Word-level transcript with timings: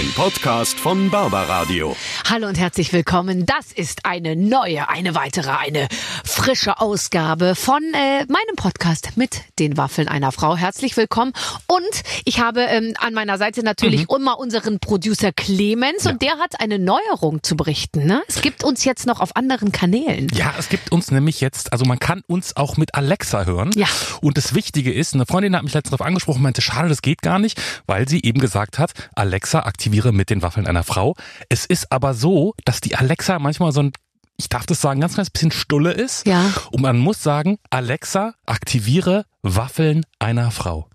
Ein 0.00 0.10
Podcast 0.12 0.80
von 0.80 1.10
Barbaradio. 1.10 1.94
Hallo 2.26 2.48
und 2.48 2.58
herzlich 2.58 2.90
willkommen. 2.94 3.44
Das 3.44 3.70
ist 3.70 4.06
eine 4.06 4.34
neue, 4.34 4.88
eine 4.88 5.14
weitere, 5.14 5.50
eine 5.50 5.88
frische 6.24 6.80
Ausgabe 6.80 7.54
von 7.54 7.82
äh, 7.92 8.20
meinem 8.20 8.56
Podcast 8.56 9.18
mit 9.18 9.42
den 9.58 9.76
Waffeln 9.76 10.08
einer 10.08 10.32
Frau. 10.32 10.56
Herzlich 10.56 10.96
willkommen. 10.96 11.34
Und 11.66 12.02
ich 12.24 12.40
habe 12.40 12.62
ähm, 12.62 12.94
an 12.98 13.12
meiner 13.12 13.36
Seite 13.36 13.62
natürlich 13.62 14.08
mhm. 14.08 14.16
immer 14.16 14.38
unseren 14.38 14.80
Producer 14.80 15.32
Clemens 15.32 16.04
ja. 16.04 16.12
und 16.12 16.22
der 16.22 16.38
hat 16.38 16.60
eine 16.60 16.78
Neuerung 16.78 17.42
zu 17.42 17.54
berichten. 17.54 18.06
Ne? 18.06 18.22
Es 18.26 18.40
gibt 18.40 18.64
uns 18.64 18.86
jetzt 18.86 19.06
noch 19.06 19.20
auf 19.20 19.36
anderen 19.36 19.70
Kanälen. 19.70 20.28
Ja, 20.32 20.54
es 20.58 20.70
gibt 20.70 20.92
uns 20.92 21.10
nämlich 21.10 21.42
jetzt, 21.42 21.74
also 21.74 21.84
man 21.84 21.98
kann 21.98 22.22
uns 22.26 22.56
auch 22.56 22.78
mit 22.78 22.94
Alexa 22.94 23.44
hören. 23.44 23.70
Ja. 23.74 23.88
Und 24.22 24.38
das 24.38 24.54
Wichtige 24.54 24.94
ist, 24.94 25.12
eine 25.12 25.26
Freundin 25.26 25.54
hat 25.54 25.62
mich 25.62 25.74
letztens 25.74 25.90
darauf 25.90 26.06
angesprochen, 26.06 26.40
meinte, 26.40 26.62
schade, 26.62 26.88
das 26.88 27.02
geht 27.02 27.20
gar 27.20 27.38
nicht, 27.38 27.60
weil 27.86 28.08
sie 28.08 28.22
eben 28.22 28.40
gesagt 28.40 28.78
hat, 28.78 28.92
Alexa 29.14 29.60
aktiviere 29.90 30.12
mit 30.12 30.30
den 30.30 30.40
Waffeln 30.42 30.66
einer 30.68 30.84
Frau. 30.84 31.16
Es 31.48 31.66
ist 31.66 31.90
aber 31.90 32.14
so, 32.14 32.54
dass 32.64 32.80
die 32.80 32.94
Alexa 32.94 33.38
manchmal 33.40 33.72
so 33.72 33.82
ein 33.82 33.92
ich 34.36 34.48
darf 34.48 34.64
das 34.64 34.80
sagen, 34.80 35.02
ganz 35.02 35.12
kleines 35.14 35.28
bisschen 35.28 35.50
Stulle 35.50 35.92
ist. 35.92 36.26
Ja. 36.26 36.50
Und 36.70 36.80
man 36.80 36.96
muss 36.98 37.22
sagen, 37.22 37.58
Alexa, 37.68 38.32
aktiviere 38.46 39.26
Waffeln 39.42 40.06
einer 40.18 40.50
Frau. 40.50 40.88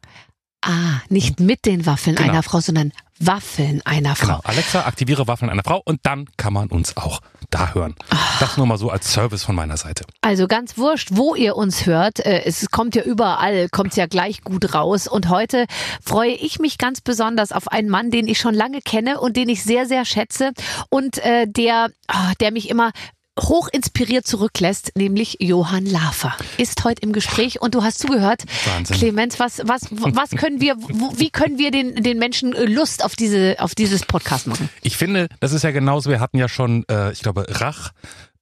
Ah, 0.63 1.01
nicht 1.09 1.39
mit 1.39 1.65
den 1.65 1.85
Waffeln 1.85 2.15
Genau. 2.15 2.31
einer 2.31 2.41
Frau, 2.41 2.59
sondern 2.59 2.91
Waffeln 3.19 3.83
einer 3.85 4.15
Frau. 4.15 4.37
Genau. 4.37 4.41
Alexa, 4.45 4.85
aktiviere 4.85 5.27
Waffeln 5.27 5.51
einer 5.51 5.61
Frau 5.63 5.79
und 5.85 5.99
dann 6.07 6.25
kann 6.37 6.53
man 6.53 6.69
uns 6.69 6.97
auch 6.97 7.21
da 7.55 7.73
hören. 7.73 7.95
Das 8.39 8.57
nur 8.57 8.65
mal 8.65 8.77
so 8.77 8.89
als 8.89 9.11
Service 9.11 9.43
von 9.43 9.55
meiner 9.55 9.77
Seite. 9.77 10.03
Also 10.21 10.47
ganz 10.47 10.77
wurscht, 10.77 11.09
wo 11.11 11.35
ihr 11.35 11.55
uns 11.55 11.85
hört. 11.85 12.19
äh, 12.19 12.41
Es 12.45 12.69
kommt 12.69 12.95
ja 12.95 13.03
überall, 13.03 13.69
kommt 13.69 13.95
ja 13.95 14.07
gleich 14.07 14.41
gut 14.41 14.73
raus. 14.73 15.07
Und 15.07 15.29
heute 15.29 15.65
freue 16.03 16.31
ich 16.31 16.59
mich 16.59 16.77
ganz 16.77 16.99
besonders 17.01 17.51
auf 17.51 17.69
einen 17.69 17.89
Mann, 17.89 18.11
den 18.11 18.27
ich 18.27 18.39
schon 18.39 18.53
lange 18.53 18.81
kenne 18.81 19.21
und 19.21 19.37
den 19.37 19.47
ich 19.49 19.63
sehr, 19.63 19.85
sehr 19.85 20.03
schätze 20.03 20.51
und 20.89 21.17
äh, 21.19 21.45
der, 21.47 21.87
ah, 22.07 22.33
der 22.41 22.51
mich 22.51 22.69
immer 22.69 22.91
hoch 23.39 23.67
inspiriert 23.71 24.25
zurücklässt, 24.25 24.91
nämlich 24.95 25.37
Johann 25.39 25.85
Lafer. 25.85 26.35
Ist 26.57 26.83
heute 26.83 27.01
im 27.01 27.13
Gespräch 27.13 27.61
und 27.61 27.75
du 27.75 27.83
hast 27.83 27.99
zugehört. 27.99 28.43
Wahnsinn. 28.65 28.97
Clemens, 28.97 29.39
was, 29.39 29.61
was, 29.65 29.87
was 29.91 30.31
können 30.31 30.61
wir, 30.61 30.75
wie 30.77 31.29
können 31.29 31.57
wir 31.57 31.71
den, 31.71 31.95
den 31.95 32.17
Menschen 32.17 32.51
Lust 32.51 33.03
auf 33.03 33.15
diese, 33.15 33.55
auf 33.59 33.75
dieses 33.75 34.05
Podcast 34.05 34.47
machen? 34.47 34.69
Ich 34.81 34.97
finde, 34.97 35.27
das 35.39 35.51
ist 35.51 35.63
ja 35.63 35.71
genauso, 35.71 36.09
wir 36.09 36.19
hatten 36.19 36.37
ja 36.37 36.47
schon, 36.47 36.85
äh, 36.89 37.11
ich 37.11 37.21
glaube, 37.21 37.45
Rach, 37.49 37.91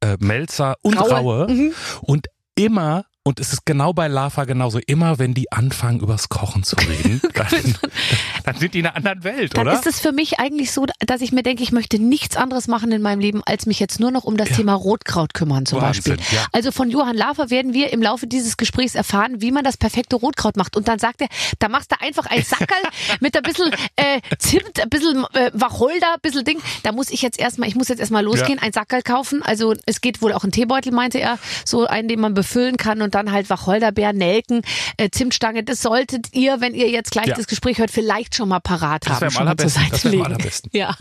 äh, 0.02 0.17
Melzer 0.19 0.75
und 0.81 0.99
Raue. 0.99 1.11
Raue. 1.11 1.47
Mhm. 1.49 1.73
Und 2.02 2.27
immer, 2.55 3.05
und 3.25 3.39
es 3.39 3.53
ist 3.53 3.66
genau 3.66 3.93
bei 3.93 4.07
Lava 4.09 4.43
genauso, 4.43 4.79
immer 4.79 5.17
wenn 5.17 5.33
die 5.33 5.49
anfangen, 5.52 6.02
übers 6.02 6.27
Kochen 6.27 6.63
zu 6.63 6.75
reden, 6.75 7.21
dann, 7.33 7.75
dann 8.43 8.55
sind 8.57 8.73
die 8.73 8.80
in 8.80 8.85
einer 8.88 8.95
anderen 8.97 9.23
Welt, 9.23 9.55
Dann 9.57 9.67
oder? 9.67 9.77
ist 9.77 9.88
es 9.88 9.99
für 10.02 10.11
mich 10.11 10.39
eigentlich 10.39 10.71
so, 10.71 10.85
dass 10.99 11.21
ich 11.21 11.31
mir 11.31 11.41
denke, 11.41 11.63
ich 11.63 11.71
möchte 11.71 11.99
nichts 11.99 12.35
anderes 12.35 12.67
machen 12.67 12.91
in 12.91 13.02
meinem 13.02 13.19
Leben, 13.21 13.41
als 13.45 13.65
mich 13.65 13.80
jetzt 13.80 13.99
nur 14.02 14.11
noch 14.11 14.25
um 14.25 14.35
das 14.35 14.49
Ja. 14.49 14.55
Thema 14.57 14.73
Rotkraut 14.73 15.33
kümmern 15.33 15.65
zum 15.65 15.81
Wahnsinn, 15.81 16.17
Beispiel. 16.17 16.38
ja. 16.38 16.45
Also 16.52 16.71
von 16.73 16.89
Johann 16.89 17.15
Lafer 17.15 17.49
werden 17.49 17.73
wir 17.73 17.93
im 17.93 18.02
Laufe 18.02 18.27
dieses 18.27 18.57
Gesprächs 18.57 18.93
erfahren, 18.95 19.41
wie 19.41 19.52
man 19.52 19.63
das 19.63 19.77
perfekte 19.77 20.17
Rotkraut 20.17 20.58
macht. 20.58 20.75
Und 20.75 20.87
dann 20.89 20.99
sagt 20.99 21.21
er, 21.21 21.27
da 21.59 21.69
machst 21.69 21.91
du 21.93 22.02
einfach 22.02 22.25
ein 22.25 22.43
Sackerl 22.43 22.81
mit 23.21 23.37
ein 23.37 23.43
bisschen 23.43 23.71
äh, 23.95 24.19
Zimt, 24.37 24.81
ein 24.81 24.89
bisschen 24.89 25.23
äh, 25.33 25.49
Wacholder, 25.53 26.15
ein 26.15 26.19
bisschen 26.21 26.43
Ding. 26.43 26.59
Da 26.83 26.91
muss 26.91 27.09
ich 27.09 27.21
jetzt 27.21 27.39
erstmal, 27.39 27.69
ich 27.69 27.75
muss 27.75 27.87
jetzt 27.87 27.99
erstmal 27.99 28.23
losgehen, 28.25 28.59
ein 28.59 28.73
Sackerl 28.73 29.02
kaufen. 29.02 29.41
Also 29.43 29.73
es 29.85 30.02
geht 30.02 30.21
wohl 30.21 30.33
auch 30.33 30.43
ein 30.43 30.52
Teebeutel, 30.52 30.91
meinte 30.91 31.19
er, 31.21 31.39
so 31.63 31.87
einen, 31.87 32.09
den 32.09 32.19
man 32.19 32.33
befüllen 32.33 32.75
kann 32.75 33.02
und 33.02 33.12
dann 33.14 33.31
halt 33.31 33.50
Wacholderbeer, 33.50 34.14
Nelken, 34.14 34.61
äh, 34.97 35.09
Zimtstange. 35.09 35.64
Das 35.64 35.81
solltet 35.81 36.28
ihr, 36.33 36.61
wenn 36.61 36.73
ihr 36.73 36.89
jetzt 36.89 37.11
gleich 37.11 37.28
Ja. 37.28 37.36
das 37.36 37.47
Gespräch 37.47 37.78
hört, 37.80 37.92
vielleicht 37.92 38.36
schon 38.36 38.50
mal 38.50 38.59
parat 38.59 39.05
Das 39.08 39.22
haben. 39.22 39.31
schon 39.31 39.45
mal 39.45 39.58
zur 39.58 39.70
Seite 39.70 39.89
das 39.92 40.05
wäre 40.05 40.15
am 40.17 40.21
allerbesten. 40.23 40.70
Ja. 40.73 40.95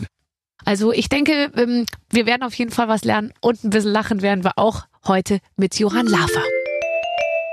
Also 0.65 0.93
ich 0.93 1.09
denke, 1.09 1.51
ähm, 1.57 1.85
wir 2.09 2.25
werden 2.25 2.43
auf 2.43 2.53
jeden 2.55 2.71
Fall 2.71 2.87
was 2.87 3.03
lernen 3.03 3.33
und 3.41 3.63
ein 3.63 3.69
bisschen 3.69 3.91
lachen 3.91 4.21
werden 4.21 4.43
wir 4.43 4.57
auch 4.57 4.83
heute 5.05 5.39
mit 5.57 5.77
Johann 5.77 6.07
Lafer. 6.07 6.41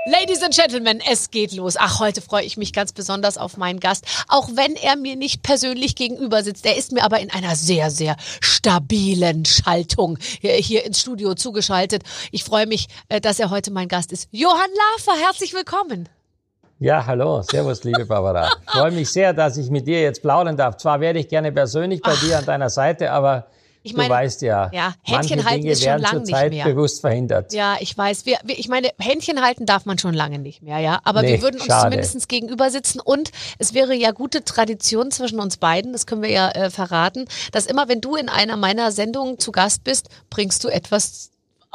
Ladies 0.03 0.41
and 0.41 0.51
Gentlemen, 0.51 0.99
es 1.07 1.29
geht 1.29 1.53
los. 1.53 1.75
Ach, 1.77 1.99
heute 1.99 2.21
freue 2.21 2.43
ich 2.43 2.57
mich 2.57 2.73
ganz 2.73 2.91
besonders 2.91 3.37
auf 3.37 3.57
meinen 3.57 3.79
Gast, 3.79 4.03
auch 4.27 4.49
wenn 4.55 4.75
er 4.75 4.95
mir 4.95 5.15
nicht 5.15 5.43
persönlich 5.43 5.95
gegenüber 5.95 6.41
sitzt. 6.41 6.65
Er 6.65 6.75
ist 6.75 6.91
mir 6.91 7.03
aber 7.03 7.19
in 7.19 7.29
einer 7.29 7.55
sehr, 7.55 7.91
sehr 7.91 8.15
stabilen 8.39 9.45
Schaltung 9.45 10.17
hier, 10.41 10.53
hier 10.53 10.85
ins 10.85 11.01
Studio 11.01 11.35
zugeschaltet. 11.35 12.01
Ich 12.31 12.43
freue 12.43 12.65
mich, 12.65 12.87
äh, 13.09 13.21
dass 13.21 13.39
er 13.39 13.51
heute 13.51 13.69
mein 13.69 13.89
Gast 13.89 14.11
ist. 14.11 14.27
Johann 14.31 14.71
Lafer, 14.97 15.19
herzlich 15.23 15.53
willkommen. 15.53 16.09
Ja, 16.79 17.05
hallo, 17.05 17.43
servus, 17.43 17.83
liebe 17.83 18.07
Barbara. 18.07 18.49
Ich 18.65 18.71
freue 18.71 18.91
mich 18.91 19.11
sehr, 19.11 19.33
dass 19.33 19.55
ich 19.57 19.69
mit 19.69 19.85
dir 19.85 20.01
jetzt 20.01 20.23
plaudern 20.23 20.57
darf. 20.57 20.77
Zwar 20.77 20.99
werde 20.99 21.19
ich 21.19 21.27
gerne 21.27 21.51
persönlich 21.51 22.01
bei 22.01 22.15
dir 22.15 22.39
an 22.39 22.45
deiner 22.45 22.71
Seite, 22.71 23.11
aber 23.11 23.45
Ich 23.83 23.93
du 23.93 23.97
meine, 23.97 24.09
weißt 24.09 24.41
ja, 24.43 24.69
ja, 24.71 24.93
Händchen 25.01 25.43
halten 25.43 25.61
Dinge 25.61 25.71
ist 25.71 25.79
schon 25.79 25.87
werden 25.87 26.01
lang 26.03 26.21
nicht 26.21 26.49
mehr. 26.51 26.65
bewusst 26.65 27.01
verhindert. 27.01 27.51
Ja, 27.53 27.77
ich 27.79 27.97
weiß. 27.97 28.25
Wir, 28.25 28.37
wir, 28.43 28.59
ich 28.59 28.67
meine, 28.67 28.89
Händchen 28.99 29.41
halten 29.41 29.65
darf 29.65 29.85
man 29.85 29.97
schon 29.97 30.13
lange 30.13 30.37
nicht 30.37 30.61
mehr, 30.61 30.79
ja. 30.79 30.99
Aber 31.03 31.21
Nee, 31.23 31.29
wir 31.33 31.41
würden 31.41 31.55
uns 31.57 31.65
schade. 31.65 31.89
zumindest 31.89 32.29
gegenüber 32.29 32.69
sitzen 32.69 32.99
und 32.99 33.31
es 33.57 33.73
wäre 33.73 33.95
ja 33.95 34.11
gute 34.11 34.43
Tradition 34.43 35.09
zwischen 35.09 35.39
uns 35.39 35.57
beiden, 35.57 35.93
das 35.93 36.05
können 36.05 36.21
wir 36.21 36.29
ja 36.29 36.49
äh, 36.51 36.69
verraten, 36.69 37.25
dass 37.51 37.65
immer, 37.65 37.87
wenn 37.87 38.01
du 38.01 38.15
in 38.15 38.29
einer 38.29 38.55
meiner 38.57 38.91
Sendungen 38.91 39.39
zu 39.39 39.51
Gast 39.51 39.83
bist, 39.83 40.09
bringst 40.29 40.63
du 40.63 40.67
etwas 40.67 41.30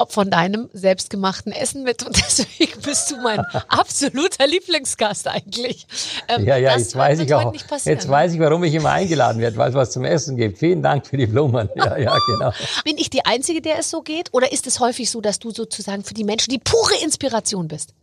von 0.09 0.31
deinem 0.31 0.69
selbstgemachten 0.73 1.53
Essen 1.53 1.83
mit 1.83 2.05
und 2.05 2.17
deswegen 2.29 2.81
bist 2.83 3.11
du 3.11 3.17
mein 3.23 3.41
absoluter 3.69 4.47
Lieblingsgast 4.47 5.27
eigentlich. 5.29 5.87
Ähm, 6.29 6.45
Ja, 6.45 6.57
ja, 6.57 6.77
jetzt 6.77 6.95
weiß 6.95 7.21
ich 7.21 7.33
auch, 7.33 7.55
jetzt 7.84 8.09
weiß 8.09 8.34
ich, 8.34 8.41
warum 8.41 8.62
ich 8.65 8.75
immer 8.75 8.91
eingeladen 8.91 9.41
werde, 9.41 9.57
weil 9.57 9.71
es 9.71 9.75
was 9.75 9.93
zum 9.93 10.05
Essen 10.05 10.37
gibt. 10.37 10.59
Vielen 10.59 10.83
Dank 10.83 11.07
für 11.07 11.17
die 11.17 11.27
Blumen. 11.27 11.71
Ja, 11.77 11.97
ja, 11.97 12.15
genau. 12.27 12.53
Bin 12.84 12.99
ich 12.99 13.09
die 13.11 13.25
Einzige, 13.25 13.62
der 13.62 13.79
es 13.79 13.91
so 13.91 14.03
geht? 14.03 14.33
Oder 14.33 14.53
ist 14.53 14.67
es 14.67 14.81
häufig 14.81 15.11
so, 15.11 15.21
dass 15.21 15.39
du 15.39 15.51
sozusagen 15.51 16.05
für 16.05 16.15
die 16.15 16.25
Menschen 16.25 16.51
die 16.51 16.59
pure 16.59 17.03
Inspiration 17.03 17.69
bist? 17.69 17.95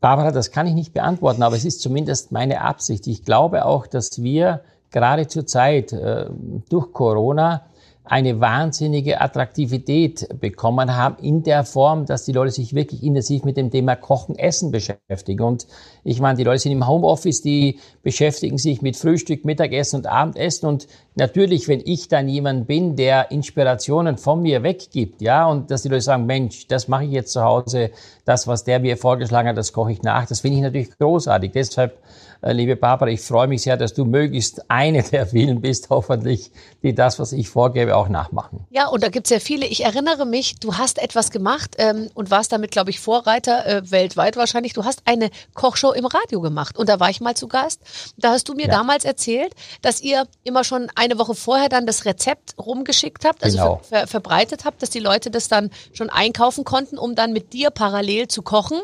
Barbara, 0.00 0.30
das 0.30 0.50
kann 0.50 0.66
ich 0.66 0.74
nicht 0.74 0.92
beantworten, 0.92 1.42
aber 1.42 1.56
es 1.56 1.64
ist 1.64 1.80
zumindest 1.80 2.32
meine 2.32 2.60
Absicht. 2.60 3.06
Ich 3.06 3.24
glaube 3.24 3.64
auch, 3.64 3.86
dass 3.86 4.22
wir 4.22 4.62
gerade 4.90 5.26
zur 5.26 5.46
Zeit 5.46 5.92
äh, 5.92 6.26
durch 6.68 6.92
Corona 6.92 7.66
eine 8.08 8.40
wahnsinnige 8.40 9.20
Attraktivität 9.20 10.28
bekommen 10.40 10.96
haben 10.96 11.16
in 11.22 11.42
der 11.42 11.64
Form, 11.64 12.06
dass 12.06 12.24
die 12.24 12.32
Leute 12.32 12.52
sich 12.52 12.74
wirklich 12.74 13.02
intensiv 13.02 13.44
mit 13.44 13.56
dem 13.56 13.70
Thema 13.70 13.96
Kochen, 13.96 14.38
Essen 14.38 14.70
beschäftigen. 14.70 15.42
Und 15.42 15.66
ich 16.04 16.20
meine, 16.20 16.36
die 16.36 16.44
Leute 16.44 16.60
sind 16.60 16.72
im 16.72 16.86
Homeoffice, 16.86 17.42
die 17.42 17.80
beschäftigen 18.02 18.58
sich 18.58 18.80
mit 18.80 18.96
Frühstück, 18.96 19.44
Mittagessen 19.44 19.96
und 19.96 20.06
Abendessen. 20.06 20.66
Und 20.66 20.86
natürlich, 21.16 21.66
wenn 21.66 21.82
ich 21.84 22.06
dann 22.06 22.28
jemand 22.28 22.68
bin, 22.68 22.94
der 22.94 23.32
Inspirationen 23.32 24.18
von 24.18 24.40
mir 24.40 24.62
weggibt, 24.62 25.20
ja, 25.20 25.46
und 25.46 25.72
dass 25.72 25.82
die 25.82 25.88
Leute 25.88 26.02
sagen, 26.02 26.26
Mensch, 26.26 26.68
das 26.68 26.86
mache 26.86 27.04
ich 27.04 27.10
jetzt 27.10 27.32
zu 27.32 27.42
Hause, 27.42 27.90
das, 28.24 28.46
was 28.46 28.62
der 28.62 28.78
mir 28.78 28.96
vorgeschlagen 28.96 29.48
hat, 29.48 29.56
das 29.56 29.72
koche 29.72 29.92
ich 29.92 30.02
nach, 30.02 30.26
das 30.26 30.40
finde 30.40 30.58
ich 30.58 30.62
natürlich 30.62 30.96
großartig. 30.96 31.50
Deshalb, 31.52 31.98
liebe 32.42 32.76
Barbara, 32.76 33.10
ich 33.10 33.20
freue 33.20 33.46
mich 33.48 33.62
sehr, 33.62 33.76
dass 33.76 33.94
du 33.94 34.04
möglichst 34.04 34.70
eine 34.70 35.02
der 35.02 35.26
vielen 35.26 35.60
bist, 35.60 35.88
hoffentlich, 35.90 36.50
die 36.82 36.94
das, 36.94 37.18
was 37.18 37.32
ich 37.32 37.48
vorgebe, 37.48 37.96
auch 37.96 38.08
nachmachen. 38.08 38.66
Ja, 38.70 38.88
und 38.88 39.02
da 39.02 39.08
gibt's 39.08 39.30
ja 39.30 39.40
viele. 39.40 39.66
Ich 39.66 39.84
erinnere 39.84 40.26
mich, 40.26 40.56
du 40.60 40.74
hast 40.74 40.98
etwas 41.02 41.30
gemacht 41.30 41.76
ähm, 41.78 42.08
und 42.14 42.30
warst 42.30 42.52
damit, 42.52 42.70
glaube 42.70 42.90
ich, 42.90 43.00
Vorreiter 43.00 43.66
äh, 43.66 43.90
weltweit 43.90 44.36
wahrscheinlich. 44.36 44.72
Du 44.72 44.84
hast 44.84 45.02
eine 45.06 45.30
Kochshow 45.54 45.92
im 45.92 46.06
Radio 46.06 46.40
gemacht 46.40 46.78
und 46.78 46.88
da 46.88 47.00
war 47.00 47.10
ich 47.10 47.20
mal 47.20 47.34
zu 47.34 47.48
Gast. 47.48 47.80
Da 48.16 48.30
hast 48.30 48.48
du 48.48 48.54
mir 48.54 48.66
Ja. 48.66 48.72
damals 48.72 49.04
erzählt, 49.04 49.52
dass 49.82 50.00
ihr 50.00 50.26
immer 50.44 50.64
schon 50.64 50.88
eine 50.94 51.18
Woche 51.18 51.34
vorher 51.34 51.68
dann 51.68 51.86
das 51.86 52.04
Rezept 52.04 52.54
rumgeschickt 52.58 53.24
habt, 53.24 53.42
also 53.44 53.56
Genau. 53.58 53.80
ver 53.82 53.98
ver 54.00 54.06
verbreitet 54.06 54.64
habt, 54.64 54.82
dass 54.82 54.90
die 54.90 54.98
Leute 54.98 55.30
das 55.30 55.48
dann 55.48 55.70
schon 55.92 56.10
einkaufen 56.10 56.64
konnten, 56.64 56.98
um 56.98 57.14
dann 57.14 57.32
mit 57.32 57.52
dir 57.52 57.70
parallel 57.70 58.28
zu 58.28 58.42
kochen. 58.42 58.78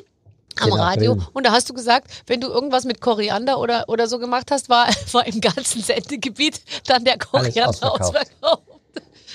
Am 0.60 0.70
Genau, 0.70 0.82
Radio. 0.82 1.14
drin. 1.14 1.26
Und 1.32 1.46
da 1.46 1.52
hast 1.52 1.68
du 1.70 1.74
gesagt, 1.74 2.10
wenn 2.26 2.40
du 2.40 2.48
irgendwas 2.48 2.84
mit 2.84 3.00
Koriander 3.00 3.58
oder, 3.58 3.84
oder 3.88 4.06
so 4.06 4.18
gemacht 4.18 4.50
hast, 4.50 4.68
war, 4.68 4.86
war 5.12 5.26
im 5.26 5.40
ganzen 5.40 5.82
Sendegebiet 5.82 6.60
dann 6.86 7.04
der 7.04 7.18
Koriander 7.18 7.68
ausverkauft. 7.70 8.00
ausverkauft. 8.16 8.62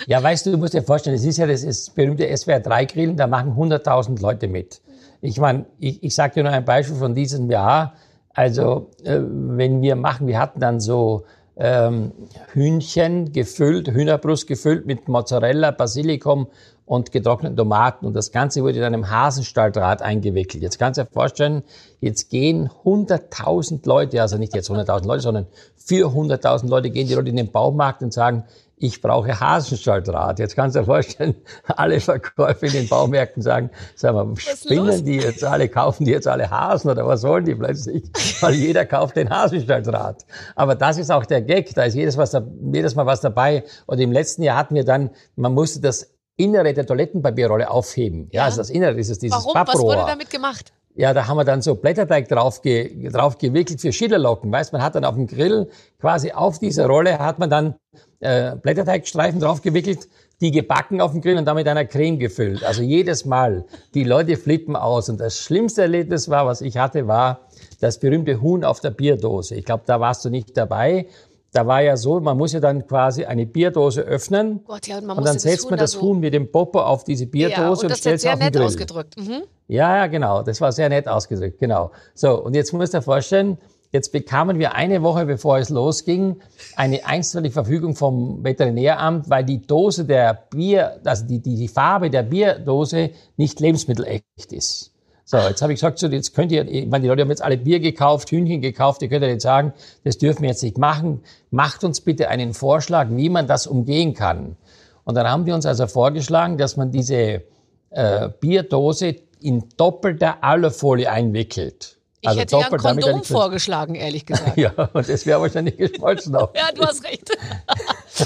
Ja, 0.05 0.21
weißt 0.21 0.45
du, 0.45 0.51
du 0.51 0.57
musst 0.57 0.73
dir 0.75 0.83
vorstellen, 0.83 1.15
es 1.15 1.23
ist 1.23 1.37
ja 1.37 1.47
das, 1.47 1.65
das 1.65 1.89
berühmte 1.89 2.23
SWR3-Grillen, 2.31 3.17
da 3.17 3.25
machen 3.25 3.53
100.000 3.53 4.21
Leute 4.21 4.47
mit. 4.47 4.79
Ich 5.21 5.39
meine, 5.39 5.65
ich, 5.79 6.03
ich 6.03 6.13
sage 6.13 6.35
dir 6.35 6.43
nur 6.43 6.51
ein 6.51 6.65
Beispiel 6.65 6.97
von 6.97 7.15
diesem 7.15 7.49
Jahr. 7.49 7.95
Also, 8.29 8.91
äh, 9.03 9.19
wenn 9.19 9.81
wir 9.81 9.95
machen, 9.95 10.27
wir 10.27 10.37
hatten 10.39 10.59
dann 10.59 10.79
so 10.79 11.25
ähm, 11.59 12.11
Hühnchen 12.53 13.31
gefüllt, 13.31 13.89
Hühnerbrust 13.89 14.47
gefüllt 14.47 14.85
mit 14.85 15.07
Mozzarella, 15.07 15.71
Basilikum 15.71 16.47
und 16.85 17.11
getrockneten 17.11 17.57
Tomaten. 17.57 18.05
Und 18.05 18.15
das 18.15 18.31
Ganze 18.31 18.63
wurde 18.63 18.79
dann 18.79 18.93
im 18.93 19.09
Hasenstalldraht 19.09 20.01
eingewickelt. 20.01 20.63
Jetzt 20.63 20.79
kannst 20.79 20.97
du 20.97 21.03
dir 21.03 21.11
vorstellen, 21.11 21.63
jetzt 21.99 22.29
gehen 22.29 22.69
100.000 22.85 23.85
Leute, 23.85 24.21
also 24.21 24.37
nicht 24.37 24.55
jetzt 24.55 24.71
100.000 24.71 25.05
Leute, 25.05 25.21
sondern 25.21 25.47
400.000 25.85 26.69
Leute 26.69 26.89
gehen 26.89 27.07
die 27.07 27.15
Leute 27.15 27.29
in 27.29 27.35
den 27.35 27.51
Baumarkt 27.51 28.01
und 28.03 28.13
sagen, 28.13 28.45
ich 28.79 29.01
brauche 29.01 29.39
Hasenstalldraht. 29.39 30.37
Jetzt 30.37 30.55
kannst 30.55 30.75
du 30.75 30.81
dir 30.81 30.85
vorstellen, 30.85 31.35
alle 31.67 31.99
Verkäufer 31.99 32.63
in 32.63 32.73
den 32.73 32.87
Baumärkten 32.87 33.41
sagen, 33.41 33.71
sag 33.95 34.13
mal, 34.13 34.35
spinnen 34.37 35.03
die 35.03 35.17
jetzt 35.17 35.43
alle, 35.43 35.67
kaufen 35.67 36.05
die 36.05 36.11
jetzt 36.11 36.27
alle 36.27 36.49
Hasen 36.49 36.91
oder 36.91 37.05
was 37.07 37.21
sollen 37.21 37.45
die 37.45 37.55
plötzlich? 37.55 38.03
Weil 38.41 38.53
jeder 38.53 38.85
kauft 38.85 39.15
den 39.15 39.29
Hasenstalldraht. 39.29 40.25
Aber 40.55 40.75
das 40.75 40.99
ist 40.99 41.11
auch 41.11 41.25
der 41.25 41.41
Gag, 41.41 41.73
da 41.73 41.83
ist 41.83 41.95
jedes, 41.95 42.17
was 42.17 42.37
jedes 42.71 42.95
Mal 42.95 43.07
was 43.07 43.21
dabei. 43.21 43.63
Und 43.87 43.99
im 43.99 44.11
letzten 44.11 44.43
Jahr 44.43 44.57
hatten 44.57 44.75
wir 44.75 44.85
dann, 44.85 45.09
man 45.35 45.53
musste 45.53 45.81
das 45.81 46.13
Innere 46.35 46.71
der 46.73 46.85
Toilettenpapierrolle 46.85 47.69
aufheben. 47.71 48.29
Ja, 48.31 48.41
ja 48.41 48.45
also 48.45 48.57
das 48.57 48.69
Innere 48.69 48.95
dieses, 48.95 49.17
dieses 49.17 49.37
Warum? 49.37 49.55
Was 49.55 49.79
wurde 49.79 50.05
damit 50.05 50.29
gemacht? 50.29 50.71
Ja, 50.93 51.13
da 51.13 51.27
haben 51.27 51.37
wir 51.37 51.45
dann 51.45 51.61
so 51.61 51.75
Blätterteig 51.75 52.27
drauf, 52.27 52.63
ge, 52.63 53.09
drauf 53.09 53.37
gewickelt 53.37 53.81
für 53.81 53.91
Schillerlocken. 53.91 54.51
Weißt, 54.51 54.73
man 54.73 54.81
hat 54.81 54.95
dann 54.95 55.05
auf 55.05 55.13
dem 55.13 55.27
Grill 55.27 55.69
quasi 55.99 56.31
auf 56.31 56.57
dieser 56.57 56.87
Rolle 56.87 57.19
hat 57.19 57.37
man 57.37 57.51
dann 57.51 57.75
äh, 58.19 58.55
Blätterteigstreifen 58.55 59.39
drauf 59.39 59.61
gewickelt, 59.61 60.07
die 60.41 60.51
gebacken 60.51 61.01
auf 61.01 61.11
dem 61.11 61.21
Grill 61.21 61.37
und 61.37 61.45
dann 61.45 61.55
mit 61.55 61.67
einer 61.67 61.85
Creme 61.85 62.19
gefüllt. 62.19 62.63
Also 62.63 62.83
jedes 62.83 63.25
Mal. 63.25 63.65
Die 63.93 64.03
Leute 64.03 64.37
flippen 64.37 64.75
aus. 64.75 65.09
Und 65.09 65.19
das 65.19 65.39
schlimmste 65.39 65.81
Erlebnis 65.81 66.29
war, 66.29 66.45
was 66.45 66.61
ich 66.61 66.77
hatte, 66.77 67.07
war 67.07 67.41
das 67.79 67.99
berühmte 67.99 68.41
Huhn 68.41 68.63
auf 68.63 68.79
der 68.79 68.91
Bierdose. 68.91 69.55
Ich 69.55 69.65
glaube, 69.65 69.83
da 69.85 69.99
warst 69.99 70.23
du 70.25 70.29
nicht 70.29 70.55
dabei. 70.55 71.07
Da 71.53 71.65
war 71.65 71.81
ja 71.81 71.97
so, 71.97 72.19
man 72.19 72.37
muss 72.37 72.53
ja 72.53 72.59
dann 72.59 72.85
quasi 72.85 73.25
eine 73.25 73.47
Bierdose 73.47 74.01
öffnen. 74.01 74.63
Gott, 74.65 74.85
ja, 74.87 74.99
und, 74.99 75.09
und 75.09 75.25
dann 75.25 75.39
setzt 75.39 75.63
das 75.63 75.69
man 75.71 75.79
das 75.79 75.99
Huhn 75.99 76.19
mit 76.19 76.33
dem 76.33 76.51
Popo 76.51 76.81
auf 76.81 77.03
diese 77.03 77.25
Bierdose 77.25 77.61
ja, 77.61 77.69
und, 77.69 77.85
und 77.85 77.97
stellt 77.97 78.19
es 78.19 78.25
auf 78.27 78.37
den 78.37 78.51
Grill. 78.51 78.63
Ausgedrückt. 78.63 79.15
Mhm. 79.17 79.43
Ja, 79.67 79.97
ja, 79.97 80.07
genau. 80.07 80.43
Das 80.43 80.61
war 80.61 80.71
sehr 80.71 80.89
nett 80.89 81.07
ausgedrückt, 81.07 81.59
genau. 81.59 81.91
So, 82.13 82.43
und 82.43 82.55
jetzt 82.55 82.73
musst 82.73 82.93
du 82.93 82.97
dir 82.97 83.01
vorstellen, 83.01 83.57
jetzt 83.91 84.11
bekamen 84.11 84.59
wir 84.59 84.75
eine 84.75 85.01
Woche 85.03 85.25
bevor 85.25 85.57
es 85.57 85.69
losging 85.69 86.37
eine 86.75 87.05
einstweilige 87.05 87.53
Verfügung 87.53 87.95
vom 87.95 88.43
Veterinäramt, 88.43 89.29
weil 89.29 89.43
die 89.43 89.61
Dose 89.61 90.05
der 90.05 90.33
Bier, 90.49 90.99
also 91.03 91.25
die, 91.25 91.39
die, 91.39 91.55
die 91.55 91.67
Farbe 91.67 92.09
der 92.09 92.23
Bierdose 92.23 93.11
nicht 93.37 93.59
lebensmittelecht 93.59 94.51
ist. 94.51 94.91
So, 95.29 95.37
jetzt 95.37 95.61
habe 95.61 95.73
ich 95.73 95.79
gesagt, 95.79 95.99
so, 95.99 96.07
jetzt 96.07 96.33
könnt 96.33 96.53
ihr, 96.53 96.65
wenn 96.65 97.01
die 97.01 97.09
Leute 97.09 97.23
haben 97.23 97.29
jetzt 97.29 97.43
alle 97.43 97.57
Bier 97.57 97.81
gekauft, 97.81 98.31
Hühnchen 98.31 98.61
gekauft, 98.61 99.01
ihr 99.01 99.09
könnt 99.09 99.23
ja 99.23 99.29
jetzt 99.29 99.43
sagen, 99.43 99.73
das 100.05 100.17
dürfen 100.17 100.43
wir 100.43 100.49
jetzt 100.49 100.63
nicht 100.63 100.77
machen. 100.77 101.21
Macht 101.51 101.83
uns 101.83 101.99
bitte 101.99 102.29
einen 102.29 102.53
Vorschlag, 102.53 103.07
wie 103.09 103.27
man 103.27 103.45
das 103.45 103.67
umgehen 103.67 104.13
kann. 104.13 104.55
Und 105.03 105.15
dann 105.15 105.27
haben 105.27 105.43
die 105.43 105.51
uns 105.51 105.65
also 105.65 105.85
vorgeschlagen, 105.87 106.57
dass 106.57 106.77
man 106.77 106.91
diese 106.91 107.43
äh, 107.89 108.29
Bierdose 108.39 109.17
in 109.41 109.65
doppelter 109.75 110.43
Alufolie 110.43 111.11
einwickelt. 111.11 111.96
Ich 112.21 112.27
also 112.27 112.41
hätte 112.41 112.57
ja 112.57 112.67
ein 112.71 112.77
Kondom 112.77 113.23
vorgeschlagen, 113.23 113.95
ehrlich 113.95 114.25
gesagt. 114.25 114.57
ja, 114.57 114.71
und 114.93 115.07
das 115.07 115.25
wäre 115.25 115.39
wahrscheinlich 115.39 115.77
geschmolzen 115.77 116.35
auch. 116.35 116.51
ja, 116.55 116.69
du 116.73 116.83
hast 116.83 117.03
recht. 117.03 117.29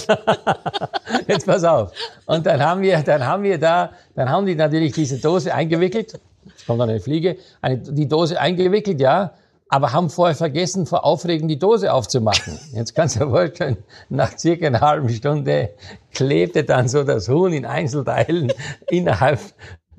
Jetzt 1.28 1.46
pass 1.46 1.64
auf. 1.64 1.92
Und 2.26 2.46
dann 2.46 2.64
haben 2.64 2.82
wir, 2.82 3.00
dann 3.00 3.26
haben 3.26 3.44
wir 3.44 3.58
da, 3.58 3.92
dann 4.16 4.30
haben 4.30 4.46
die 4.46 4.56
natürlich 4.56 4.94
diese 4.94 5.18
Dose 5.18 5.54
eingewickelt 5.54 6.20
Jetzt 6.46 6.66
kommt 6.66 6.80
dann 6.80 6.90
eine 6.90 7.00
Fliege, 7.00 7.38
eine, 7.62 7.78
die 7.78 8.08
Dose 8.08 8.40
eingewickelt, 8.40 9.00
ja, 9.00 9.34
aber 9.70 9.94
haben 9.94 10.10
vorher 10.10 10.36
vergessen, 10.36 10.86
vor 10.86 11.06
Aufregen 11.06 11.48
die 11.48 11.58
Dose 11.58 11.94
aufzumachen. 11.94 12.60
Jetzt 12.74 12.94
kannst 12.94 13.16
du 13.16 13.20
dir 13.22 13.30
vorstellen, 13.30 13.78
nach 14.10 14.38
circa 14.38 14.68
einer 14.68 14.82
halben 14.82 15.10
Stunde 15.10 15.70
klebte 16.14 16.64
dann 16.64 16.88
so 16.90 17.04
das 17.04 17.30
Huhn 17.30 17.54
in 17.54 17.66
Einzelteilen 17.66 18.52
innerhalb 18.90 19.40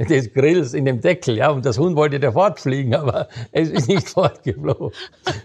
des 0.09 0.33
Grills 0.33 0.75
in 0.75 0.85
dem 0.85 1.01
Deckel, 1.01 1.37
ja, 1.37 1.51
und 1.51 1.65
das 1.65 1.79
Huhn 1.79 1.97
wollte 1.97 2.21
da 2.21 2.33
fortfliegen, 2.33 2.95
aber 3.03 3.29
es 3.51 3.71
ist 3.71 3.89
nicht 3.89 4.09
fortgeflogen. 4.09 4.93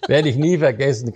Werde 0.07 0.30
ich 0.30 0.38
nie 0.38 0.57
vergessen. 0.57 1.12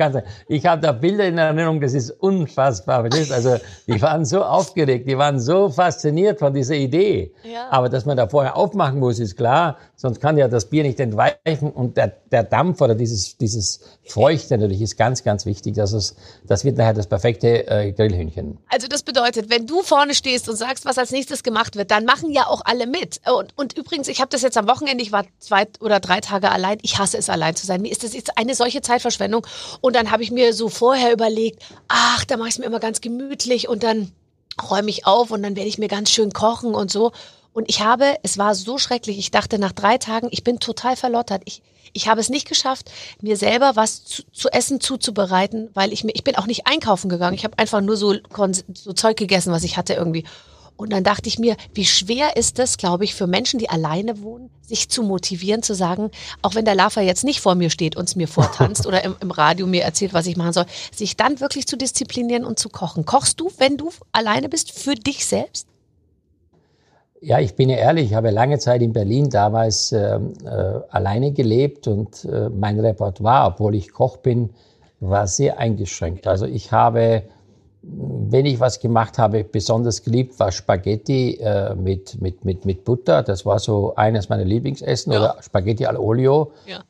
Ich 0.48 0.66
habe 0.66 0.82
da 0.82 0.92
Bilder 0.92 1.28
in 1.28 1.38
Erinnerung, 1.38 1.82
das 1.82 1.94
ist 1.94 2.12
unfassbar. 2.12 3.08
Also, 3.32 3.58
die 3.88 4.02
waren 4.02 4.26
so 4.26 4.44
aufgeregt, 4.44 5.08
die 5.08 5.18
waren 5.18 5.40
so 5.40 5.70
fasziniert 5.70 6.40
von 6.40 6.54
dieser 6.54 6.76
Idee. 6.76 7.34
Ja. 7.44 7.68
Aber 7.70 7.90
dass 7.90 8.06
man 8.06 8.18
da 8.18 8.28
vorher 8.28 8.58
aufmachen 8.58 9.00
muss, 9.00 9.20
ist 9.20 9.38
klar, 9.38 9.78
sonst 9.96 10.20
kann 10.20 10.38
ja 10.38 10.48
das 10.48 10.70
Bier 10.70 10.84
nicht 10.84 11.00
entweichen 11.00 11.72
und 11.72 11.98
der, 11.98 12.08
der 12.32 12.44
Dampf 12.44 12.82
oder 12.82 12.96
dieses, 12.96 13.38
dieses 13.38 13.82
Feuchte 14.04 14.58
natürlich 14.58 14.82
ist 14.82 14.98
ganz, 14.98 15.24
ganz 15.24 15.46
wichtig. 15.46 15.76
Das, 15.76 15.94
ist, 15.94 16.18
das 16.46 16.66
wird 16.66 16.78
nachher 16.78 16.94
das 16.94 17.08
perfekte 17.08 17.68
äh, 17.68 17.92
Grillhühnchen. 17.92 18.58
Also 18.70 18.88
das 18.88 19.04
bedeutet, 19.04 19.50
wenn 19.50 19.68
du 19.68 19.82
vorne 19.84 20.14
stehst 20.14 20.50
und 20.50 20.56
sagst, 20.56 20.86
was 20.86 20.98
als 20.98 21.12
nächstes 21.12 21.44
gemacht 21.44 21.76
wird, 21.76 21.92
dann 21.92 22.06
machen 22.06 22.32
ja 22.32 22.48
auch 22.48 22.62
alle 22.66 22.88
mit. 22.88 23.22
Und, 23.36 23.58
und 23.58 23.78
übrigens, 23.78 24.08
ich 24.08 24.20
habe 24.20 24.30
das 24.30 24.42
jetzt 24.42 24.58
am 24.58 24.68
Wochenende, 24.68 25.04
ich 25.04 25.12
war 25.12 25.26
zwei 25.40 25.68
oder 25.80 26.00
drei 26.00 26.20
Tage 26.22 26.52
allein. 26.52 26.78
Ich 26.82 26.98
hasse 27.00 27.18
es, 27.18 27.30
allein 27.30 27.56
zu 27.56 27.66
sein. 27.66 27.82
Mir 27.82 27.92
ist 27.92 28.04
das 28.04 28.14
jetzt 28.14 28.38
eine 28.38 28.56
solche 28.56 28.82
Zeitverschwendung. 28.82 29.46
Und 29.82 29.96
dann 29.96 30.12
habe 30.12 30.24
ich 30.24 30.32
mir 30.32 30.54
so 30.54 30.70
vorher 30.70 31.12
überlegt, 31.12 31.64
ach, 31.88 32.26
da 32.26 32.38
mache 32.38 32.50
ich 32.50 32.56
es 32.56 32.60
mir 32.60 32.66
immer 32.66 32.80
ganz 32.80 33.02
gemütlich 33.02 33.68
und 33.68 33.84
dann 33.84 34.12
räume 34.70 34.90
ich 34.90 35.06
auf 35.06 35.32
und 35.32 35.44
dann 35.44 35.56
werde 35.56 35.70
ich 35.70 35.78
mir 35.78 35.88
ganz 35.88 36.12
schön 36.12 36.34
kochen 36.34 36.76
und 36.76 36.92
so. 36.92 37.12
Und 37.54 37.70
ich 37.70 37.82
habe, 37.82 38.16
es 38.24 38.38
war 38.38 38.56
so 38.56 38.78
schrecklich. 38.78 39.18
Ich 39.18 39.32
dachte 39.32 39.60
nach 39.60 39.74
drei 39.74 39.98
Tagen, 39.98 40.30
ich 40.32 40.44
bin 40.44 40.60
total 40.60 40.96
verlottert. 40.96 41.42
Ich, 41.46 41.62
ich 41.94 42.08
habe 42.08 42.22
es 42.22 42.30
nicht 42.30 42.48
geschafft, 42.48 42.92
mir 43.22 43.36
selber 43.36 43.76
was 43.76 44.06
zu, 44.06 44.24
zu 44.32 44.50
essen 44.50 44.80
zuzubereiten, 44.80 45.70
weil 45.74 45.92
ich 45.92 46.04
mir, 46.04 46.14
ich 46.16 46.24
bin 46.24 46.38
auch 46.38 46.46
nicht 46.48 46.68
einkaufen 46.68 47.10
gegangen. 47.10 47.36
Ich 47.36 47.44
habe 47.44 47.58
einfach 47.60 47.82
nur 47.82 47.98
so, 47.98 48.16
so 48.74 48.94
Zeug 48.94 49.18
gegessen, 49.18 49.52
was 49.52 49.64
ich 49.64 49.78
hatte 49.78 49.94
irgendwie. 49.94 50.26
Und 50.82 50.92
dann 50.92 51.04
dachte 51.04 51.28
ich 51.28 51.38
mir, 51.38 51.56
wie 51.76 51.86
schwer 51.86 52.36
ist 52.36 52.58
es, 52.58 52.78
glaube 52.78 53.04
ich, 53.04 53.14
für 53.14 53.28
Menschen, 53.28 53.60
die 53.60 53.70
alleine 53.70 54.24
wohnen, 54.24 54.50
sich 54.62 54.90
zu 54.90 55.04
motivieren, 55.04 55.62
zu 55.62 55.76
sagen, 55.76 56.10
auch 56.42 56.56
wenn 56.56 56.66
der 56.66 56.74
Lava 56.74 57.02
jetzt 57.02 57.24
nicht 57.24 57.40
vor 57.40 57.54
mir 57.54 57.70
steht 57.70 57.96
und 57.96 58.10
es 58.10 58.16
mir 58.16 58.28
vortanzt 58.28 58.88
oder 58.88 59.04
im, 59.04 59.16
im, 59.20 59.30
Radio 59.30 59.68
mir 59.68 59.84
erzählt, 59.84 60.14
was 60.14 60.26
ich 60.26 60.38
machen 60.38 60.54
soll, 60.54 60.66
sich 60.92 61.16
dann 61.16 61.40
wirklich 61.40 61.68
zu 61.68 61.78
disziplinieren 61.78 62.44
und 62.44 62.58
zu 62.58 62.70
kochen. 62.70 63.06
Kochst 63.06 63.40
du, 63.40 63.52
wenn 63.60 63.78
du 63.78 63.92
alleine 64.12 64.50
bist, 64.50 64.72
für 64.72 64.96
dich 64.96 65.26
selbst? 65.26 65.68
Ja, 67.22 67.40
ich 67.40 67.54
bin 67.54 67.70
ja 67.70 67.78
ehrlich, 67.78 68.06
ich 68.06 68.14
habe 68.16 68.32
lange 68.32 68.58
Zeit 68.58 68.82
in 68.82 68.94
Berlin 68.94 69.30
damals 69.30 69.92
äh, 69.92 70.16
äh, 70.16 70.20
alleine 70.90 71.32
gelebt 71.32 71.88
und 71.88 72.26
äh, 72.26 72.50
mein 72.50 72.80
Repertoire, 72.80 73.46
obwohl 73.46 73.76
ich 73.76 73.92
Koch 73.92 74.18
bin, 74.18 74.50
war 75.00 75.28
sehr 75.28 75.60
eingeschränkt. 75.60 76.26
Also 76.26 76.48
ich 76.48 76.72
habe 76.72 77.22
wenn 77.84 78.46
ich 78.46 78.60
was 78.60 78.80
gemacht 78.80 79.18
habe, 79.18 79.44
besonders 79.44 80.04
geliebt 80.04 80.40
war 80.40 80.52
Spaghetti 80.52 81.38
äh, 81.42 81.74
mit, 81.76 82.22
mit, 82.22 82.46
mit, 82.46 82.66
mit 82.66 82.84
Butter. 82.86 83.24
Das 83.24 83.46
war 83.46 83.60
so 83.60 83.96
eines 83.96 84.30
meiner 84.30 84.46
Lieblingsessen 84.46 85.12
ja. 85.12 85.20
oder 85.20 85.38
Spaghetti 85.42 85.86
al 85.86 85.98
Olio. 85.98 86.52
Ja. 86.68 86.84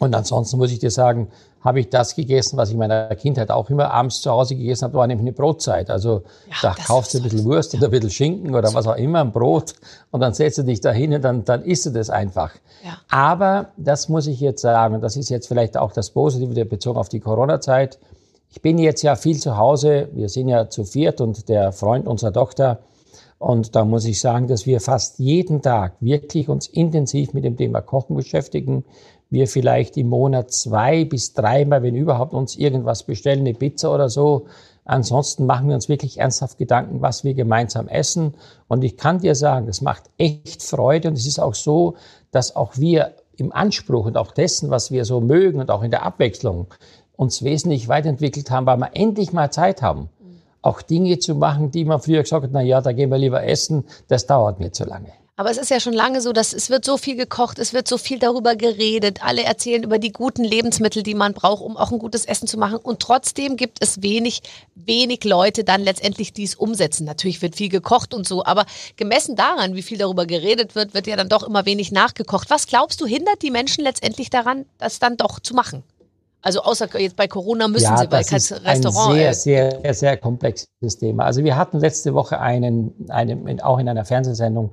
Und 0.00 0.14
ansonsten 0.14 0.56
muss 0.56 0.72
ich 0.72 0.78
dir 0.78 0.90
sagen, 0.90 1.28
habe 1.60 1.80
ich 1.80 1.90
das 1.90 2.14
gegessen, 2.14 2.56
was 2.56 2.70
ich 2.70 2.72
in 2.72 2.78
meiner 2.78 3.14
Kindheit 3.16 3.50
auch 3.50 3.68
immer 3.68 3.90
abends 3.90 4.22
zu 4.22 4.30
Hause 4.30 4.56
gegessen 4.56 4.84
habe, 4.84 4.94
war 4.94 5.06
nämlich 5.06 5.24
eine 5.24 5.32
Brotzeit. 5.32 5.90
Also 5.90 6.22
ja, 6.48 6.56
da 6.62 6.74
kaufst 6.86 7.12
du 7.12 7.18
ein 7.18 7.24
bisschen 7.24 7.44
Wurst 7.44 7.74
oder 7.74 7.88
ein 7.88 7.90
bisschen 7.90 8.10
Schinken 8.10 8.54
oder 8.54 8.72
was 8.72 8.86
auch 8.86 8.96
immer, 8.96 9.20
ein 9.20 9.30
Brot 9.30 9.74
und 10.10 10.20
dann 10.20 10.32
setzt 10.32 10.56
du 10.56 10.62
dich 10.62 10.80
da 10.80 10.90
hin 10.90 11.12
und 11.12 11.22
dann, 11.22 11.44
dann 11.44 11.62
isst 11.62 11.84
du 11.84 11.90
das 11.90 12.08
einfach. 12.08 12.54
Ja. 12.82 12.96
Aber 13.10 13.68
das 13.76 14.08
muss 14.08 14.26
ich 14.26 14.40
jetzt 14.40 14.62
sagen, 14.62 14.94
und 14.94 15.02
das 15.02 15.16
ist 15.16 15.28
jetzt 15.28 15.48
vielleicht 15.48 15.76
auch 15.76 15.92
das 15.92 16.10
Positive 16.10 16.64
bezogen 16.64 16.98
auf 16.98 17.10
die 17.10 17.20
Corona-Zeit, 17.20 17.98
ich 18.50 18.60
bin 18.62 18.78
jetzt 18.78 19.02
ja 19.02 19.14
viel 19.14 19.38
zu 19.38 19.56
Hause. 19.56 20.08
Wir 20.12 20.28
sind 20.28 20.48
ja 20.48 20.68
zu 20.68 20.84
viert 20.84 21.20
und 21.20 21.48
der 21.48 21.72
Freund 21.72 22.06
unserer 22.06 22.32
Tochter. 22.32 22.80
Und 23.38 23.74
da 23.74 23.84
muss 23.84 24.04
ich 24.04 24.20
sagen, 24.20 24.48
dass 24.48 24.66
wir 24.66 24.80
fast 24.80 25.18
jeden 25.18 25.62
Tag 25.62 25.94
wirklich 26.00 26.48
uns 26.48 26.66
intensiv 26.66 27.32
mit 27.32 27.44
dem 27.44 27.56
Thema 27.56 27.80
Kochen 27.80 28.16
beschäftigen. 28.16 28.84
Wir 29.30 29.46
vielleicht 29.46 29.96
im 29.96 30.08
Monat 30.08 30.50
zwei 30.50 31.04
bis 31.04 31.32
dreimal, 31.32 31.82
wenn 31.82 31.94
überhaupt, 31.94 32.34
uns 32.34 32.56
irgendwas 32.56 33.04
bestellen, 33.04 33.40
eine 33.40 33.54
Pizza 33.54 33.94
oder 33.94 34.08
so. 34.08 34.46
Ansonsten 34.84 35.46
machen 35.46 35.68
wir 35.68 35.76
uns 35.76 35.88
wirklich 35.88 36.18
ernsthaft 36.18 36.58
Gedanken, 36.58 37.00
was 37.00 37.22
wir 37.22 37.34
gemeinsam 37.34 37.86
essen. 37.86 38.34
Und 38.66 38.82
ich 38.82 38.96
kann 38.96 39.20
dir 39.20 39.36
sagen, 39.36 39.68
das 39.68 39.80
macht 39.80 40.10
echt 40.18 40.64
Freude. 40.64 41.08
Und 41.08 41.14
es 41.14 41.26
ist 41.26 41.38
auch 41.38 41.54
so, 41.54 41.94
dass 42.32 42.56
auch 42.56 42.76
wir 42.76 43.14
im 43.36 43.52
Anspruch 43.52 44.04
und 44.04 44.18
auch 44.18 44.32
dessen, 44.32 44.70
was 44.70 44.90
wir 44.90 45.04
so 45.04 45.20
mögen 45.20 45.60
und 45.60 45.70
auch 45.70 45.82
in 45.82 45.90
der 45.90 46.02
Abwechslung, 46.04 46.66
uns 47.20 47.44
wesentlich 47.44 47.86
weiterentwickelt 47.86 48.50
haben, 48.50 48.64
weil 48.64 48.78
wir 48.78 48.90
endlich 48.94 49.34
mal 49.34 49.50
Zeit 49.50 49.82
haben, 49.82 50.08
auch 50.62 50.80
Dinge 50.80 51.18
zu 51.18 51.34
machen, 51.34 51.70
die 51.70 51.84
man 51.84 52.00
früher 52.00 52.22
gesagt 52.22 52.44
hat, 52.44 52.50
na 52.50 52.62
ja, 52.62 52.80
da 52.80 52.92
gehen 52.92 53.10
wir 53.10 53.18
lieber 53.18 53.44
essen, 53.44 53.84
das 54.08 54.26
dauert 54.26 54.58
mir 54.58 54.72
zu 54.72 54.84
lange. 54.84 55.12
Aber 55.36 55.50
es 55.50 55.58
ist 55.58 55.70
ja 55.70 55.80
schon 55.80 55.92
lange 55.92 56.22
so, 56.22 56.32
dass 56.32 56.54
es 56.54 56.70
wird 56.70 56.84
so 56.84 56.96
viel 56.96 57.16
gekocht, 57.16 57.58
es 57.58 57.74
wird 57.74 57.88
so 57.88 57.98
viel 57.98 58.18
darüber 58.18 58.56
geredet. 58.56 59.22
Alle 59.22 59.42
erzählen 59.42 59.82
über 59.82 59.98
die 59.98 60.12
guten 60.12 60.44
Lebensmittel, 60.44 61.02
die 61.02 61.14
man 61.14 61.34
braucht, 61.34 61.62
um 61.62 61.76
auch 61.76 61.92
ein 61.92 61.98
gutes 61.98 62.24
Essen 62.24 62.46
zu 62.46 62.58
machen. 62.58 62.76
Und 62.76 63.00
trotzdem 63.00 63.56
gibt 63.56 63.82
es 63.82 64.02
wenig, 64.02 64.42
wenig 64.74 65.24
Leute 65.24 65.64
dann 65.64 65.82
letztendlich, 65.82 66.32
die 66.32 66.44
es 66.44 66.54
umsetzen. 66.54 67.04
Natürlich 67.04 67.42
wird 67.42 67.56
viel 67.56 67.70
gekocht 67.70 68.14
und 68.14 68.26
so, 68.26 68.44
aber 68.44 68.64
gemessen 68.96 69.36
daran, 69.36 69.74
wie 69.74 69.82
viel 69.82 69.98
darüber 69.98 70.24
geredet 70.24 70.74
wird, 70.74 70.94
wird 70.94 71.06
ja 71.06 71.16
dann 71.16 71.28
doch 71.28 71.42
immer 71.42 71.66
wenig 71.66 71.92
nachgekocht. 71.92 72.48
Was 72.48 72.66
glaubst 72.66 73.00
du, 73.00 73.06
hindert 73.06 73.42
die 73.42 73.50
Menschen 73.50 73.84
letztendlich 73.84 74.30
daran, 74.30 74.66
das 74.78 74.98
dann 74.98 75.18
doch 75.18 75.40
zu 75.40 75.54
machen? 75.54 75.84
Also 76.42 76.62
außer 76.62 76.88
jetzt 76.98 77.16
bei 77.16 77.28
Corona 77.28 77.68
müssen 77.68 77.84
ja, 77.84 77.98
sie, 77.98 78.10
weil 78.10 78.24
kein 78.24 78.40
Restaurant. 78.40 79.10
Ein 79.10 79.14
sehr, 79.14 79.34
sehr, 79.34 79.80
sehr, 79.82 79.94
sehr 79.94 80.16
komplexes 80.16 80.98
Thema. 80.98 81.24
Also 81.24 81.44
wir 81.44 81.56
hatten 81.56 81.78
letzte 81.78 82.14
Woche 82.14 82.40
einen, 82.40 82.94
einen 83.08 83.60
auch 83.60 83.78
in 83.78 83.88
einer 83.88 84.04
Fernsehsendung 84.04 84.70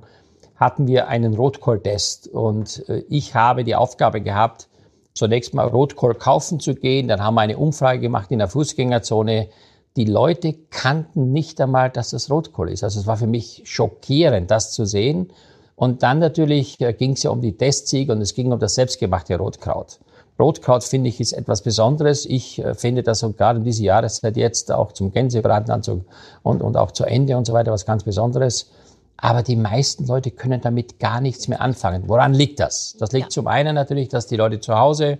hatten 0.58 0.88
wir 0.88 1.08
einen 1.08 1.34
Rotkohltest 1.34 2.28
und 2.28 2.88
äh, 2.88 3.04
ich 3.08 3.34
habe 3.34 3.64
die 3.64 3.76
Aufgabe 3.76 4.20
gehabt, 4.20 4.68
zunächst 5.14 5.54
mal 5.54 5.68
Rotkohl 5.68 6.14
kaufen 6.14 6.60
zu 6.60 6.74
gehen. 6.74 7.08
Dann 7.08 7.22
haben 7.22 7.34
wir 7.34 7.42
eine 7.42 7.58
Umfrage 7.58 8.00
gemacht 8.00 8.30
in 8.30 8.38
der 8.38 8.48
Fußgängerzone. 8.48 9.48
die 9.96 10.04
Leute 10.04 10.54
kannten 10.70 11.32
nicht 11.32 11.60
einmal, 11.60 11.90
dass 11.90 12.10
das 12.10 12.30
Rotkohl 12.30 12.70
ist. 12.70 12.84
Also 12.84 13.00
es 13.00 13.06
war 13.06 13.16
für 13.16 13.26
mich 13.26 13.62
schockierend, 13.64 14.50
das 14.50 14.72
zu 14.72 14.84
sehen. 14.84 15.32
Und 15.74 16.02
dann 16.02 16.18
natürlich 16.18 16.80
äh, 16.80 16.92
ging 16.92 17.12
es 17.12 17.22
ja 17.22 17.30
um 17.30 17.40
die 17.40 17.56
Testsiege 17.56 18.12
und 18.12 18.20
es 18.20 18.34
ging 18.34 18.52
um 18.52 18.58
das 18.58 18.74
selbstgemachte 18.74 19.36
Rotkraut. 19.36 20.00
Rotkraut 20.38 20.84
finde 20.84 21.08
ich 21.08 21.20
ist 21.20 21.32
etwas 21.32 21.62
Besonderes. 21.62 22.24
Ich 22.24 22.58
äh, 22.64 22.74
finde 22.74 23.02
das 23.02 23.22
und 23.22 23.36
gerade 23.36 23.58
in 23.58 23.64
dieser 23.64 23.82
Jahreszeit 23.82 24.36
jetzt 24.36 24.70
auch 24.70 24.92
zum 24.92 25.12
Gänsebratenanzug 25.12 26.04
und, 26.42 26.62
und 26.62 26.76
auch 26.76 26.92
zu 26.92 27.04
Ende 27.04 27.36
und 27.36 27.46
so 27.46 27.52
weiter 27.52 27.72
was 27.72 27.86
ganz 27.86 28.04
Besonderes. 28.04 28.70
Aber 29.16 29.42
die 29.42 29.56
meisten 29.56 30.06
Leute 30.06 30.30
können 30.30 30.60
damit 30.60 31.00
gar 31.00 31.20
nichts 31.20 31.48
mehr 31.48 31.60
anfangen. 31.60 32.04
Woran 32.06 32.34
liegt 32.34 32.60
das? 32.60 32.96
Das 33.00 33.10
liegt 33.10 33.26
ja. 33.26 33.30
zum 33.30 33.48
einen 33.48 33.74
natürlich, 33.74 34.08
dass 34.08 34.28
die 34.28 34.36
Leute 34.36 34.60
zu 34.60 34.78
Hause 34.78 35.18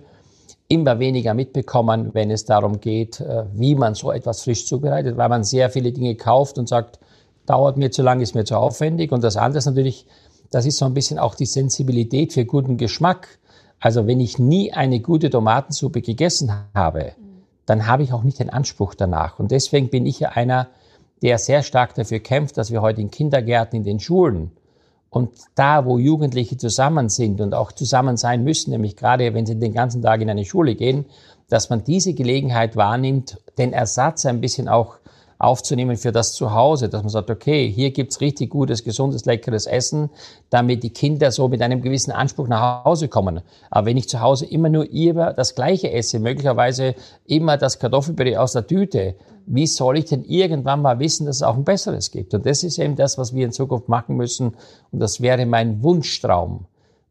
immer 0.69 0.99
weniger 0.99 1.33
mitbekommen, 1.33 2.11
wenn 2.13 2.31
es 2.31 2.45
darum 2.45 2.79
geht, 2.79 3.19
äh, 3.19 3.43
wie 3.53 3.75
man 3.75 3.95
so 3.95 4.11
etwas 4.11 4.43
frisch 4.43 4.65
zubereitet, 4.67 5.17
weil 5.17 5.27
man 5.27 5.43
sehr 5.43 5.69
viele 5.69 5.91
Dinge 5.91 6.15
kauft 6.15 6.57
und 6.57 6.69
sagt, 6.69 6.99
dauert 7.45 7.75
mir 7.75 7.91
zu 7.91 8.03
lang, 8.03 8.21
ist 8.21 8.35
mir 8.35 8.45
zu 8.45 8.55
aufwendig. 8.55 9.11
Und 9.11 9.23
das 9.23 9.35
andere 9.35 9.57
ist 9.57 9.65
natürlich, 9.65 10.05
das 10.51 10.65
ist 10.65 10.77
so 10.77 10.85
ein 10.85 10.93
bisschen 10.93 11.19
auch 11.19 11.35
die 11.35 11.47
Sensibilität 11.47 12.31
für 12.33 12.45
guten 12.45 12.77
Geschmack. 12.77 13.38
Also 13.79 14.07
wenn 14.07 14.19
ich 14.19 14.39
nie 14.39 14.73
eine 14.73 14.99
gute 14.99 15.29
Tomatensuppe 15.29 16.01
gegessen 16.01 16.51
habe, 16.73 17.13
dann 17.65 17.87
habe 17.87 18.03
ich 18.03 18.13
auch 18.13 18.23
nicht 18.23 18.39
den 18.39 18.49
Anspruch 18.49 18.95
danach. 18.95 19.39
Und 19.39 19.51
deswegen 19.51 19.89
bin 19.89 20.05
ich 20.05 20.19
ja 20.19 20.29
einer, 20.29 20.67
der 21.21 21.37
sehr 21.37 21.63
stark 21.63 21.93
dafür 21.95 22.19
kämpft, 22.19 22.57
dass 22.57 22.71
wir 22.71 22.81
heute 22.81 23.01
in 23.01 23.11
Kindergärten, 23.11 23.77
in 23.77 23.83
den 23.83 23.99
Schulen 23.99 24.51
und 25.09 25.31
da, 25.55 25.85
wo 25.85 25.97
Jugendliche 25.97 26.57
zusammen 26.57 27.09
sind 27.09 27.41
und 27.41 27.53
auch 27.53 27.71
zusammen 27.71 28.17
sein 28.17 28.43
müssen, 28.43 28.71
nämlich 28.71 28.95
gerade 28.95 29.33
wenn 29.33 29.45
sie 29.45 29.57
den 29.57 29.73
ganzen 29.73 30.01
Tag 30.01 30.21
in 30.21 30.29
eine 30.29 30.45
Schule 30.45 30.75
gehen, 30.75 31.05
dass 31.49 31.69
man 31.69 31.83
diese 31.83 32.13
Gelegenheit 32.13 32.75
wahrnimmt, 32.75 33.41
den 33.57 33.73
Ersatz 33.73 34.25
ein 34.25 34.39
bisschen 34.39 34.67
auch 34.67 34.97
aufzunehmen 35.39 35.95
für 35.95 36.11
das 36.11 36.33
Zuhause, 36.33 36.89
dass 36.89 37.01
man 37.01 37.09
sagt, 37.09 37.31
okay, 37.31 37.71
hier 37.71 37.91
gibt's 37.91 38.19
richtig 38.19 38.49
gutes, 38.49 38.83
gesundes, 38.83 39.23
leckeres 39.23 39.65
Essen, 39.65 40.09
damit 40.49 40.83
die 40.83 40.89
Kinder 40.89 41.31
so 41.31 41.47
mit 41.47 41.61
einem 41.61 41.81
gewissen 41.81 42.11
Anspruch 42.11 42.49
nach 42.49 42.83
Hause 42.83 43.07
kommen. 43.07 43.39
Aber 43.71 43.87
wenn 43.87 43.95
ich 43.95 44.09
zu 44.09 44.19
Hause 44.19 44.45
immer 44.45 44.67
nur 44.67 44.91
immer 44.91 45.31
das 45.31 45.55
Gleiche 45.55 45.91
esse, 45.91 46.19
möglicherweise 46.19 46.93
immer 47.25 47.55
das 47.55 47.79
Kartoffelpüree 47.79 48.35
aus 48.35 48.51
der 48.51 48.67
Tüte, 48.67 49.15
wie 49.45 49.65
soll 49.65 49.97
ich 49.97 50.05
denn 50.05 50.25
irgendwann 50.25 50.81
mal 50.81 50.99
wissen, 50.99 51.25
dass 51.25 51.37
es 51.37 51.43
auch 51.43 51.55
ein 51.55 51.63
besseres 51.63 52.11
gibt? 52.11 52.33
Und 52.33 52.45
das 52.45 52.63
ist 52.63 52.77
eben 52.77 52.97
das, 52.97 53.17
was 53.17 53.33
wir 53.33 53.45
in 53.45 53.53
Zukunft 53.53 53.87
machen 53.87 54.17
müssen. 54.17 54.55
Und 54.91 54.99
das 54.99 55.21
wäre 55.21 55.45
mein 55.45 55.81
Wunschtraum, 55.81 56.65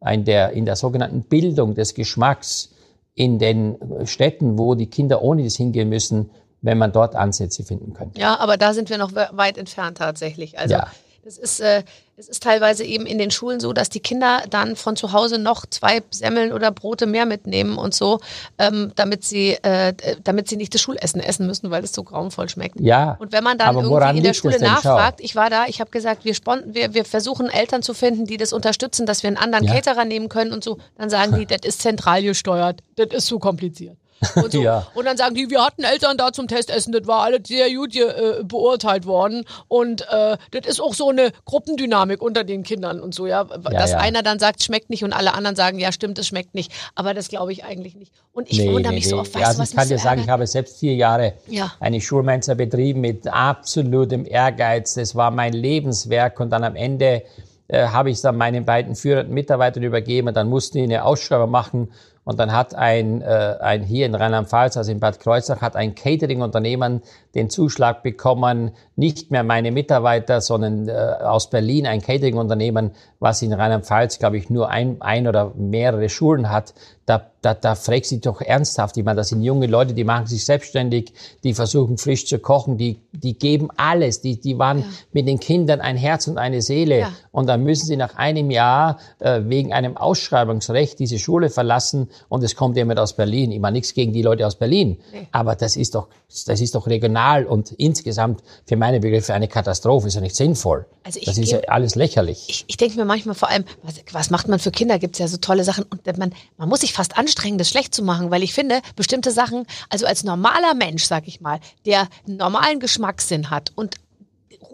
in 0.04 0.24
der, 0.24 0.52
in 0.52 0.66
der 0.66 0.76
sogenannten 0.76 1.22
Bildung 1.22 1.74
des 1.74 1.94
Geschmacks 1.94 2.74
in 3.14 3.38
den 3.38 3.76
Städten, 4.04 4.58
wo 4.58 4.74
die 4.74 4.86
Kinder 4.86 5.22
ohne 5.22 5.42
das 5.42 5.56
hingehen 5.56 5.88
müssen, 5.88 6.30
wenn 6.62 6.78
man 6.78 6.92
dort 6.92 7.14
Ansätze 7.14 7.64
finden 7.64 7.94
könnte. 7.94 8.20
Ja, 8.20 8.38
aber 8.38 8.56
da 8.56 8.74
sind 8.74 8.90
wir 8.90 8.98
noch 8.98 9.12
weit 9.14 9.58
entfernt 9.58 9.98
tatsächlich. 9.98 10.58
Also 10.58 10.74
ja. 10.74 10.88
Das 11.28 11.36
ist, 11.36 11.60
äh, 11.60 11.82
es 12.16 12.26
ist 12.26 12.42
teilweise 12.42 12.84
eben 12.84 13.04
in 13.04 13.18
den 13.18 13.30
Schulen 13.30 13.60
so, 13.60 13.74
dass 13.74 13.90
die 13.90 14.00
Kinder 14.00 14.44
dann 14.48 14.76
von 14.76 14.96
zu 14.96 15.12
Hause 15.12 15.38
noch 15.38 15.66
zwei 15.66 16.00
Semmeln 16.10 16.54
oder 16.54 16.70
Brote 16.70 17.04
mehr 17.06 17.26
mitnehmen 17.26 17.76
und 17.76 17.92
so, 17.92 18.20
ähm, 18.56 18.92
damit 18.96 19.24
sie, 19.24 19.50
äh, 19.62 19.92
damit 20.24 20.48
sie 20.48 20.56
nicht 20.56 20.72
das 20.72 20.80
Schulessen 20.80 21.20
essen 21.20 21.46
müssen, 21.46 21.70
weil 21.70 21.84
es 21.84 21.92
so 21.92 22.02
grauenvoll 22.02 22.48
schmeckt. 22.48 22.80
Ja. 22.80 23.16
Und 23.18 23.32
wenn 23.32 23.44
man 23.44 23.58
dann 23.58 23.76
irgendwie 23.76 24.16
in 24.16 24.24
der 24.24 24.32
Schule 24.32 24.58
nachfragt, 24.58 25.20
ich 25.20 25.36
war 25.36 25.50
da, 25.50 25.66
ich 25.66 25.80
habe 25.80 25.90
gesagt, 25.90 26.24
wir, 26.24 26.34
wir, 26.66 26.94
wir 26.94 27.04
versuchen 27.04 27.50
Eltern 27.50 27.82
zu 27.82 27.92
finden, 27.92 28.24
die 28.24 28.38
das 28.38 28.54
unterstützen, 28.54 29.04
dass 29.04 29.22
wir 29.22 29.28
einen 29.28 29.36
anderen 29.36 29.64
ja. 29.64 29.74
Caterer 29.74 30.06
nehmen 30.06 30.30
können 30.30 30.54
und 30.54 30.64
so, 30.64 30.78
dann 30.96 31.10
sagen 31.10 31.34
die, 31.36 31.44
das 31.58 31.60
ist 31.64 31.82
zentral 31.82 32.22
gesteuert, 32.22 32.80
das 32.96 33.08
ist 33.08 33.26
zu 33.26 33.38
kompliziert. 33.38 33.98
Und, 34.34 34.52
so. 34.52 34.62
ja. 34.62 34.86
und 34.94 35.04
dann 35.04 35.16
sagen 35.16 35.34
die, 35.34 35.50
wir 35.50 35.64
hatten 35.64 35.84
Eltern 35.84 36.16
da 36.16 36.32
zum 36.32 36.48
Testessen, 36.48 36.92
das 36.92 37.06
war 37.06 37.22
alles 37.22 37.42
sehr 37.46 37.72
gut 37.72 37.94
äh, 37.94 38.42
beurteilt 38.44 39.06
worden. 39.06 39.44
Und 39.68 40.02
äh, 40.02 40.36
das 40.50 40.66
ist 40.66 40.80
auch 40.80 40.94
so 40.94 41.08
eine 41.10 41.32
Gruppendynamik 41.44 42.20
unter 42.22 42.44
den 42.44 42.62
Kindern 42.62 43.00
und 43.00 43.14
so, 43.14 43.26
ja. 43.26 43.44
Dass 43.44 43.92
ja. 43.92 43.98
einer 43.98 44.22
dann 44.22 44.38
sagt, 44.38 44.62
schmeckt 44.62 44.90
nicht 44.90 45.04
und 45.04 45.12
alle 45.12 45.34
anderen 45.34 45.56
sagen, 45.56 45.78
ja, 45.78 45.92
stimmt, 45.92 46.18
es 46.18 46.26
schmeckt 46.26 46.54
nicht. 46.54 46.72
Aber 46.94 47.14
das 47.14 47.28
glaube 47.28 47.52
ich 47.52 47.64
eigentlich 47.64 47.94
nicht. 47.94 48.12
Und 48.32 48.50
ich 48.50 48.58
nee, 48.58 48.72
wundere 48.72 48.92
nee, 48.92 48.98
mich 48.98 49.06
nee. 49.06 49.10
so 49.10 49.18
oft, 49.18 49.34
weißt 49.34 49.42
ja, 49.42 49.48
also 49.48 49.60
was 49.60 49.70
Ich 49.70 49.76
kann 49.76 49.88
dir 49.88 49.98
sagen, 49.98 50.20
ich 50.22 50.28
habe 50.28 50.46
selbst 50.46 50.78
vier 50.78 50.94
Jahre 50.94 51.34
ja. 51.46 51.72
eine 51.80 52.00
Schulmenzer 52.00 52.54
betrieben 52.54 53.00
mit 53.00 53.26
absolutem 53.28 54.26
Ehrgeiz. 54.26 54.94
Das 54.94 55.14
war 55.14 55.30
mein 55.30 55.52
Lebenswerk 55.52 56.40
und 56.40 56.50
dann 56.50 56.64
am 56.64 56.76
Ende 56.76 57.22
äh, 57.68 57.88
habe 57.88 58.10
ich 58.10 58.16
es 58.16 58.22
dann 58.22 58.36
meinen 58.36 58.64
beiden 58.64 58.96
führenden 58.96 59.34
Mitarbeitern 59.34 59.82
übergeben 59.82 60.28
und 60.28 60.34
dann 60.34 60.48
mussten 60.48 60.78
die 60.78 60.84
eine 60.84 61.04
Ausschreibung 61.04 61.50
machen 61.50 61.92
und 62.28 62.38
dann 62.38 62.52
hat 62.52 62.74
ein, 62.74 63.22
äh, 63.22 63.56
ein 63.58 63.82
hier 63.82 64.04
in 64.04 64.14
Rheinland-Pfalz, 64.14 64.76
also 64.76 64.92
in 64.92 65.00
Bad 65.00 65.18
Kreuznach, 65.18 65.62
hat 65.62 65.76
ein 65.76 65.94
Catering-Unternehmen 65.94 67.00
den 67.34 67.48
Zuschlag 67.48 68.02
bekommen, 68.02 68.72
nicht 68.96 69.30
mehr 69.30 69.44
meine 69.44 69.72
Mitarbeiter, 69.72 70.42
sondern 70.42 70.90
äh, 70.90 70.92
aus 70.92 71.48
Berlin 71.48 71.86
ein 71.86 72.02
Catering-Unternehmen, 72.02 72.90
was 73.18 73.40
in 73.40 73.54
Rheinland-Pfalz, 73.54 74.18
glaube 74.18 74.36
ich, 74.36 74.50
nur 74.50 74.68
ein, 74.68 75.00
ein 75.00 75.26
oder 75.26 75.54
mehrere 75.56 76.10
Schulen 76.10 76.50
hat. 76.50 76.74
Da, 77.08 77.30
da, 77.40 77.54
da 77.54 77.74
fragst 77.74 78.10
du 78.10 78.16
dich 78.16 78.22
doch 78.24 78.42
ernsthaft. 78.42 78.98
Ich 78.98 79.04
meine, 79.04 79.16
das 79.16 79.28
sind 79.28 79.42
junge 79.42 79.66
Leute, 79.66 79.94
die 79.94 80.04
machen 80.04 80.26
sich 80.26 80.44
selbstständig, 80.44 81.14
die 81.42 81.54
versuchen 81.54 81.96
frisch 81.96 82.26
zu 82.26 82.38
kochen, 82.38 82.76
die, 82.76 83.00
die 83.12 83.38
geben 83.38 83.70
alles. 83.78 84.20
Die, 84.20 84.38
die 84.38 84.58
waren 84.58 84.80
ja. 84.80 84.84
mit 85.12 85.26
den 85.26 85.40
Kindern 85.40 85.80
ein 85.80 85.96
Herz 85.96 86.26
und 86.26 86.36
eine 86.36 86.60
Seele. 86.60 86.98
Ja. 86.98 87.12
Und 87.32 87.46
dann 87.46 87.62
müssen 87.62 87.86
sie 87.86 87.96
nach 87.96 88.16
einem 88.16 88.50
Jahr 88.50 88.98
äh, 89.20 89.40
wegen 89.44 89.72
einem 89.72 89.96
Ausschreibungsrecht 89.96 90.98
diese 90.98 91.18
Schule 91.18 91.48
verlassen 91.48 92.10
und 92.28 92.42
es 92.42 92.56
kommt 92.56 92.76
jemand 92.76 93.00
aus 93.00 93.14
Berlin. 93.14 93.52
Ich 93.52 93.60
meine, 93.60 93.78
nichts 93.78 93.94
gegen 93.94 94.12
die 94.12 94.22
Leute 94.22 94.46
aus 94.46 94.56
Berlin. 94.56 94.98
Nee. 95.12 95.28
Aber 95.32 95.54
das 95.54 95.76
ist 95.76 95.94
doch, 95.94 96.08
das 96.46 96.60
ist 96.60 96.74
doch 96.74 96.88
regional 96.88 97.46
und 97.46 97.72
insgesamt 97.72 98.42
für 98.66 98.76
meine 98.76 99.00
Begriffe 99.00 99.32
eine 99.32 99.48
Katastrophe. 99.48 100.08
Ist 100.08 100.14
ja 100.14 100.20
nicht 100.20 100.36
sinnvoll. 100.36 100.84
Also 101.04 101.20
ich 101.20 101.24
das 101.24 101.38
ist 101.38 101.52
ja 101.52 101.60
alles 101.68 101.94
lächerlich. 101.94 102.44
Ich, 102.48 102.64
ich 102.66 102.76
denke 102.76 102.96
mir 102.98 103.06
manchmal 103.06 103.34
vor 103.34 103.48
allem, 103.48 103.64
was, 103.82 103.94
was 104.12 104.30
macht 104.30 104.48
man 104.48 104.58
für 104.58 104.70
Kinder? 104.70 104.98
Gibt 104.98 105.14
es 105.14 105.20
ja 105.20 105.28
so 105.28 105.38
tolle 105.38 105.64
Sachen 105.64 105.84
und 105.84 106.04
man, 106.18 106.34
man 106.58 106.68
muss 106.68 106.80
sich 106.80 106.92
fast 106.98 107.16
anstrengen, 107.16 107.58
das 107.58 107.70
schlecht 107.70 107.94
zu 107.94 108.02
machen, 108.02 108.32
weil 108.32 108.42
ich 108.42 108.52
finde, 108.52 108.82
bestimmte 108.96 109.30
Sachen, 109.30 109.66
also 109.88 110.04
als 110.04 110.24
normaler 110.24 110.74
Mensch, 110.74 111.04
sag 111.04 111.28
ich 111.28 111.40
mal, 111.40 111.60
der 111.86 112.08
normalen 112.26 112.80
Geschmackssinn 112.80 113.50
hat 113.50 113.70
und 113.76 113.94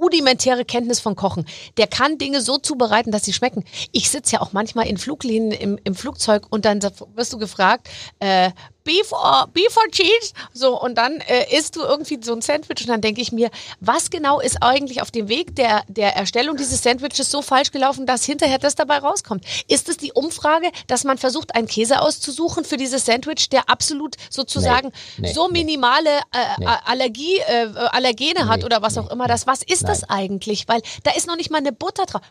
rudimentäre 0.00 0.64
Kenntnis 0.64 1.00
von 1.00 1.16
Kochen. 1.16 1.44
Der 1.76 1.86
kann 1.86 2.16
Dinge 2.16 2.40
so 2.40 2.56
zubereiten, 2.56 3.12
dass 3.12 3.24
sie 3.24 3.34
schmecken. 3.34 3.62
Ich 3.92 4.10
sitze 4.10 4.36
ja 4.36 4.40
auch 4.40 4.54
manchmal 4.54 4.86
in 4.86 4.96
Fluglinien 4.96 5.52
im, 5.52 5.78
im 5.84 5.94
Flugzeug 5.94 6.46
und 6.48 6.64
dann 6.64 6.82
wirst 7.14 7.34
du 7.34 7.38
gefragt, 7.38 7.90
äh, 8.20 8.52
Beef 8.84 9.12
or, 9.12 9.48
Beef 9.52 9.76
or 9.76 9.90
Cheese? 9.90 10.32
So, 10.52 10.80
und 10.80 10.96
dann 10.96 11.20
äh, 11.20 11.56
isst 11.56 11.76
du 11.76 11.82
irgendwie 11.82 12.18
so 12.22 12.34
ein 12.34 12.42
Sandwich 12.42 12.82
und 12.82 12.88
dann 12.88 13.00
denke 13.00 13.20
ich 13.20 13.32
mir, 13.32 13.50
was 13.80 14.10
genau 14.10 14.40
ist 14.40 14.62
eigentlich 14.62 15.02
auf 15.02 15.10
dem 15.10 15.28
Weg 15.28 15.56
der, 15.56 15.82
der 15.88 16.14
Erstellung 16.14 16.56
dieses 16.56 16.82
Sandwiches 16.82 17.30
so 17.30 17.42
falsch 17.42 17.70
gelaufen, 17.70 18.06
dass 18.06 18.24
hinterher 18.24 18.58
das 18.58 18.74
dabei 18.74 18.98
rauskommt? 18.98 19.44
Ist 19.68 19.88
es 19.88 19.96
die 19.96 20.12
Umfrage, 20.12 20.70
dass 20.86 21.04
man 21.04 21.18
versucht, 21.18 21.54
einen 21.54 21.66
Käse 21.66 22.00
auszusuchen 22.00 22.64
für 22.64 22.76
dieses 22.76 23.04
Sandwich, 23.06 23.48
der 23.48 23.68
absolut 23.68 24.16
sozusagen 24.30 24.88
nee, 25.16 25.28
nee, 25.28 25.32
so 25.32 25.48
minimale 25.48 26.18
äh. 26.32 26.66
Allergie, 26.84 27.38
äh, 27.38 27.68
Allergene 27.90 28.48
hat 28.48 28.64
oder 28.64 28.82
was 28.82 28.98
auch 28.98 29.10
immer 29.10 29.26
das? 29.26 29.46
Was 29.46 29.62
ist 29.62 29.82
Nein. 29.82 29.92
das 29.92 30.04
eigentlich? 30.08 30.68
Weil 30.68 30.82
da 31.02 31.12
ist 31.12 31.26
noch 31.26 31.36
nicht 31.36 31.50
mal 31.50 31.58
eine 31.58 31.72
Butter 31.72 32.06
drauf. 32.06 32.22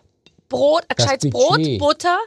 Brot, 0.50 0.84
gescheites 0.96 1.32
Brot, 1.32 1.60
Butter, 1.80 2.20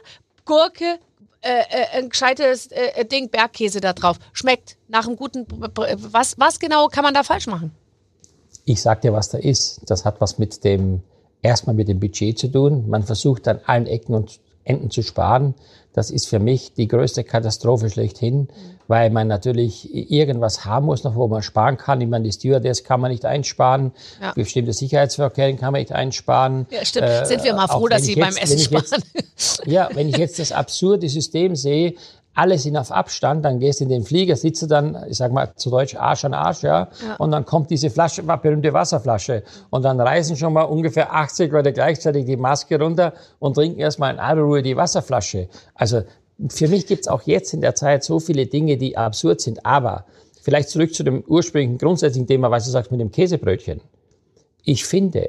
Gurke, 0.43 0.99
äh, 1.47 1.63
äh, 1.69 1.97
ein 1.97 2.09
gescheites 2.09 2.67
äh, 2.67 3.05
Ding 3.05 3.29
Bergkäse 3.29 3.79
da 3.79 3.93
drauf. 3.93 4.17
Schmeckt 4.33 4.75
nach 4.89 5.07
einem 5.07 5.15
guten. 5.15 5.45
Was, 5.49 6.37
was 6.37 6.59
genau 6.59 6.87
kann 6.87 7.03
man 7.03 7.13
da 7.13 7.23
falsch 7.23 7.47
machen? 7.47 7.71
Ich 8.65 8.81
sag 8.81 9.01
dir, 9.01 9.13
was 9.13 9.29
da 9.29 9.37
ist. 9.37 9.81
Das 9.85 10.03
hat 10.03 10.19
was 10.19 10.39
mit 10.39 10.65
dem, 10.65 11.03
erstmal 11.41 11.73
mit 11.73 11.87
dem 11.87 12.01
Budget 12.01 12.37
zu 12.37 12.49
tun. 12.49 12.89
Man 12.89 13.03
versucht 13.03 13.47
an 13.47 13.61
allen 13.65 13.87
Ecken 13.87 14.13
und 14.13 14.41
Enden 14.67 14.91
zu 14.91 15.01
sparen. 15.01 15.55
Das 15.93 16.11
ist 16.11 16.27
für 16.27 16.37
mich 16.37 16.73
die 16.73 16.87
größte 16.87 17.23
Katastrophe 17.23 17.89
schlechthin, 17.89 18.41
mhm. 18.41 18.49
weil 18.87 19.09
man 19.09 19.27
natürlich 19.27 19.91
irgendwas 20.11 20.63
haben 20.63 20.85
muss, 20.85 21.03
noch 21.03 21.15
wo 21.15 21.27
man 21.27 21.41
sparen 21.41 21.77
kann. 21.77 21.99
Ich 22.01 22.07
meine, 22.07 22.25
die 22.25 22.31
Stewardess 22.31 22.83
kann 22.83 23.01
man 23.01 23.09
nicht 23.09 23.25
einsparen, 23.25 23.91
ja. 24.21 24.31
bestimmte 24.33 24.73
Sicherheitsverkehren 24.73 25.57
kann 25.57 25.71
man 25.71 25.81
nicht 25.81 25.93
einsparen. 25.93 26.67
Ja, 26.69 26.85
stimmt. 26.85 27.07
Äh, 27.07 27.25
Sind 27.25 27.43
wir 27.43 27.55
mal 27.55 27.67
froh, 27.67 27.87
dass 27.87 28.03
Sie 28.03 28.13
jetzt, 28.13 28.29
beim 28.29 28.37
Essen 28.37 28.59
sparen. 28.59 28.85
Jetzt, 29.15 29.63
ja, 29.65 29.89
wenn 29.93 30.07
ich 30.07 30.17
jetzt 30.17 30.37
das 30.37 30.51
absurde 30.51 31.09
System 31.09 31.55
sehe, 31.55 31.95
alle 32.37 32.59
sind 32.59 32.77
auf 32.77 32.91
Abstand, 32.91 33.43
dann 33.43 33.59
gehst 33.59 33.79
du 33.79 33.85
in 33.85 33.89
den 33.89 34.03
Flieger, 34.03 34.35
sitzt 34.35 34.69
dann, 34.69 34.95
ich 35.09 35.17
sag 35.17 35.31
mal 35.31 35.55
zu 35.55 35.71
Deutsch 35.71 35.95
Arsch 35.95 36.23
an 36.23 36.35
Arsch, 36.35 36.61
ja, 36.61 36.89
ja. 37.05 37.15
und 37.17 37.31
dann 37.31 37.45
kommt 37.45 37.71
diese 37.71 37.89
Flasche, 37.89 38.21
berühmte 38.21 38.73
Wasserflasche, 38.73 39.43
und 39.71 39.83
dann 39.83 39.99
reißen 39.99 40.35
schon 40.37 40.53
mal 40.53 40.63
ungefähr 40.63 41.13
80 41.13 41.51
Leute 41.51 41.73
gleichzeitig 41.73 42.25
die 42.25 42.37
Maske 42.37 42.79
runter 42.79 43.13
und 43.39 43.55
trinken 43.55 43.79
erstmal 43.79 44.13
in 44.13 44.19
aller 44.19 44.43
Ruhe 44.43 44.61
die 44.61 44.77
Wasserflasche. 44.77 45.49
Also 45.73 46.03
für 46.49 46.67
mich 46.67 46.85
gibt's 46.85 47.07
auch 47.07 47.23
jetzt 47.23 47.55
in 47.55 47.61
der 47.61 47.73
Zeit 47.73 48.03
so 48.03 48.19
viele 48.19 48.45
Dinge, 48.45 48.77
die 48.77 48.95
absurd 48.95 49.41
sind, 49.41 49.65
aber 49.65 50.05
vielleicht 50.43 50.69
zurück 50.69 50.93
zu 50.93 51.03
dem 51.03 51.23
ursprünglichen 51.27 51.79
grundsätzlichen 51.79 52.27
Thema, 52.27 52.51
was 52.51 52.65
du 52.65 52.71
sagst 52.71 52.91
mit 52.91 52.99
dem 53.01 53.11
Käsebrötchen. 53.11 53.81
Ich 54.63 54.85
finde, 54.85 55.27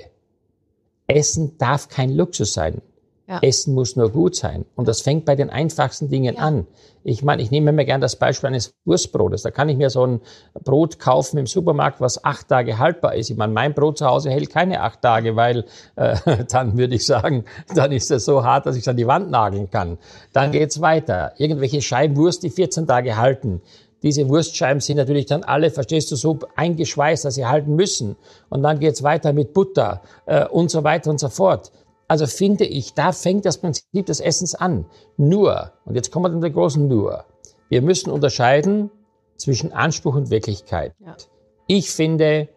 Essen 1.06 1.56
darf 1.56 1.88
kein 1.88 2.14
Luxus 2.14 2.52
sein. 2.52 2.82
Ja. 3.28 3.40
Essen 3.42 3.74
muss 3.74 3.94
nur 3.94 4.10
gut 4.10 4.34
sein. 4.36 4.64
Und 4.74 4.88
das 4.88 5.02
fängt 5.02 5.26
bei 5.26 5.36
den 5.36 5.50
einfachsten 5.50 6.08
Dingen 6.08 6.36
ja. 6.36 6.40
an. 6.40 6.66
Ich 7.04 7.22
meine, 7.22 7.42
ich 7.42 7.50
nehme 7.50 7.72
mir 7.72 7.84
gerne 7.84 8.00
das 8.00 8.16
Beispiel 8.16 8.48
eines 8.48 8.74
Wurstbrotes. 8.86 9.42
Da 9.42 9.50
kann 9.50 9.68
ich 9.68 9.76
mir 9.76 9.90
so 9.90 10.06
ein 10.06 10.20
Brot 10.64 10.98
kaufen 10.98 11.36
im 11.36 11.46
Supermarkt, 11.46 12.00
was 12.00 12.24
acht 12.24 12.48
Tage 12.48 12.78
haltbar 12.78 13.14
ist. 13.16 13.28
Ich 13.28 13.36
meine, 13.36 13.52
mein 13.52 13.74
Brot 13.74 13.98
zu 13.98 14.06
Hause 14.06 14.30
hält 14.30 14.50
keine 14.50 14.80
acht 14.80 15.02
Tage, 15.02 15.36
weil 15.36 15.66
äh, 15.96 16.16
dann 16.50 16.78
würde 16.78 16.94
ich 16.94 17.04
sagen, 17.04 17.44
dann 17.74 17.92
ist 17.92 18.10
es 18.10 18.24
so 18.24 18.44
hart, 18.44 18.64
dass 18.64 18.76
ich 18.76 18.82
es 18.82 18.88
an 18.88 18.96
die 18.96 19.06
Wand 19.06 19.30
nageln 19.30 19.70
kann. 19.70 19.98
Dann 20.32 20.50
geht's 20.50 20.80
weiter. 20.80 21.32
Irgendwelche 21.36 21.82
Scheiben 21.82 22.16
Wurst, 22.16 22.42
die 22.44 22.50
14 22.50 22.86
Tage 22.86 23.18
halten. 23.18 23.60
Diese 24.02 24.28
Wurstscheiben 24.28 24.80
sind 24.80 24.96
natürlich 24.96 25.26
dann 25.26 25.42
alle, 25.42 25.70
verstehst 25.70 26.10
du, 26.12 26.16
so 26.16 26.38
eingeschweißt, 26.56 27.24
dass 27.24 27.34
sie 27.34 27.46
halten 27.46 27.74
müssen. 27.74 28.16
Und 28.48 28.62
dann 28.62 28.78
geht's 28.78 29.02
weiter 29.02 29.32
mit 29.34 29.52
Butter 29.52 30.02
äh, 30.26 30.46
und 30.46 30.70
so 30.70 30.84
weiter 30.84 31.10
und 31.10 31.20
so 31.20 31.28
fort. 31.28 31.72
Also 32.08 32.26
finde 32.26 32.64
ich, 32.64 32.94
da 32.94 33.12
fängt 33.12 33.44
das 33.44 33.58
Prinzip 33.58 34.06
des 34.06 34.20
Essens 34.20 34.54
an. 34.54 34.86
Nur, 35.18 35.72
und 35.84 35.94
jetzt 35.94 36.10
kommen 36.10 36.24
wir 36.24 36.32
zu 36.32 36.40
der 36.40 36.50
großen 36.50 36.88
Nur, 36.88 37.24
wir 37.68 37.82
müssen 37.82 38.10
unterscheiden 38.10 38.90
zwischen 39.36 39.72
Anspruch 39.72 40.16
und 40.16 40.30
Wirklichkeit. 40.30 40.94
Ja. 40.98 41.16
Ich 41.66 41.90
finde, 41.90 42.48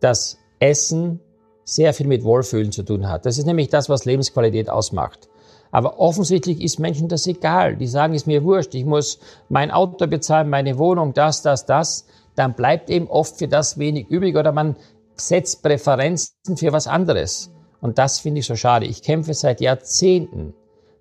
dass 0.00 0.38
Essen 0.60 1.20
sehr 1.64 1.92
viel 1.92 2.06
mit 2.06 2.22
Wohlfühlen 2.22 2.70
zu 2.70 2.84
tun 2.84 3.08
hat. 3.08 3.26
Das 3.26 3.36
ist 3.36 3.46
nämlich 3.46 3.68
das, 3.68 3.88
was 3.88 4.04
Lebensqualität 4.04 4.70
ausmacht. 4.70 5.28
Aber 5.72 5.98
offensichtlich 5.98 6.62
ist 6.62 6.78
Menschen 6.78 7.08
das 7.08 7.26
egal. 7.26 7.76
Die 7.76 7.88
sagen, 7.88 8.14
ist 8.14 8.28
mir 8.28 8.44
wurscht, 8.44 8.74
ich 8.76 8.84
muss 8.84 9.18
mein 9.48 9.72
Auto 9.72 10.06
bezahlen, 10.06 10.48
meine 10.48 10.78
Wohnung, 10.78 11.14
das, 11.14 11.42
das, 11.42 11.66
das. 11.66 12.06
Dann 12.36 12.54
bleibt 12.54 12.90
eben 12.90 13.08
oft 13.08 13.38
für 13.38 13.48
das 13.48 13.76
wenig 13.76 14.08
übrig 14.08 14.36
oder 14.36 14.52
man 14.52 14.76
setzt 15.16 15.62
Präferenzen 15.62 16.56
für 16.56 16.72
was 16.72 16.86
anderes. 16.86 17.50
Und 17.84 17.98
das 17.98 18.18
finde 18.18 18.40
ich 18.40 18.46
so 18.46 18.56
schade. 18.56 18.86
Ich 18.86 19.02
kämpfe 19.02 19.34
seit 19.34 19.60
Jahrzehnten, 19.60 20.54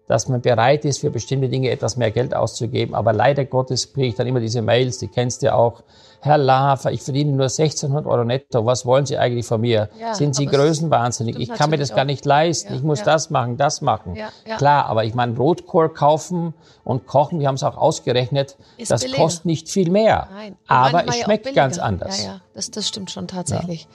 dass 0.08 0.28
man 0.28 0.42
bereit 0.42 0.84
ist, 0.84 1.00
für 1.00 1.12
bestimmte 1.12 1.48
Dinge 1.48 1.70
etwas 1.70 1.96
mehr 1.96 2.12
Geld 2.12 2.36
auszugeben. 2.36 2.94
Aber 2.94 3.14
leider 3.14 3.46
Gottes 3.46 3.94
kriege 3.94 4.08
ich 4.08 4.16
dann 4.16 4.28
immer 4.28 4.42
diese 4.42 4.62
Mails, 4.62 4.98
die 4.98 5.08
kennst 5.08 5.42
du 5.42 5.46
ja 5.46 5.56
auch. 5.56 5.82
Herr 6.20 6.38
Lafer, 6.38 6.92
ich 6.92 7.02
verdiene 7.02 7.32
nur 7.32 7.46
1600 7.46 8.06
Euro 8.06 8.26
netto. 8.26 8.66
Was 8.66 8.86
wollen 8.86 9.06
Sie 9.06 9.18
eigentlich 9.18 9.46
von 9.46 9.62
mir? 9.62 9.88
Ja, 9.98 10.14
Sind 10.14 10.36
Sie 10.36 10.46
größenwahnsinnig? 10.46 11.40
Ich 11.40 11.54
kann 11.54 11.70
mir 11.70 11.78
das 11.78 11.92
auch. 11.92 11.96
gar 11.96 12.04
nicht 12.04 12.26
leisten. 12.26 12.74
Ja, 12.74 12.78
ich 12.78 12.84
muss 12.84 13.00
ja. 13.00 13.06
das 13.06 13.30
machen, 13.30 13.56
das 13.56 13.80
machen. 13.80 14.18
Klar, 14.58 14.88
aber 14.88 15.06
ich 15.06 15.14
meine, 15.14 15.38
Rotkohl 15.38 15.88
kaufen 15.88 16.54
und 16.84 17.08
kochen, 17.08 17.40
wir 17.40 17.48
haben 17.48 17.56
es 17.56 17.64
auch 17.64 17.78
ausgerechnet, 17.78 18.58
ist 18.76 18.92
das 18.92 19.04
billiger. 19.04 19.24
kostet 19.24 19.46
nicht 19.46 19.70
viel 19.70 19.90
mehr. 19.90 20.28
Nein. 20.34 20.58
Aber 20.68 21.08
es 21.08 21.16
schmeckt 21.16 21.54
ganz 21.56 21.78
anders. 21.78 22.24
Ja, 22.24 22.26
ja, 22.26 22.42
das, 22.54 22.72
das 22.72 22.90
stimmt 22.90 23.10
schon 23.10 23.30
tatsächlich. 23.30 23.88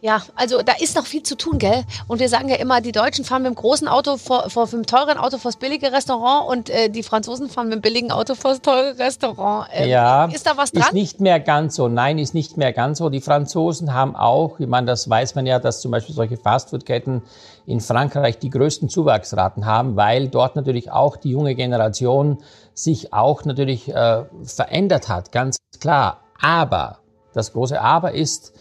Ja, 0.00 0.22
also 0.36 0.62
da 0.62 0.74
ist 0.78 0.94
noch 0.94 1.06
viel 1.06 1.24
zu 1.24 1.36
tun, 1.36 1.58
gell? 1.58 1.82
Und 2.06 2.20
wir 2.20 2.28
sagen 2.28 2.48
ja 2.48 2.56
immer, 2.56 2.80
die 2.80 2.92
Deutschen 2.92 3.24
fahren 3.24 3.42
mit 3.42 3.50
dem 3.50 3.56
großen 3.56 3.88
Auto 3.88 4.16
vor, 4.16 4.48
vor 4.48 4.68
dem 4.68 4.86
teuren 4.86 5.18
Auto 5.18 5.38
vor 5.38 5.50
das 5.50 5.56
billige 5.56 5.90
Restaurant 5.90 6.48
und 6.48 6.70
äh, 6.70 6.88
die 6.88 7.02
Franzosen 7.02 7.48
fahren 7.48 7.68
mit 7.68 7.78
dem 7.78 7.80
billigen 7.80 8.12
Auto 8.12 8.36
vor 8.36 8.52
das 8.52 8.62
teure 8.62 8.96
Restaurant. 8.96 9.68
Ähm, 9.72 9.88
ja, 9.88 10.26
ist 10.26 10.46
da 10.46 10.56
was 10.56 10.70
dran? 10.70 10.82
Ist 10.82 10.92
nicht 10.92 11.20
mehr 11.20 11.40
ganz 11.40 11.74
so. 11.74 11.88
Nein, 11.88 12.18
ist 12.18 12.32
nicht 12.32 12.56
mehr 12.56 12.72
ganz 12.72 12.98
so. 12.98 13.08
Die 13.08 13.20
Franzosen 13.20 13.92
haben 13.92 14.14
auch, 14.14 14.60
ich 14.60 14.68
meine, 14.68 14.86
das 14.86 15.10
weiß 15.10 15.34
man 15.34 15.46
ja, 15.46 15.58
dass 15.58 15.80
zum 15.80 15.90
Beispiel 15.90 16.14
solche 16.14 16.36
Fastfood-Ketten 16.36 17.22
in 17.66 17.80
Frankreich 17.80 18.38
die 18.38 18.50
größten 18.50 18.88
Zuwachsraten 18.88 19.66
haben, 19.66 19.96
weil 19.96 20.28
dort 20.28 20.54
natürlich 20.54 20.92
auch 20.92 21.16
die 21.16 21.30
junge 21.30 21.56
Generation 21.56 22.38
sich 22.72 23.12
auch 23.12 23.44
natürlich 23.44 23.92
äh, 23.92 24.24
verändert 24.44 25.08
hat, 25.08 25.32
ganz 25.32 25.56
klar. 25.80 26.20
Aber 26.40 26.98
das 27.34 27.52
große 27.52 27.80
Aber 27.80 28.14
ist, 28.14 28.52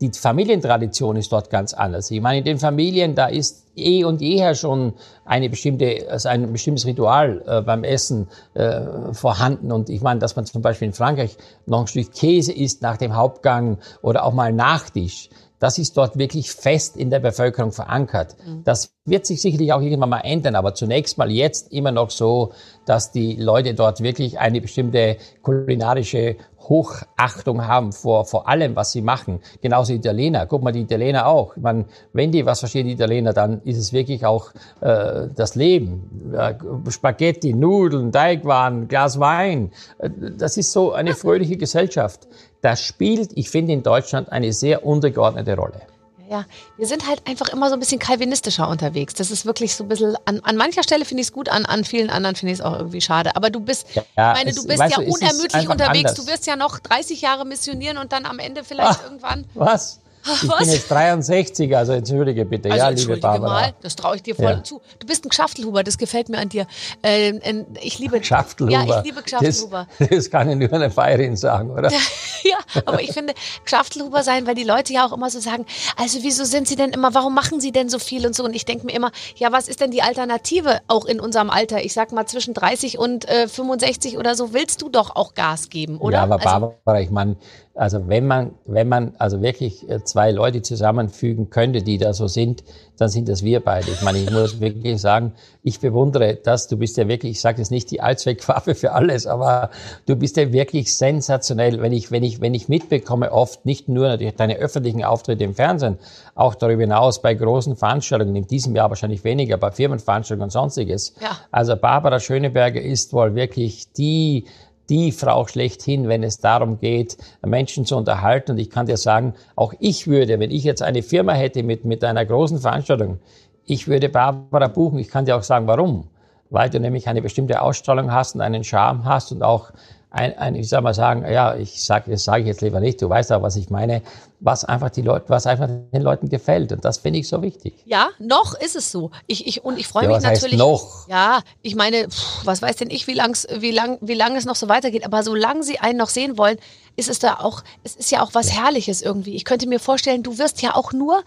die 0.00 0.10
Familientradition 0.10 1.16
ist 1.16 1.32
dort 1.32 1.48
ganz 1.50 1.72
anders. 1.72 2.10
Ich 2.10 2.20
meine, 2.20 2.38
in 2.38 2.44
den 2.44 2.58
Familien, 2.58 3.14
da 3.14 3.26
ist 3.26 3.64
eh 3.76 4.04
und 4.04 4.20
jeher 4.20 4.54
schon 4.54 4.94
eine 5.24 5.48
bestimmte, 5.48 6.06
also 6.10 6.28
ein 6.28 6.52
bestimmtes 6.52 6.86
Ritual 6.86 7.42
äh, 7.46 7.62
beim 7.62 7.82
Essen 7.82 8.28
äh, 8.54 9.12
vorhanden. 9.12 9.72
Und 9.72 9.88
ich 9.88 10.02
meine, 10.02 10.20
dass 10.20 10.36
man 10.36 10.44
zum 10.44 10.62
Beispiel 10.62 10.88
in 10.88 10.92
Frankreich 10.92 11.36
noch 11.66 11.80
ein 11.80 11.86
Stück 11.86 12.12
Käse 12.12 12.52
isst 12.52 12.82
nach 12.82 12.98
dem 12.98 13.16
Hauptgang 13.16 13.78
oder 14.02 14.24
auch 14.24 14.32
mal 14.32 14.52
Nachtisch. 14.52 15.30
Das 15.58 15.78
ist 15.78 15.96
dort 15.96 16.18
wirklich 16.18 16.52
fest 16.52 16.96
in 16.96 17.10
der 17.10 17.20
Bevölkerung 17.20 17.72
verankert. 17.72 18.36
Mhm. 18.44 18.64
Das 18.64 18.92
wird 19.04 19.26
sich 19.26 19.40
sicherlich 19.40 19.72
auch 19.72 19.80
irgendwann 19.80 20.10
mal 20.10 20.20
ändern, 20.20 20.54
aber 20.54 20.74
zunächst 20.74 21.16
mal 21.16 21.30
jetzt 21.30 21.72
immer 21.72 21.92
noch 21.92 22.10
so, 22.10 22.52
dass 22.84 23.12
die 23.12 23.36
Leute 23.36 23.74
dort 23.74 24.00
wirklich 24.00 24.38
eine 24.38 24.60
bestimmte 24.60 25.16
kulinarische 25.42 26.36
Hochachtung 26.68 27.66
haben 27.66 27.92
vor, 27.92 28.24
vor 28.24 28.48
allem, 28.48 28.74
was 28.74 28.92
sie 28.92 29.00
machen. 29.00 29.40
Genauso 29.60 29.92
Italiener. 29.92 30.46
Guck 30.46 30.62
mal, 30.62 30.72
die 30.72 30.80
Italiener 30.80 31.26
auch. 31.26 31.56
Meine, 31.56 31.86
wenn 32.12 32.32
die 32.32 32.44
was 32.44 32.60
verstehen, 32.60 32.86
die 32.86 32.94
Italiener, 32.94 33.32
dann 33.32 33.62
ist 33.62 33.78
es 33.78 33.92
wirklich 33.92 34.26
auch 34.26 34.50
äh, 34.80 35.28
das 35.34 35.54
Leben. 35.54 36.34
Äh, 36.36 36.54
Spaghetti, 36.90 37.54
Nudeln, 37.54 38.10
Teigwaren, 38.10 38.88
Glas 38.88 39.20
Wein. 39.20 39.70
Äh, 39.98 40.10
das 40.36 40.56
ist 40.56 40.72
so 40.72 40.92
eine 40.92 41.14
fröhliche 41.14 41.56
Gesellschaft. 41.56 42.26
Das 42.66 42.82
spielt, 42.82 43.30
ich 43.34 43.48
finde, 43.48 43.72
in 43.72 43.82
Deutschland 43.82 44.32
eine 44.32 44.52
sehr 44.52 44.84
untergeordnete 44.84 45.54
Rolle 45.54 45.80
ja. 46.28 46.44
Wir 46.76 46.86
sind 46.86 47.06
halt 47.06 47.26
einfach 47.26 47.48
immer 47.48 47.68
so 47.68 47.74
ein 47.74 47.80
bisschen 47.80 47.98
kalvinistischer 47.98 48.68
unterwegs. 48.68 49.14
Das 49.14 49.30
ist 49.30 49.46
wirklich 49.46 49.74
so 49.74 49.84
ein 49.84 49.88
bisschen, 49.88 50.16
an, 50.24 50.40
an 50.42 50.56
mancher 50.56 50.82
Stelle 50.82 51.04
finde 51.04 51.20
ich 51.22 51.28
es 51.28 51.32
gut, 51.32 51.48
an, 51.48 51.66
an 51.66 51.84
vielen 51.84 52.10
anderen 52.10 52.36
finde 52.36 52.52
ich 52.52 52.60
es 52.60 52.64
auch 52.64 52.76
irgendwie 52.76 53.00
schade. 53.00 53.36
Aber 53.36 53.50
du 53.50 53.60
bist, 53.60 53.86
ja, 53.94 54.04
meine, 54.16 54.52
du 54.52 54.66
bist 54.66 54.80
ja 54.80 54.88
du, 54.88 55.02
unermüdlich 55.02 55.68
unterwegs. 55.68 56.10
Anders. 56.10 56.14
Du 56.14 56.26
wirst 56.26 56.46
ja 56.46 56.56
noch 56.56 56.78
30 56.78 57.20
Jahre 57.20 57.44
missionieren 57.44 57.98
und 57.98 58.12
dann 58.12 58.26
am 58.26 58.38
Ende 58.38 58.64
vielleicht 58.64 59.00
Ach, 59.00 59.04
irgendwann. 59.04 59.44
Was? 59.54 60.00
Ich 60.26 60.48
Was? 60.48 60.58
bin 60.58 60.70
jetzt 60.70 60.90
63, 60.90 61.76
also 61.76 61.92
entschuldige 61.92 62.44
bitte. 62.44 62.70
Also 62.70 62.84
ja, 62.84 62.88
liebe 62.88 63.16
Barbara. 63.18 63.52
Mal, 63.52 63.74
das 63.80 63.94
traue 63.94 64.16
ich 64.16 64.22
dir 64.22 64.34
voll 64.34 64.44
ja. 64.44 64.62
zu. 64.62 64.80
Du 64.98 65.06
bist 65.06 65.24
ein 65.24 65.28
Gschaftelhuber, 65.28 65.84
das 65.84 65.98
gefällt 65.98 66.28
mir 66.28 66.38
an 66.38 66.48
dir. 66.48 66.66
Äh, 67.02 67.32
ich 67.80 67.98
liebe 67.98 68.20
Gschaftelhuber. 68.20 68.84
Ja, 68.86 68.98
ich 68.98 69.04
liebe 69.04 69.22
Gschaftelhuber. 69.22 69.86
Das, 69.98 70.08
das, 70.08 70.30
kann 70.30 70.50
ich 70.50 70.56
nur 70.56 70.72
eine 70.72 70.90
Feirin 70.90 71.36
sagen, 71.36 71.70
oder? 71.70 71.90
ja, 72.42 72.58
aber 72.84 73.00
ich 73.00 73.12
finde 73.12 73.34
Gschaftelhuber 73.64 74.22
sein, 74.22 74.46
weil 74.46 74.54
die 74.54 74.64
Leute 74.64 74.92
ja 74.92 75.06
auch 75.06 75.12
immer 75.12 75.30
so 75.30 75.40
sagen, 75.40 75.64
also 75.96 76.18
wieso 76.22 76.44
sind 76.44 76.66
sie 76.66 76.76
denn 76.76 76.90
immer, 76.90 77.14
warum 77.14 77.34
machen 77.34 77.60
sie 77.60 77.72
denn 77.72 77.88
so 77.88 77.98
viel 77.98 78.26
und 78.26 78.34
so? 78.34 78.44
Und 78.44 78.54
ich 78.54 78.64
denke 78.64 78.86
mir 78.86 78.92
immer, 78.92 79.12
ja, 79.36 79.52
was 79.52 79.68
ist 79.68 79.80
denn 79.80 79.90
die 79.90 80.02
Alternative 80.02 80.80
auch 80.88 81.04
in 81.04 81.20
unserem 81.20 81.50
Alter? 81.50 81.84
Ich 81.84 81.92
sag 81.92 82.12
mal 82.12 82.26
zwischen 82.26 82.54
30 82.54 82.98
und 82.98 83.28
äh, 83.28 83.48
65 83.48 84.18
oder 84.18 84.34
so 84.34 84.52
willst 84.52 84.82
du 84.82 84.88
doch 84.88 85.14
auch 85.14 85.34
Gas 85.34 85.68
geben, 85.68 85.98
oder? 85.98 86.18
Ja, 86.18 86.22
aber 86.24 86.34
also 86.34 86.44
Barbara, 86.44 86.74
also, 86.84 87.02
ich 87.02 87.10
meine, 87.10 87.36
also 87.76 88.08
wenn 88.08 88.26
man, 88.26 88.52
wenn 88.64 88.88
man 88.88 89.12
also 89.18 89.42
wirklich 89.42 89.88
äh, 89.88 90.02
zwei 90.02 90.30
Leute 90.30 90.62
zusammenfügen 90.62 91.50
könnte, 91.50 91.82
die 91.82 91.98
da 91.98 92.14
so 92.14 92.26
sind, 92.26 92.64
dann 92.96 93.10
sind 93.10 93.28
das 93.28 93.42
wir 93.42 93.60
beide. 93.60 93.90
Ich 93.90 94.00
meine, 94.00 94.18
ich 94.18 94.30
muss 94.30 94.60
wirklich 94.60 94.98
sagen, 95.00 95.34
ich 95.62 95.80
bewundere 95.80 96.36
das. 96.36 96.68
Du 96.68 96.78
bist 96.78 96.96
ja 96.96 97.06
wirklich, 97.06 97.32
ich 97.32 97.40
sage 97.40 97.58
jetzt 97.58 97.70
nicht 97.70 97.90
die 97.90 98.00
Allzweckwaffe 98.00 98.74
für 98.74 98.92
alles, 98.92 99.26
aber 99.26 99.70
du 100.06 100.16
bist 100.16 100.38
ja 100.38 100.52
wirklich 100.52 100.96
sensationell. 100.96 101.82
Wenn 101.82 101.92
ich, 101.92 102.10
wenn 102.10 102.22
ich, 102.22 102.40
wenn 102.40 102.54
ich 102.54 102.68
mitbekomme, 102.68 103.30
oft 103.30 103.66
nicht 103.66 103.88
nur 103.88 104.08
natürlich 104.08 104.36
deine 104.36 104.56
öffentlichen 104.56 105.04
Auftritte 105.04 105.44
im 105.44 105.54
Fernsehen, 105.54 105.98
auch 106.34 106.54
darüber 106.54 106.82
hinaus 106.82 107.20
bei 107.20 107.34
großen 107.34 107.76
Veranstaltungen, 107.76 108.36
in 108.36 108.46
diesem 108.46 108.74
Jahr 108.74 108.88
wahrscheinlich 108.88 109.22
weniger, 109.22 109.58
bei 109.58 109.70
Firmenveranstaltungen 109.70 110.44
und 110.44 110.50
sonstiges. 110.50 111.14
Ja. 111.20 111.36
Also 111.50 111.76
Barbara 111.76 112.20
Schöneberger 112.20 112.80
ist 112.80 113.12
wohl 113.12 113.34
wirklich 113.34 113.92
die 113.92 114.46
die 114.88 115.12
Frau 115.12 115.46
schlechthin, 115.46 116.08
wenn 116.08 116.22
es 116.22 116.38
darum 116.38 116.78
geht, 116.78 117.16
Menschen 117.44 117.84
zu 117.84 117.96
unterhalten. 117.96 118.52
Und 118.52 118.58
ich 118.58 118.70
kann 118.70 118.86
dir 118.86 118.96
sagen, 118.96 119.34
auch 119.54 119.74
ich 119.78 120.06
würde, 120.06 120.38
wenn 120.38 120.50
ich 120.50 120.64
jetzt 120.64 120.82
eine 120.82 121.02
Firma 121.02 121.32
hätte 121.32 121.62
mit, 121.62 121.84
mit 121.84 122.04
einer 122.04 122.24
großen 122.24 122.58
Veranstaltung, 122.58 123.18
ich 123.64 123.88
würde 123.88 124.08
Barbara 124.08 124.68
buchen. 124.68 124.98
Ich 124.98 125.08
kann 125.08 125.24
dir 125.24 125.36
auch 125.36 125.42
sagen, 125.42 125.66
warum. 125.66 126.08
Weil 126.50 126.70
du 126.70 126.78
nämlich 126.78 127.08
eine 127.08 127.22
bestimmte 127.22 127.60
Ausstrahlung 127.60 128.12
hast 128.12 128.36
und 128.36 128.40
einen 128.40 128.62
Charme 128.62 129.04
hast 129.04 129.32
und 129.32 129.42
auch 129.42 129.72
ein, 130.16 130.36
ein 130.38 130.54
ich 130.54 130.68
soll 130.68 130.80
mal 130.80 130.94
sagen, 130.94 131.30
ja, 131.30 131.54
ich 131.54 131.82
sage, 131.82 132.10
das 132.10 132.24
sage 132.24 132.42
ich 132.42 132.48
jetzt 132.48 132.62
lieber 132.62 132.80
nicht, 132.80 133.00
du 133.02 133.08
weißt 133.08 133.32
aber, 133.32 133.44
was 133.44 133.56
ich 133.56 133.68
meine, 133.70 134.02
was 134.40 134.64
einfach 134.64 134.90
die 134.90 135.02
Leute, 135.02 135.26
was 135.28 135.46
einfach 135.46 135.68
den 135.68 136.02
Leuten 136.02 136.28
gefällt. 136.28 136.72
Und 136.72 136.84
das 136.84 136.98
finde 136.98 137.18
ich 137.18 137.28
so 137.28 137.42
wichtig. 137.42 137.74
Ja, 137.84 138.08
noch 138.18 138.58
ist 138.58 138.76
es 138.76 138.90
so. 138.90 139.10
Ich, 139.26 139.46
ich, 139.46 139.64
und 139.64 139.78
ich 139.78 139.86
freue 139.86 140.04
ja, 140.04 140.14
mich 140.14 140.22
natürlich. 140.22 140.58
noch? 140.58 141.08
Ja, 141.08 141.40
ich 141.62 141.74
meine, 141.74 142.08
pff, 142.08 142.44
was 142.44 142.62
weiß 142.62 142.76
denn 142.76 142.90
ich, 142.90 143.06
wie 143.06 143.14
lang, 143.14 143.36
wie 143.60 143.70
lang, 143.70 143.98
wie 144.00 144.14
lang 144.14 144.36
es 144.36 144.46
noch 144.46 144.56
so 144.56 144.68
weitergeht. 144.68 145.04
Aber 145.04 145.22
solange 145.22 145.62
sie 145.62 145.78
einen 145.78 145.98
noch 145.98 146.08
sehen 146.08 146.38
wollen, 146.38 146.58
ist 146.96 147.10
es 147.10 147.18
da 147.18 147.34
auch, 147.40 147.62
es 147.84 147.94
ist 147.94 148.10
ja 148.10 148.22
auch 148.22 148.30
was 148.32 148.52
Herrliches 148.52 149.02
irgendwie. 149.02 149.36
Ich 149.36 149.44
könnte 149.44 149.68
mir 149.68 149.80
vorstellen, 149.80 150.22
du 150.22 150.38
wirst 150.38 150.62
ja 150.62 150.74
auch 150.74 150.92
nur 150.92 151.22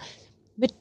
mit, 0.56 0.73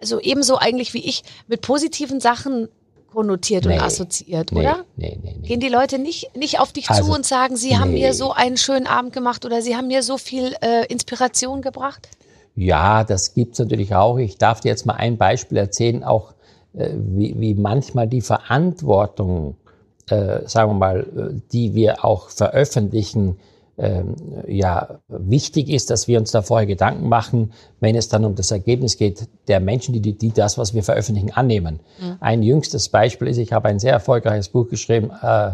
so 0.00 0.20
ebenso 0.20 0.58
eigentlich 0.58 0.94
wie 0.94 1.04
ich, 1.04 1.22
mit 1.46 1.60
positiven 1.60 2.20
Sachen 2.20 2.68
konnotiert 3.12 3.64
nee, 3.64 3.74
und 3.74 3.82
assoziiert, 3.82 4.52
nee, 4.52 4.60
oder? 4.60 4.84
Nee, 4.96 5.18
nee, 5.22 5.36
nee. 5.40 5.46
Gehen 5.46 5.60
die 5.60 5.68
Leute 5.68 5.98
nicht, 5.98 6.36
nicht 6.36 6.58
auf 6.58 6.72
dich 6.72 6.90
also, 6.90 7.04
zu 7.04 7.12
und 7.12 7.26
sagen, 7.26 7.56
sie 7.56 7.70
nee. 7.70 7.76
haben 7.76 7.92
mir 7.92 8.14
so 8.14 8.32
einen 8.32 8.56
schönen 8.56 8.86
Abend 8.86 9.12
gemacht 9.12 9.44
oder 9.44 9.62
sie 9.62 9.76
haben 9.76 9.88
mir 9.88 10.02
so 10.02 10.18
viel 10.18 10.54
äh, 10.60 10.86
Inspiration 10.86 11.62
gebracht? 11.62 12.08
Ja, 12.54 13.04
das 13.04 13.34
gibt's 13.34 13.58
natürlich 13.58 13.94
auch. 13.94 14.18
Ich 14.18 14.38
darf 14.38 14.60
dir 14.60 14.68
jetzt 14.68 14.86
mal 14.86 14.94
ein 14.94 15.16
Beispiel 15.16 15.58
erzählen, 15.58 16.04
auch 16.04 16.34
äh, 16.74 16.90
wie, 16.94 17.38
wie 17.38 17.54
manchmal 17.54 18.08
die 18.08 18.20
Verantwortung, 18.20 19.56
äh, 20.08 20.40
sagen 20.46 20.72
wir 20.72 20.78
mal, 20.78 21.00
äh, 21.00 21.40
die 21.52 21.74
wir 21.74 22.04
auch 22.04 22.30
veröffentlichen, 22.30 23.38
ähm, 23.78 24.14
ja 24.46 25.00
wichtig 25.08 25.70
ist, 25.70 25.90
dass 25.90 26.06
wir 26.08 26.18
uns 26.18 26.30
da 26.30 26.42
vorher 26.42 26.66
Gedanken 26.66 27.08
machen, 27.08 27.52
wenn 27.80 27.96
es 27.96 28.08
dann 28.08 28.24
um 28.24 28.34
das 28.34 28.50
Ergebnis 28.50 28.96
geht, 28.96 29.28
der 29.48 29.60
Menschen, 29.60 29.94
die, 29.94 30.16
die 30.16 30.30
das, 30.30 30.58
was 30.58 30.74
wir 30.74 30.82
veröffentlichen, 30.82 31.32
annehmen. 31.32 31.80
Mhm. 32.00 32.16
Ein 32.20 32.42
jüngstes 32.42 32.88
Beispiel 32.88 33.28
ist, 33.28 33.38
ich 33.38 33.52
habe 33.52 33.68
ein 33.68 33.78
sehr 33.78 33.92
erfolgreiches 33.92 34.48
Buch 34.50 34.68
geschrieben, 34.68 35.10
äh, 35.22 35.52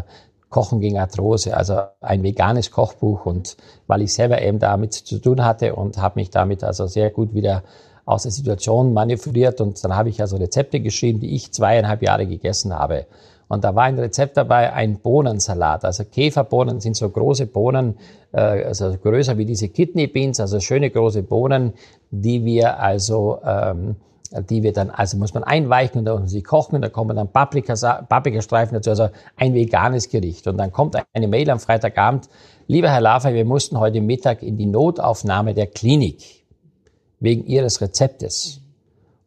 Kochen 0.49 0.79
gegen 0.79 0.97
Arthrose, 0.97 1.55
also 1.55 1.79
ein 2.01 2.23
veganes 2.23 2.71
Kochbuch 2.71 3.25
und 3.25 3.55
weil 3.87 4.01
ich 4.01 4.13
selber 4.13 4.41
eben 4.41 4.59
damit 4.59 4.93
zu 4.93 5.19
tun 5.19 5.45
hatte 5.45 5.75
und 5.75 5.97
habe 5.97 6.19
mich 6.19 6.31
damit 6.31 6.63
also 6.63 6.87
sehr 6.87 7.11
gut 7.11 7.33
wieder 7.33 7.63
aus 8.05 8.23
der 8.23 8.31
Situation 8.31 8.93
manövriert 8.93 9.61
und 9.61 9.83
dann 9.83 9.95
habe 9.95 10.09
ich 10.09 10.19
also 10.21 10.37
Rezepte 10.37 10.79
geschrieben, 10.79 11.19
die 11.19 11.35
ich 11.35 11.51
zweieinhalb 11.51 12.01
Jahre 12.01 12.25
gegessen 12.25 12.73
habe. 12.73 13.05
Und 13.49 13.63
da 13.63 13.75
war 13.75 13.83
ein 13.83 13.97
Rezept 13.97 14.37
dabei, 14.37 14.71
ein 14.71 14.99
Bohnensalat. 14.99 15.83
Also 15.83 16.05
Käferbohnen 16.05 16.79
sind 16.79 16.95
so 16.95 17.09
große 17.09 17.47
Bohnen, 17.47 17.97
äh, 18.31 18.63
also 18.63 18.95
größer 18.95 19.37
wie 19.39 19.45
diese 19.45 19.69
Kidney 19.69 20.05
Beans, 20.05 20.39
also 20.39 20.59
schöne 20.59 20.91
große 20.91 21.23
Bohnen, 21.23 21.73
die 22.11 22.45
wir 22.45 22.79
also, 22.79 23.39
ähm, 23.43 23.95
die 24.47 24.61
wir 24.61 24.71
dann, 24.71 24.91
also 24.91 25.17
muss 25.17 25.33
man 25.33 25.43
einweichen 25.43 25.97
und 25.97 26.05
dann 26.05 26.27
sie 26.27 26.43
kochen 26.43 26.75
und 26.75 26.83
da 26.83 26.89
kommen 26.89 27.15
dann 27.15 27.27
Paprika, 27.27 27.73
Paprikastreifen 28.03 28.75
dazu, 28.75 28.91
also 28.91 29.09
ein 29.35 29.55
veganes 29.55 30.09
Gericht. 30.09 30.45
Und 30.47 30.57
dann 30.57 30.71
kommt 30.71 30.95
eine 31.13 31.27
Mail 31.27 31.49
am 31.49 31.59
Freitagabend, 31.59 32.29
lieber 32.67 32.91
Herr 32.91 33.01
Lafer, 33.01 33.33
wir 33.33 33.45
mussten 33.45 33.79
heute 33.79 33.99
Mittag 33.99 34.43
in 34.43 34.57
die 34.57 34.67
Notaufnahme 34.67 35.55
der 35.55 35.65
Klinik 35.65 36.45
wegen 37.19 37.47
Ihres 37.47 37.81
Rezeptes. 37.81 38.61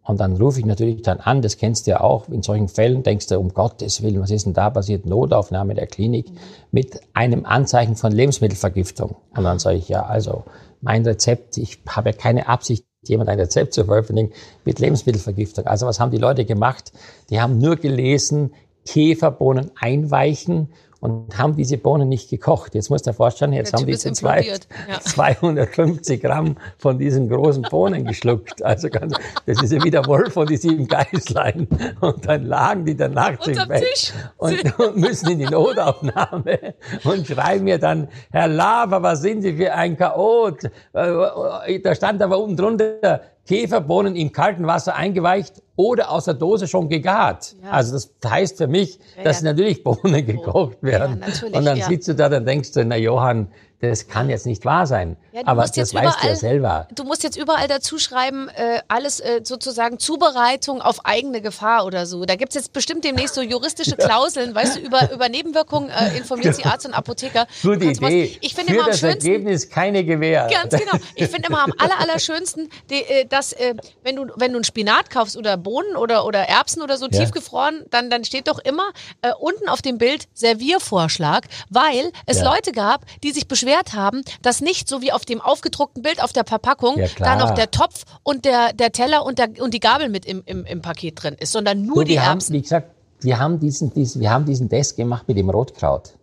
Und 0.04 0.18
dann 0.20 0.36
rufe 0.36 0.58
ich 0.58 0.66
natürlich 0.66 1.02
dann 1.02 1.20
an, 1.20 1.42
das 1.42 1.56
kennst 1.56 1.86
du 1.86 1.92
ja 1.92 2.00
auch, 2.00 2.28
in 2.28 2.42
solchen 2.42 2.68
Fällen 2.68 3.04
denkst 3.04 3.28
du, 3.28 3.38
um 3.38 3.54
Gottes 3.54 4.02
Willen, 4.02 4.20
was 4.20 4.30
ist 4.30 4.46
denn 4.46 4.52
da 4.52 4.68
passiert? 4.68 5.06
Notaufnahme 5.06 5.74
der 5.74 5.86
Klinik 5.86 6.26
mit 6.72 7.00
einem 7.14 7.44
Anzeichen 7.46 7.94
von 7.94 8.10
Lebensmittelvergiftung. 8.10 9.16
Und 9.36 9.44
dann 9.44 9.60
sage 9.60 9.76
ich, 9.76 9.88
ja, 9.88 10.04
also 10.04 10.44
mein 10.80 11.04
Rezept, 11.04 11.56
ich 11.56 11.78
habe 11.88 12.10
ja 12.10 12.16
keine 12.16 12.48
Absicht, 12.48 12.84
jemand 13.04 13.30
ein 13.30 13.38
Rezept 13.38 13.74
zu 13.74 13.84
veröffentlichen 13.84 14.32
mit 14.64 14.80
Lebensmittelvergiftung. 14.80 15.66
Also 15.66 15.86
was 15.86 16.00
haben 16.00 16.10
die 16.10 16.18
Leute 16.18 16.44
gemacht? 16.44 16.92
Die 17.30 17.40
haben 17.40 17.58
nur 17.58 17.76
gelesen, 17.76 18.52
Käferbohnen 18.84 19.70
einweichen 19.76 20.68
und 21.02 21.36
haben 21.36 21.56
diese 21.56 21.78
Bohnen 21.78 22.08
nicht 22.08 22.30
gekocht. 22.30 22.76
Jetzt 22.76 22.88
muss 22.88 23.02
der 23.02 23.12
vorstellen, 23.12 23.52
jetzt 23.52 23.72
haben 23.72 23.86
die 23.86 23.98
zu 23.98 24.12
zweit 24.12 24.68
ja. 24.88 25.00
250 25.00 26.22
Gramm 26.22 26.56
von 26.78 26.96
diesen 26.96 27.28
großen 27.28 27.62
Bohnen 27.62 28.04
geschluckt. 28.04 28.62
Also 28.62 28.88
ganz, 28.88 29.12
das 29.44 29.60
ist 29.64 29.72
ja 29.72 29.82
wie 29.82 29.90
der 29.90 30.06
Wolf 30.06 30.34
von 30.34 30.46
die 30.46 30.56
sieben 30.56 30.86
Geißlein. 30.86 31.66
Und 32.00 32.28
dann 32.28 32.46
lagen 32.46 32.84
die 32.84 32.96
dann 32.96 33.14
nachts 33.14 33.48
im 33.48 33.66
Bett 33.66 34.14
und, 34.36 34.78
und, 34.78 34.96
müssen 34.96 35.30
in 35.30 35.40
die 35.40 35.46
Notaufnahme 35.46 36.74
und 37.02 37.26
schreiben 37.26 37.64
mir 37.64 37.78
dann, 37.78 38.06
Herr 38.30 38.46
Lava, 38.46 39.02
was 39.02 39.22
sind 39.22 39.42
Sie 39.42 39.54
für 39.54 39.72
ein 39.74 39.96
Chaot? 39.96 40.70
Äh, 40.92 41.80
da 41.80 41.96
stand 41.96 42.22
aber 42.22 42.38
unten 42.38 42.56
drunter, 42.56 43.22
Käferbohnen 43.46 44.14
im 44.14 44.32
kalten 44.32 44.66
Wasser 44.66 44.94
eingeweicht 44.94 45.62
oder 45.74 46.10
aus 46.10 46.26
der 46.26 46.34
Dose 46.34 46.68
schon 46.68 46.88
gegart. 46.88 47.56
Ja. 47.62 47.70
Also 47.70 47.92
das 47.92 48.10
heißt 48.24 48.58
für 48.58 48.68
mich, 48.68 48.98
ja, 49.16 49.24
dass 49.24 49.40
ja. 49.40 49.50
natürlich 49.50 49.82
Bohnen 49.82 50.24
gekocht 50.26 50.82
werden. 50.82 51.22
und 51.52 51.64
dann 51.64 51.80
sitzt 51.80 52.08
du 52.08 52.14
da, 52.14 52.28
dann 52.28 52.46
denkst 52.46 52.72
du, 52.72 52.84
na 52.84 52.96
Johann, 52.96 53.48
das 53.88 54.06
kann 54.06 54.30
jetzt 54.30 54.46
nicht 54.46 54.64
wahr 54.64 54.86
sein. 54.86 55.16
Ja, 55.32 55.42
Aber 55.44 55.62
das 55.62 55.76
weißt 55.76 55.92
überall, 55.92 56.14
du 56.20 56.28
ja 56.28 56.36
selber. 56.36 56.88
Du 56.94 57.02
musst 57.02 57.24
jetzt 57.24 57.36
überall 57.36 57.66
dazu 57.66 57.98
schreiben, 57.98 58.48
äh, 58.48 58.80
alles 58.86 59.18
äh, 59.18 59.40
sozusagen 59.42 59.98
Zubereitung 59.98 60.80
auf 60.80 61.04
eigene 61.04 61.40
Gefahr 61.40 61.84
oder 61.84 62.06
so. 62.06 62.24
Da 62.24 62.36
gibt's 62.36 62.54
jetzt 62.54 62.72
bestimmt 62.72 63.04
demnächst 63.04 63.34
so 63.34 63.42
juristische 63.42 63.96
Klauseln, 63.96 64.54
weißt 64.54 64.76
du, 64.76 64.80
über, 64.82 65.10
über 65.10 65.28
Nebenwirkungen 65.28 65.90
äh, 65.90 66.16
informiert 66.16 66.54
sie 66.54 66.64
Arzt 66.64 66.86
und 66.86 66.94
Apotheker. 66.94 67.48
Gute 67.60 67.86
Idee. 67.86 68.38
Ich 68.40 68.54
finde 68.54 68.74
immer 68.74 68.84
am 68.84 68.92
schönsten, 68.92 69.26
Ergebnis 69.26 69.68
keine 69.68 70.04
Gewähr. 70.04 70.48
Ganz 70.48 70.80
genau. 70.80 71.02
Ich 71.16 71.28
finde 71.28 71.48
immer 71.48 71.64
am 71.64 71.72
aller, 71.78 71.98
aller 71.98 72.20
schönsten, 72.20 72.68
die, 72.88 73.02
äh, 73.02 73.24
dass 73.24 73.52
äh, 73.52 73.74
wenn 74.04 74.14
du 74.14 74.26
wenn 74.36 74.52
du 74.52 74.58
einen 74.58 74.64
Spinat 74.64 75.10
kaufst 75.10 75.36
oder 75.36 75.56
Bohnen 75.56 75.96
oder 75.96 76.24
oder 76.24 76.40
Erbsen 76.48 76.82
oder 76.82 76.96
so 76.96 77.06
ja. 77.06 77.18
tiefgefroren, 77.18 77.84
dann 77.90 78.10
dann 78.10 78.24
steht 78.24 78.46
doch 78.46 78.60
immer 78.60 78.92
äh, 79.22 79.32
unten 79.40 79.68
auf 79.68 79.82
dem 79.82 79.98
Bild 79.98 80.28
Serviervorschlag, 80.34 81.48
weil 81.68 82.12
es 82.26 82.38
ja. 82.38 82.44
Leute 82.44 82.70
gab, 82.70 83.06
die 83.24 83.32
sich 83.32 83.48
beschweren 83.48 83.71
erklärt 83.72 83.94
haben, 83.94 84.22
dass 84.42 84.60
nicht 84.60 84.88
so 84.88 85.00
wie 85.02 85.12
auf 85.12 85.24
dem 85.24 85.40
aufgedruckten 85.40 86.02
Bild 86.02 86.22
auf 86.22 86.32
der 86.32 86.44
Verpackung 86.44 86.98
ja, 86.98 87.06
da 87.18 87.36
noch 87.36 87.50
der 87.52 87.70
Topf 87.70 88.04
und 88.22 88.44
der, 88.44 88.72
der 88.72 88.92
Teller 88.92 89.24
und, 89.24 89.38
der, 89.38 89.50
und 89.60 89.74
die 89.74 89.80
Gabel 89.80 90.08
mit 90.08 90.26
im, 90.26 90.42
im, 90.46 90.64
im 90.64 90.82
Paket 90.82 91.22
drin 91.22 91.36
ist, 91.38 91.52
sondern 91.52 91.84
nur, 91.84 91.96
nur 91.96 92.04
die 92.04 92.16
Erbsen. 92.16 92.54
Haben, 92.54 92.58
wie 92.58 92.62
gesagt, 92.62 92.90
wir 93.20 93.38
haben 93.38 93.60
diesen, 93.60 93.92
diesen, 93.94 94.20
wir 94.20 94.30
haben 94.30 94.44
diesen 94.44 94.68
Test 94.68 94.96
gemacht 94.96 95.28
mit 95.28 95.36
dem 95.36 95.50
Rotkraut. 95.50 96.14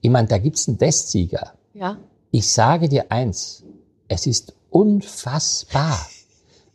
Ich 0.00 0.10
meine, 0.10 0.28
da 0.28 0.38
gibt's 0.38 0.66
einen 0.66 0.78
Testsieger. 0.78 1.52
Ja. 1.74 1.96
Ich 2.30 2.50
sage 2.50 2.88
dir 2.88 3.06
eins, 3.10 3.62
es 4.08 4.26
ist 4.26 4.54
unfassbar 4.70 6.06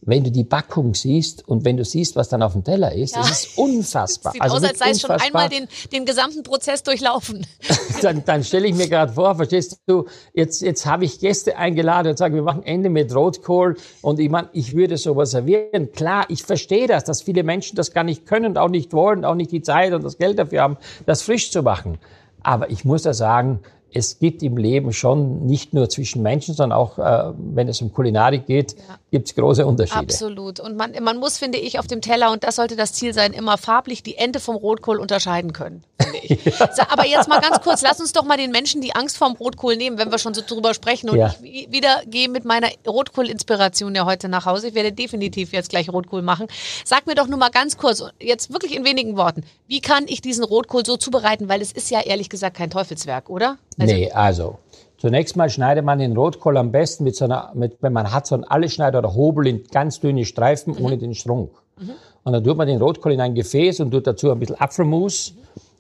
wenn 0.08 0.24
du 0.24 0.32
die 0.32 0.46
Packung 0.46 0.94
siehst 0.94 1.46
und 1.48 1.66
wenn 1.66 1.76
du 1.76 1.84
siehst, 1.84 2.16
was 2.16 2.30
dann 2.30 2.42
auf 2.42 2.54
dem 2.54 2.64
Teller 2.64 2.94
ist, 2.94 3.14
ja. 3.14 3.22
es 3.22 3.46
ist 3.46 3.58
unfassbar. 3.58 4.32
Sieht 4.34 4.42
also 4.42 4.56
aus, 4.56 4.64
als 4.64 4.80
sei 4.80 4.90
es 4.92 5.02
schon 5.02 5.12
einmal 5.12 5.50
den, 5.50 5.68
den 5.92 6.06
gesamten 6.06 6.44
Prozess 6.44 6.82
durchlaufen. 6.82 7.46
dann, 8.02 8.24
dann 8.24 8.44
stelle 8.46 8.68
ich 8.68 8.76
mir 8.76 8.88
gerade 8.88 9.12
vor, 9.12 9.36
verstehst 9.36 9.82
du, 9.86 10.06
jetzt, 10.34 10.62
jetzt 10.62 10.86
habe 10.86 11.04
ich 11.04 11.20
Gäste 11.20 11.58
eingeladen 11.58 12.12
und 12.12 12.18
sage, 12.18 12.36
wir 12.36 12.42
machen 12.42 12.64
Ende 12.64 12.90
mit 12.90 13.14
Rotkohl 13.14 13.76
und 14.02 14.20
ich 14.20 14.30
meine, 14.30 14.48
ich 14.54 14.78
würde 14.78 14.96
sowas 14.96 15.32
servieren. 15.32 15.92
Klar, 15.92 16.26
ich 16.30 16.42
verstehe 16.42 16.88
das, 16.88 17.04
dass 17.04 17.22
viele 17.22 17.44
Menschen 17.44 17.76
das 17.76 17.92
gar 17.92 18.06
nicht 18.06 18.26
können 18.26 18.46
und 18.46 18.58
auch 18.58 18.70
nicht 18.70 18.94
wollen, 18.94 19.26
auch 19.26 19.36
nicht 19.36 19.52
die 19.52 19.62
Zeit 19.62 19.92
und 19.92 20.06
das 20.06 20.18
Geld 20.18 20.40
dafür 20.40 20.62
haben, 20.62 20.78
das 21.06 21.22
frisch 21.22 21.52
zu 21.52 21.64
machen. 21.64 21.98
Aber 22.44 22.70
ich 22.70 22.86
muss 22.86 23.04
ja 23.04 23.14
sagen, 23.14 23.60
es 23.94 24.20
gibt 24.20 24.44
im 24.44 24.58
Leben 24.58 24.94
schon 24.94 25.46
nicht 25.46 25.74
nur 25.74 25.90
zwischen 25.90 26.22
Menschen, 26.22 26.54
sondern 26.54 26.78
auch, 26.78 26.98
äh, 26.98 27.34
wenn 27.38 27.68
es 27.68 27.82
um 27.82 27.92
Kulinarik 27.92 28.46
geht, 28.46 28.74
ja. 28.74 29.00
Gibt 29.12 29.30
es 29.30 29.36
große 29.36 29.66
Unterschiede. 29.66 30.00
Absolut. 30.00 30.60
Und 30.60 30.76
man, 30.76 30.92
man 31.02 31.18
muss, 31.18 31.38
finde 31.38 31.58
ich, 31.58 31.80
auf 31.80 31.88
dem 31.88 32.02
Teller, 32.02 32.32
und 32.32 32.44
das 32.44 32.58
sollte 32.58 32.76
das 32.76 32.94
Ziel 32.94 33.14
sein, 33.14 33.34
immer 33.34 33.58
farblich 33.58 34.04
die 34.04 34.18
Ente 34.18 34.40
vom 34.40 34.56
Rotkohl 34.56 35.00
unterscheiden 35.00 35.54
können, 35.54 35.84
finde 36.02 36.18
ich. 36.20 36.46
ja. 36.46 36.70
so, 36.76 36.82
aber 36.90 37.06
jetzt 37.06 37.30
mal 37.30 37.40
ganz 37.40 37.62
kurz, 37.62 37.82
lass 37.82 38.00
uns 38.00 38.12
doch 38.12 38.24
mal 38.24 38.38
den 38.38 38.52
Menschen 38.52 38.82
die 38.82 38.96
Angst 38.96 39.18
vorm 39.18 39.34
Rotkohl 39.34 39.78
nehmen, 39.78 39.98
wenn 39.98 40.12
wir 40.12 40.18
schon 40.18 40.34
so 40.34 40.42
drüber 40.46 40.74
sprechen. 40.74 41.10
Und 41.10 41.18
ja. 41.18 41.34
ich 41.42 41.72
wieder 41.72 42.02
gehe 42.06 42.28
mit 42.28 42.44
meiner 42.44 42.68
Rotkohl-Inspiration 42.86 43.96
ja 43.96 44.06
heute 44.06 44.28
nach 44.28 44.46
Hause. 44.46 44.70
Ich 44.70 44.74
werde 44.74 44.92
definitiv 44.92 45.54
jetzt 45.54 45.70
gleich 45.70 45.90
Rotkohl 45.90 46.22
machen. 46.22 46.48
Sag 46.84 47.08
mir 47.08 47.16
doch 47.16 47.28
nur 47.28 47.40
mal 47.40 47.50
ganz 47.50 47.78
kurz, 47.78 48.04
jetzt 48.20 48.52
wirklich 48.52 48.76
in 48.76 48.84
wenigen 48.84 49.16
Worten, 49.16 49.44
wie 49.68 49.80
kann 49.80 50.06
ich 50.08 50.22
diesen 50.22 50.44
Rotkohl 50.44 50.86
so 50.86 50.98
zubereiten? 50.98 51.48
Weil 51.48 51.62
es 51.62 51.72
ist 51.72 51.90
ja 51.90 52.02
ehrlich 52.02 52.30
gesagt 52.30 52.58
kein 52.58 52.70
Teufelswerk, 52.70 53.30
oder? 53.30 53.58
Also 53.80 53.94
nee, 53.94 54.12
also 54.12 54.58
zunächst 54.98 55.36
mal 55.36 55.50
schneidet 55.50 55.86
man 55.86 56.00
den 56.00 56.16
Rotkohl 56.16 56.58
am 56.58 56.72
besten 56.72 57.04
mit 57.04 57.16
so 57.16 57.26
einer, 57.26 57.52
mit, 57.54 57.78
wenn 57.82 57.94
man 57.94 58.12
hat 58.12 58.28
so 58.28 58.36
einen 58.36 58.44
Allesschneider 58.44 59.00
oder 59.00 59.14
Hobel 59.14 59.48
in 59.48 59.64
ganz 59.72 60.00
dünne 60.00 60.26
Streifen 60.26 60.74
mhm. 60.74 60.86
ohne 60.86 60.98
den 60.98 61.14
Strunk. 61.14 61.52
Mhm. 61.80 61.92
Und 62.24 62.34
dann 62.34 62.44
tut 62.44 62.58
man 62.58 62.68
den 62.68 62.82
Rotkohl 62.82 63.14
in 63.14 63.22
ein 63.22 63.36
Gefäß 63.36 63.80
und 63.80 63.92
tut 63.92 64.06
dazu 64.06 64.32
ein 64.32 64.40
bisschen 64.40 64.60
Apfelmus. 64.60 65.36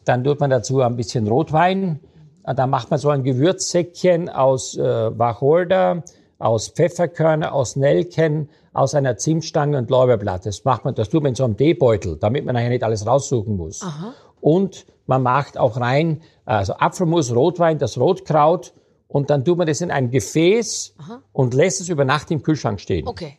Dann 0.05 0.23
tut 0.23 0.39
man 0.39 0.49
dazu 0.49 0.81
ein 0.81 0.95
bisschen 0.95 1.27
Rotwein. 1.27 1.99
Und 2.43 2.59
dann 2.59 2.69
macht 2.69 2.89
man 2.89 2.99
so 2.99 3.09
ein 3.09 3.23
Gewürzsäckchen 3.23 4.29
aus 4.29 4.77
äh, 4.77 4.81
Wacholder, 5.19 6.03
aus 6.39 6.69
Pfefferkörner, 6.69 7.53
aus 7.53 7.75
Nelken, 7.75 8.47
aus 8.71 8.95
einer 8.95 9.17
Zimtstange 9.17 9.77
und 9.77 9.89
Lorbeerblatt. 9.89 10.45
Das 10.45 10.63
macht 10.63 10.85
man, 10.85 10.95
das 10.95 11.09
tut 11.09 11.23
man 11.23 11.31
in 11.31 11.35
so 11.35 11.43
einem 11.43 11.57
Teebeutel, 11.57 12.15
damit 12.15 12.45
man 12.45 12.55
nachher 12.55 12.69
nicht 12.69 12.83
alles 12.83 13.05
raussuchen 13.05 13.57
muss. 13.57 13.81
Aha. 13.81 14.13
Und 14.39 14.85
man 15.07 15.23
macht 15.23 15.57
auch 15.57 15.79
rein, 15.79 16.21
also 16.45 16.73
Apfelmus, 16.75 17.35
Rotwein, 17.35 17.79
das 17.79 17.97
Rotkraut 17.97 18.73
und 19.07 19.29
dann 19.29 19.45
tut 19.45 19.57
man 19.57 19.67
das 19.67 19.81
in 19.81 19.91
ein 19.91 20.11
Gefäß 20.11 20.95
Aha. 20.97 21.21
und 21.31 21.53
lässt 21.53 21.81
es 21.81 21.89
über 21.89 22.05
Nacht 22.05 22.29
im 22.31 22.43
Kühlschrank 22.43 22.79
stehen. 22.79 23.07
Okay. 23.07 23.37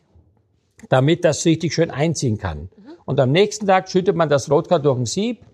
Damit 0.89 1.25
das 1.25 1.45
richtig 1.45 1.73
schön 1.73 1.91
einziehen 1.91 2.37
kann. 2.37 2.61
Mhm. 2.61 2.69
Und 3.05 3.19
am 3.19 3.31
nächsten 3.31 3.67
Tag 3.67 3.89
schüttet 3.89 4.15
man 4.15 4.29
das 4.29 4.49
Rotkraut 4.49 4.85
durch 4.85 4.97
ein 4.97 5.05
Sieb. 5.05 5.45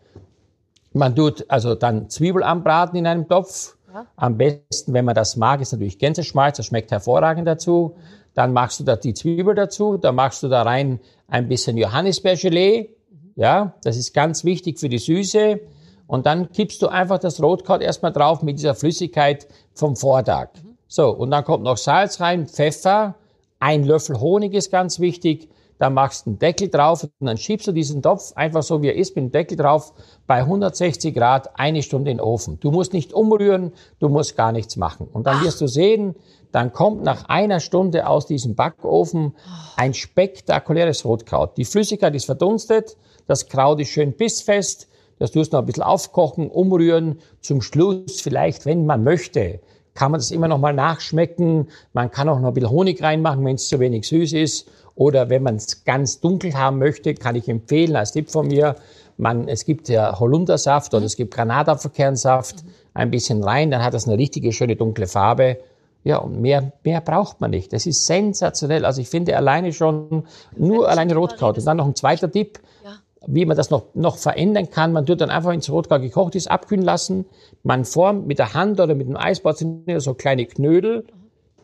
Man 0.93 1.15
tut 1.15 1.45
also 1.49 1.75
dann 1.75 2.09
Zwiebel 2.09 2.43
anbraten 2.43 2.97
in 2.97 3.07
einem 3.07 3.27
Topf. 3.27 3.75
Ja. 3.93 4.05
Am 4.15 4.37
besten, 4.37 4.93
wenn 4.93 5.05
man 5.05 5.15
das 5.15 5.35
mag, 5.35 5.61
ist 5.61 5.71
natürlich 5.71 5.99
Gänseschmalz, 5.99 6.57
das 6.57 6.67
schmeckt 6.67 6.91
hervorragend 6.91 7.47
dazu. 7.47 7.95
Mhm. 7.95 8.01
Dann 8.33 8.53
machst 8.53 8.79
du 8.79 8.83
da 8.83 8.95
die 8.95 9.13
Zwiebel 9.13 9.55
dazu, 9.55 9.97
dann 9.97 10.15
machst 10.15 10.43
du 10.43 10.47
da 10.47 10.61
rein 10.61 10.99
ein 11.27 11.47
bisschen 11.49 11.77
Johannisbeergelee. 11.77 12.89
Mhm. 13.09 13.31
Ja, 13.35 13.75
das 13.83 13.97
ist 13.97 14.13
ganz 14.13 14.45
wichtig 14.45 14.79
für 14.79 14.89
die 14.89 14.99
Süße. 14.99 15.59
Und 16.07 16.25
dann 16.25 16.51
kippst 16.51 16.81
du 16.81 16.87
einfach 16.87 17.19
das 17.19 17.41
Rotkraut 17.41 17.81
erstmal 17.81 18.11
drauf 18.11 18.41
mit 18.41 18.57
dieser 18.57 18.75
Flüssigkeit 18.75 19.47
vom 19.73 19.95
Vortag. 19.95 20.49
So, 20.87 21.09
und 21.09 21.31
dann 21.31 21.43
kommt 21.43 21.63
noch 21.63 21.77
Salz 21.77 22.21
rein, 22.21 22.47
Pfeffer, 22.47 23.15
ein 23.59 23.83
Löffel 23.83 24.19
Honig 24.19 24.53
ist 24.53 24.71
ganz 24.71 24.99
wichtig. 24.99 25.49
Dann 25.77 25.93
machst 25.93 26.25
du 26.25 26.29
einen 26.29 26.39
Deckel 26.39 26.69
drauf 26.69 27.03
und 27.03 27.27
dann 27.27 27.37
schiebst 27.37 27.67
du 27.67 27.73
diesen 27.73 28.01
Topf 28.01 28.31
einfach 28.35 28.63
so 28.63 28.81
wie 28.81 28.87
er 28.87 28.95
ist 28.95 29.15
mit 29.15 29.25
dem 29.25 29.31
Deckel 29.31 29.57
drauf 29.57 29.91
bei 30.25 30.37
160 30.37 31.13
Grad 31.13 31.59
eine 31.59 31.83
Stunde 31.83 32.11
in 32.11 32.17
den 32.17 32.23
Ofen. 32.23 32.59
Du 32.61 32.71
musst 32.71 32.93
nicht 32.93 33.11
umrühren, 33.11 33.73
du 33.99 34.07
musst 34.07 34.37
gar 34.37 34.53
nichts 34.53 34.77
machen. 34.77 35.07
Und 35.11 35.27
dann 35.27 35.43
wirst 35.43 35.59
du 35.59 35.67
sehen, 35.67 36.15
dann 36.53 36.71
kommt 36.71 37.03
nach 37.03 37.25
einer 37.25 37.59
Stunde 37.59 38.07
aus 38.07 38.25
diesem 38.25 38.55
Backofen 38.55 39.35
ein 39.75 39.93
spektakuläres 39.93 41.03
Rotkraut. 41.03 41.57
Die 41.57 41.65
Flüssigkeit 41.65 42.15
ist 42.15 42.25
verdunstet, 42.25 42.95
das 43.27 43.49
Kraut 43.49 43.81
ist 43.81 43.89
schön 43.89 44.13
bissfest, 44.13 44.87
das 45.19 45.31
tust 45.31 45.53
du 45.53 45.57
noch 45.57 45.63
ein 45.63 45.65
bisschen 45.65 45.83
aufkochen, 45.83 46.49
umrühren. 46.49 47.19
Zum 47.41 47.61
Schluss 47.61 48.21
vielleicht, 48.21 48.65
wenn 48.65 48.85
man 48.85 49.03
möchte, 49.03 49.59
kann 49.93 50.11
man 50.11 50.19
das 50.19 50.31
immer 50.31 50.47
noch 50.47 50.59
mal 50.59 50.73
nachschmecken. 50.73 51.69
Man 51.93 52.11
kann 52.11 52.27
auch 52.29 52.39
noch 52.39 52.49
ein 52.49 52.53
bisschen 52.53 52.69
Honig 52.69 53.01
reinmachen, 53.01 53.45
wenn 53.45 53.55
es 53.55 53.67
zu 53.67 53.79
wenig 53.79 54.07
süß 54.07 54.33
ist. 54.33 54.69
Oder 54.95 55.29
wenn 55.29 55.43
man 55.43 55.55
es 55.55 55.83
ganz 55.83 56.19
dunkel 56.19 56.53
haben 56.53 56.79
möchte, 56.79 57.15
kann 57.15 57.35
ich 57.35 57.47
empfehlen, 57.49 57.95
als 57.95 58.11
Tipp 58.11 58.29
von 58.29 58.47
mir, 58.47 58.75
man, 59.17 59.47
es 59.47 59.65
gibt 59.65 59.87
ja 59.89 60.19
Holundersaft 60.19 60.93
oder 60.93 61.05
es 61.05 61.15
gibt 61.15 61.33
Granatapfelkernsaft, 61.33 62.63
ein 62.93 63.11
bisschen 63.11 63.43
rein, 63.43 63.71
dann 63.71 63.83
hat 63.83 63.93
das 63.93 64.07
eine 64.07 64.17
richtige 64.17 64.51
schöne 64.51 64.75
dunkle 64.75 65.07
Farbe. 65.07 65.57
Ja, 66.03 66.17
und 66.17 66.39
mehr, 66.39 66.71
mehr 66.83 67.01
braucht 67.01 67.41
man 67.41 67.51
nicht. 67.51 67.73
Das 67.73 67.85
ist 67.85 68.05
sensationell. 68.05 68.85
Also 68.85 69.01
ich 69.01 69.09
finde 69.09 69.35
alleine 69.35 69.73
schon, 69.73 70.25
nur 70.55 70.87
alleine 70.87 71.15
Rotkraut. 71.15 71.57
Und 71.57 71.65
dann 71.65 71.77
noch 71.77 71.87
ein 71.87 71.95
zweiter 71.95 72.31
Tipp, 72.31 72.59
Ja. 72.83 72.97
Wie 73.27 73.45
man 73.45 73.57
das 73.57 73.69
noch, 73.69 73.85
noch 73.93 74.17
verändern 74.17 74.69
kann. 74.69 74.91
Man 74.93 75.05
tut 75.05 75.21
dann 75.21 75.29
einfach 75.29 75.51
ins 75.53 75.69
Rotkraut 75.69 76.01
gekocht 76.01 76.35
ist, 76.35 76.49
abkühlen 76.49 76.83
lassen. 76.83 77.25
Man 77.63 77.85
formt 77.85 78.27
mit 78.27 78.39
der 78.39 78.53
Hand 78.53 78.79
oder 78.79 78.95
mit 78.95 79.07
einem 79.07 79.17
Eisbad 79.17 79.63
so 79.97 80.13
kleine 80.13 80.45
Knödel, 80.45 81.05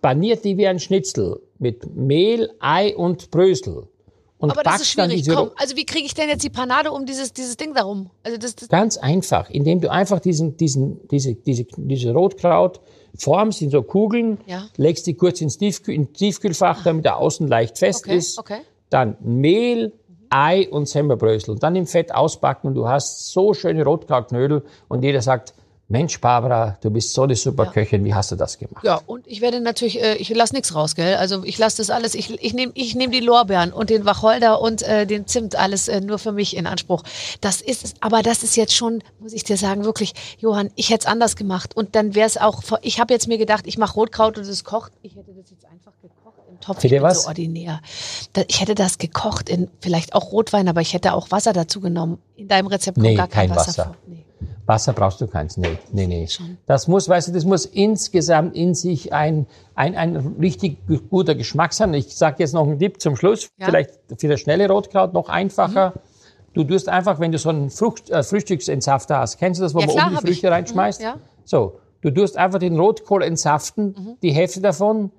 paniert 0.01 0.43
die 0.43 0.57
wie 0.57 0.67
ein 0.67 0.79
Schnitzel 0.79 1.39
mit 1.59 1.95
Mehl, 1.95 2.51
Ei 2.59 2.95
und 2.95 3.31
Brösel. 3.31 3.87
Und 4.39 4.49
Aber 4.49 4.63
das 4.63 4.81
ist 4.81 4.89
schwierig. 4.89 5.27
Komm, 5.29 5.51
also 5.55 5.75
wie 5.75 5.85
kriege 5.85 6.05
ich 6.07 6.15
denn 6.15 6.27
jetzt 6.27 6.43
die 6.43 6.49
Panade 6.49 6.91
um 6.91 7.05
dieses, 7.05 7.31
dieses 7.31 7.57
Ding 7.57 7.75
darum? 7.75 8.09
Also 8.23 8.39
das, 8.39 8.55
das, 8.55 8.69
Ganz 8.69 8.97
einfach, 8.97 9.51
indem 9.51 9.81
du 9.81 9.91
einfach 9.91 10.19
diesen, 10.19 10.57
diesen, 10.57 11.07
diese, 11.09 11.35
diese, 11.35 11.65
diese 11.77 12.11
Rotkraut 12.11 12.81
formst 13.15 13.61
in 13.61 13.69
so 13.69 13.83
Kugeln, 13.83 14.39
Ja. 14.47 14.67
legst 14.77 15.05
die 15.05 15.13
kurz 15.13 15.41
ins, 15.41 15.59
Tiefkühl, 15.59 15.93
ins 15.93 16.13
Tiefkühlfach, 16.13 16.83
damit 16.83 17.05
er 17.05 17.17
außen 17.17 17.47
leicht 17.47 17.77
fest 17.77 18.05
Okay, 18.07 18.17
ist. 18.17 18.39
okay. 18.39 18.61
Dann 18.89 19.15
Mehl, 19.21 19.93
Ei 20.31 20.67
und 20.69 20.87
Semmerbrösel. 20.87 21.51
Und 21.51 21.63
dann 21.63 21.75
im 21.75 21.85
Fett 21.85 22.13
ausbacken 22.13 22.69
und 22.69 22.75
du 22.75 22.87
hast 22.87 23.31
so 23.31 23.53
schöne 23.53 23.83
Rotkrautknödel 23.83 24.63
und 24.87 25.03
jeder 25.03 25.21
sagt, 25.21 25.53
Mensch, 25.91 26.21
Barbara, 26.21 26.77
du 26.81 26.89
bist 26.89 27.13
so 27.13 27.23
eine 27.23 27.35
super 27.35 27.65
Köchin, 27.65 28.05
wie 28.05 28.13
hast 28.13 28.31
du 28.31 28.37
das 28.37 28.57
gemacht? 28.57 28.81
ja, 28.85 29.01
und 29.07 29.27
ich 29.27 29.41
werde 29.41 29.59
natürlich, 29.59 30.01
äh, 30.01 30.15
ich 30.15 30.29
lasse 30.29 30.55
nichts 30.55 30.73
raus, 30.73 30.95
gell? 30.95 31.15
Also 31.15 31.43
ich 31.43 31.57
lasse 31.57 31.77
das 31.77 31.89
alles, 31.89 32.15
ich, 32.15 32.41
ich 32.41 32.53
nehme 32.53 32.71
ich 32.75 32.95
nehm 32.95 33.11
die 33.11 33.19
Lorbeeren 33.19 33.73
und 33.73 33.89
den 33.89 34.05
Wacholder 34.05 34.61
und 34.61 34.83
äh, 34.83 35.05
den 35.05 35.27
Zimt 35.27 35.57
alles 35.57 35.89
äh, 35.89 35.99
nur 35.99 36.17
für 36.17 36.31
mich 36.31 36.55
in 36.55 36.65
Anspruch. 36.65 37.03
Das 37.41 37.59
ist 37.59 37.83
es, 37.83 37.93
aber 37.99 38.21
das 38.21 38.41
ist 38.41 38.55
jetzt 38.55 38.73
schon, 38.73 39.03
muss 39.19 39.33
ich 39.33 39.43
dir 39.43 39.57
sagen, 39.57 39.83
wirklich, 39.83 40.13
Johann, 40.37 40.71
ich 40.77 40.91
hätte 40.91 41.01
es 41.01 41.05
anders 41.07 41.35
gemacht. 41.35 41.75
Und 41.75 41.93
dann 41.93 42.15
wäre 42.15 42.27
es 42.27 42.37
auch, 42.37 42.63
ich 42.81 43.01
habe 43.01 43.13
jetzt 43.13 43.27
mir 43.27 43.37
gedacht, 43.37 43.67
ich 43.67 43.77
mache 43.77 43.95
Rotkraut 43.95 44.37
und 44.37 44.47
es 44.47 44.63
kocht. 44.63 44.93
Ich 45.01 45.17
hätte 45.17 45.33
das 45.33 45.51
jetzt 45.51 45.65
einfach 45.65 45.91
im 46.01 46.10
Topf. 46.61 46.83
Ich 46.83 46.91
bin 46.91 47.01
was? 47.01 47.23
so 47.23 47.27
ordinär. 47.29 47.81
Ich 48.47 48.61
hätte 48.61 48.75
das 48.75 48.97
gekocht 48.97 49.49
in 49.49 49.69
vielleicht 49.81 50.13
auch 50.15 50.31
Rotwein, 50.31 50.67
aber 50.67 50.81
ich 50.81 50.93
hätte 50.93 51.13
auch 51.13 51.31
Wasser 51.31 51.53
dazu 51.53 51.81
genommen. 51.81 52.17
In 52.35 52.47
deinem 52.47 52.67
Rezept 52.67 52.95
kommt 52.95 53.05
Nee, 53.07 53.15
gar 53.15 53.27
kein, 53.27 53.49
kein 53.49 53.57
Wasser, 53.57 53.67
Wasser. 53.69 53.95
Nee. 54.07 54.25
Wasser 54.67 54.93
brauchst 54.93 55.19
du 55.19 55.27
keins. 55.27 55.57
Nee, 55.57 55.77
nee, 55.91 56.07
nee. 56.07 56.27
Schon. 56.27 56.57
Das 56.67 56.87
muss, 56.87 57.09
weißt 57.09 57.27
du, 57.29 57.31
das 57.33 57.43
muss 57.45 57.65
insgesamt 57.65 58.55
in 58.55 58.73
sich 58.75 59.11
ein, 59.11 59.47
ein, 59.75 59.95
ein 59.95 60.15
richtig 60.39 60.77
guter 61.09 61.35
Geschmack 61.35 61.73
sein. 61.73 61.93
Ich 61.93 62.15
sage 62.15 62.37
jetzt 62.39 62.53
noch 62.53 62.63
einen 62.67 62.79
Tipp 62.79 63.01
zum 63.01 63.15
Schluss, 63.17 63.49
Ja. 63.57 63.65
vielleicht 63.65 63.91
für 64.17 64.27
das 64.27 64.39
schnelle 64.39 64.69
Rotkraut 64.69 65.13
noch 65.13 65.29
einfacher. 65.29 65.93
Du 66.53 66.63
tust 66.63 66.87
einfach, 66.89 67.19
wenn 67.19 67.31
du 67.31 67.37
so 67.37 67.49
einen 67.49 67.69
Frucht, 67.69 68.09
äh, 68.09 68.23
Frühstücksentsafter 68.23 69.17
hast, 69.17 69.37
kennst 69.39 69.59
du 69.59 69.63
das, 69.63 69.73
wo 69.73 69.79
Ja, 69.79 69.87
man 69.87 69.95
klar, 69.95 70.05
oben 70.07 70.11
die 70.13 70.17
hab 70.17 70.23
ich. 70.25 70.29
Früchte 70.31 70.51
reinschmeißt? 70.51 70.99
Mhm, 70.99 71.05
ja. 71.05 71.15
So, 71.43 71.79
du 72.01 72.11
tust 72.11 72.37
einfach 72.37 72.59
den 72.59 72.79
Rotkohl 72.79 73.23
entsaften, 73.23 74.17
die 74.21 74.31
Hälfte 74.31 74.61
davon, 74.61 75.11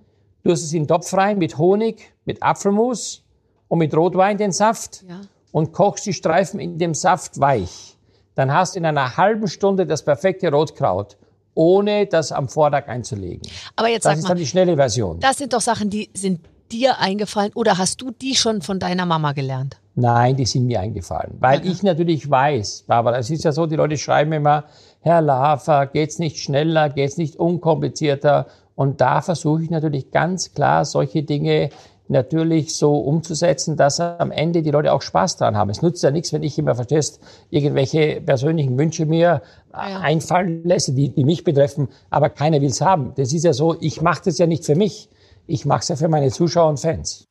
tust 0.45 0.65
es 0.65 0.73
in 0.73 0.83
den 0.83 0.89
Topf 0.89 1.13
rein 1.15 1.39
mit 1.39 1.59
Honig, 1.59 2.13
mit 2.25 2.43
Apfelmus 2.43 3.23
und 3.69 3.79
mit 3.79 3.95
Rotwein 3.95 4.37
den 4.39 4.53
Saft 4.53 5.05
Ja. 5.09 5.21
und 5.53 5.73
kochst 5.73 6.07
die 6.07 6.13
Streifen 6.13 6.61
in 6.61 6.79
dem 6.79 6.95
Saft 6.95 7.39
weich. 7.41 7.97
Dann 8.35 8.53
hast 8.53 8.75
du 8.75 8.79
in 8.79 8.87
einer 8.87 9.17
halben 9.17 9.47
Stunde 9.49 9.87
das 9.87 10.03
perfekte 10.05 10.51
Rotkraut, 10.51 11.17
ohne 11.55 12.07
das 12.07 12.33
am 12.33 12.49
Vortag 12.49 12.89
einzulegen. 12.89 13.43
Aber 13.77 13.89
jetzt 13.89 14.05
Das 14.05 14.13
sag 14.13 14.17
ist 14.19 14.23
mal, 14.25 14.29
dann 14.31 14.39
die 14.39 14.47
schnelle 14.47 14.77
Version. 14.77 15.21
Das 15.21 15.37
sind 15.39 15.53
doch 15.53 15.61
Sachen, 15.61 15.91
die 15.91 16.09
sind 16.15 16.41
dir 16.71 16.99
eingefallen 16.99 17.53
oder 17.55 17.77
hast 17.77 18.01
du 18.01 18.11
die 18.11 18.35
schon 18.35 18.63
von 18.63 18.79
deiner 18.79 19.05
Mama 19.05 19.33
gelernt? 19.33 19.77
Nein, 19.95 20.37
die 20.37 20.47
sind 20.47 20.65
mir 20.65 20.81
eingefallen. 20.81 21.37
Weil 21.39 21.67
ich 21.67 21.83
natürlich 21.83 22.31
weiß, 22.31 22.85
Barbara, 22.87 23.19
es 23.19 23.29
ist 23.29 23.45
ja 23.45 23.53
so, 23.53 23.67
die 23.67 23.77
Leute 23.77 23.99
schreiben 23.99 24.33
immer, 24.33 24.65
Herr 25.01 25.21
Lafer, 25.21 25.87
geht's 25.87 26.19
nicht 26.19 26.39
schneller, 26.39 26.89
geht's 26.89 27.19
nicht 27.19 27.37
unkomplizierter? 27.37 28.47
Und 28.75 29.01
da 29.01 29.21
versuche 29.21 29.63
ich 29.63 29.71
natürlich 29.71 30.11
ganz 30.11 30.55
klar, 30.55 30.85
solche 30.85 31.23
Dinge 31.23 31.71
natürlich 32.09 32.77
so 32.77 32.97
umzusetzen, 32.97 33.77
dass 33.77 33.99
am 34.01 34.31
Ende 34.31 34.63
die 34.63 34.71
Leute 34.71 34.93
auch 34.93 35.03
Spaß 35.03 35.37
dran 35.37 35.57
haben. 35.57 35.71
Es 35.71 35.83
nutzt 35.83 36.03
ja 36.03 36.11
nichts, 36.11 36.33
wenn 36.33 36.43
ich 36.43 36.59
immer, 36.59 36.75
verstehst, 36.75 37.21
irgendwelche 37.51 38.21
persönlichen 38.21 38.79
Wünsche 38.79 39.07
mir 39.07 39.43
ja. 39.73 40.01
einfallen 40.01 40.63
lasse, 40.65 40.93
die, 40.93 41.09
die 41.09 41.25
mich 41.25 41.45
betreffen, 41.45 41.89
aber 42.11 42.29
keiner 42.29 42.61
will's 42.61 42.81
haben. 42.81 43.13
Das 43.17 43.33
ist 43.33 43.45
ja 43.45 43.53
so, 43.53 43.77
ich 43.81 44.03
mache 44.03 44.23
das 44.27 44.39
ja 44.39 44.47
nicht 44.47 44.65
für 44.65 44.77
mich. 44.77 45.09
Ich 45.47 45.65
mache 45.65 45.81
es 45.81 45.89
ja 45.89 45.97
für 45.97 46.09
meine 46.09 46.31
Zuschauer 46.31 46.69
und 46.69 46.79
Fans. 46.79 47.27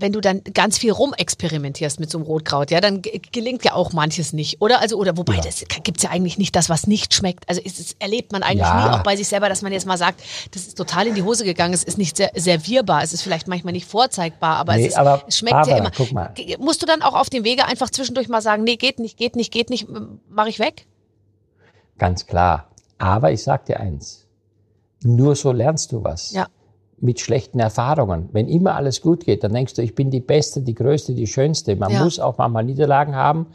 Wenn 0.00 0.12
du 0.12 0.20
dann 0.20 0.42
ganz 0.54 0.78
viel 0.78 0.92
rumexperimentierst 0.92 2.00
mit 2.00 2.10
so 2.10 2.18
einem 2.18 2.26
Rotkraut, 2.26 2.70
ja, 2.70 2.80
dann 2.80 3.02
ge- 3.02 3.20
gelingt 3.32 3.64
ja 3.64 3.72
auch 3.74 3.92
manches 3.92 4.32
nicht, 4.32 4.60
oder? 4.60 4.80
Also, 4.80 4.96
oder 4.96 5.16
wobei, 5.16 5.36
das 5.38 5.64
gibt's 5.82 6.02
ja 6.02 6.10
eigentlich 6.10 6.38
nicht, 6.38 6.54
das, 6.56 6.68
was 6.68 6.86
nicht 6.86 7.14
schmeckt. 7.14 7.48
Also, 7.48 7.60
es, 7.64 7.78
es 7.78 7.96
erlebt 7.98 8.32
man 8.32 8.42
eigentlich 8.42 8.60
Ja. 8.66 8.88
nie, 8.88 8.94
auch 8.94 9.02
bei 9.02 9.16
sich 9.16 9.28
selber, 9.28 9.48
dass 9.48 9.62
man 9.62 9.72
jetzt 9.72 9.86
mal 9.86 9.98
sagt, 9.98 10.22
das 10.52 10.66
ist 10.66 10.76
total 10.76 11.06
in 11.06 11.14
die 11.14 11.22
Hose 11.22 11.44
gegangen, 11.44 11.74
es 11.74 11.82
ist 11.84 11.98
nicht 11.98 12.16
sehr 12.16 12.30
servierbar, 12.34 13.02
es 13.02 13.12
ist 13.12 13.22
vielleicht 13.22 13.48
manchmal 13.48 13.72
nicht 13.72 13.86
vorzeigbar, 13.86 14.56
aber, 14.56 14.76
Nee, 14.76 14.82
es, 14.86 14.88
ist, 14.92 14.98
aber 14.98 15.22
es 15.26 15.38
schmeckt 15.38 15.52
Barbara, 15.54 15.70
ja 15.76 15.78
immer. 15.82 15.90
guck 15.96 16.12
mal. 16.12 16.34
Musst 16.58 16.82
du 16.82 16.86
dann 16.86 17.02
auch 17.02 17.14
auf 17.14 17.30
dem 17.30 17.44
Wege 17.44 17.66
einfach 17.66 17.90
zwischendurch 17.90 18.28
mal 18.28 18.40
sagen, 18.42 18.64
nee, 18.64 18.76
geht 18.76 18.98
nicht, 18.98 19.16
geht 19.16 19.36
nicht, 19.36 19.52
geht 19.52 19.70
nicht, 19.70 19.86
mache 20.28 20.48
ich 20.48 20.58
weg? 20.58 20.86
Ganz 21.98 22.26
klar. 22.26 22.70
Aber 22.98 23.32
ich 23.32 23.42
sag 23.42 23.66
dir 23.66 23.80
eins. 23.80 24.26
Nur 25.02 25.36
so 25.36 25.52
lernst 25.52 25.92
du 25.92 26.02
was. 26.02 26.32
Ja. 26.32 26.46
Mit 27.00 27.20
schlechten 27.20 27.60
Erfahrungen. 27.60 28.28
Wenn 28.32 28.48
immer 28.48 28.74
alles 28.74 29.00
gut 29.00 29.24
geht, 29.24 29.44
dann 29.44 29.52
denkst 29.52 29.74
du, 29.74 29.82
ich 29.82 29.94
bin 29.94 30.10
die 30.10 30.20
Beste, 30.20 30.62
die 30.62 30.74
Größte, 30.74 31.14
die 31.14 31.26
Schönste. 31.26 31.76
Man 31.76 31.92
Ja. 31.92 32.02
muss 32.02 32.18
auch 32.18 32.38
manchmal 32.38 32.64
Niederlagen 32.64 33.14
haben, 33.14 33.46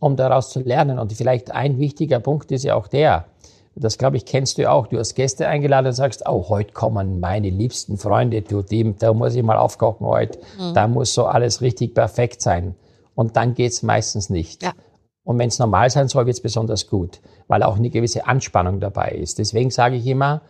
um 0.00 0.16
daraus 0.16 0.50
zu 0.50 0.60
lernen. 0.60 0.98
Und 0.98 1.12
vielleicht 1.12 1.50
ein 1.50 1.78
wichtiger 1.78 2.20
Punkt 2.20 2.52
ist 2.52 2.64
ja 2.64 2.74
auch 2.74 2.88
der, 2.88 3.26
das 3.76 3.96
glaube 3.96 4.16
ich, 4.18 4.26
kennst 4.26 4.58
du 4.58 4.70
auch. 4.70 4.88
Du 4.88 4.98
hast 4.98 5.14
Gäste 5.14 5.46
eingeladen 5.46 5.86
und 5.86 5.92
sagst, 5.94 6.24
oh, 6.28 6.48
heute 6.48 6.72
kommen 6.72 7.20
meine 7.20 7.48
liebsten 7.48 7.96
Freunde, 7.96 8.42
du, 8.42 8.62
die, 8.62 8.94
da 8.98 9.14
muss 9.14 9.34
ich 9.34 9.42
mal 9.42 9.56
aufkochen 9.56 10.06
heute. 10.06 10.38
Mhm. 10.58 10.74
Da 10.74 10.86
muss 10.88 11.14
so 11.14 11.24
alles 11.24 11.62
richtig 11.62 11.94
perfekt 11.94 12.42
sein. 12.42 12.74
Und 13.14 13.36
dann 13.36 13.54
geht's 13.54 13.82
meistens 13.82 14.28
nicht. 14.28 14.62
Ja. 14.62 14.72
Und 15.24 15.38
wenn 15.38 15.48
es 15.48 15.58
normal 15.58 15.88
sein 15.90 16.08
soll, 16.08 16.26
wird 16.26 16.36
es 16.36 16.42
besonders 16.42 16.88
gut, 16.88 17.20
weil 17.48 17.62
auch 17.62 17.76
eine 17.76 17.90
gewisse 17.90 18.26
Anspannung 18.26 18.80
dabei 18.80 19.10
ist. 19.10 19.38
Deswegen 19.38 19.70
sage 19.70 19.96
ich 19.96 20.06
immer, 20.06 20.42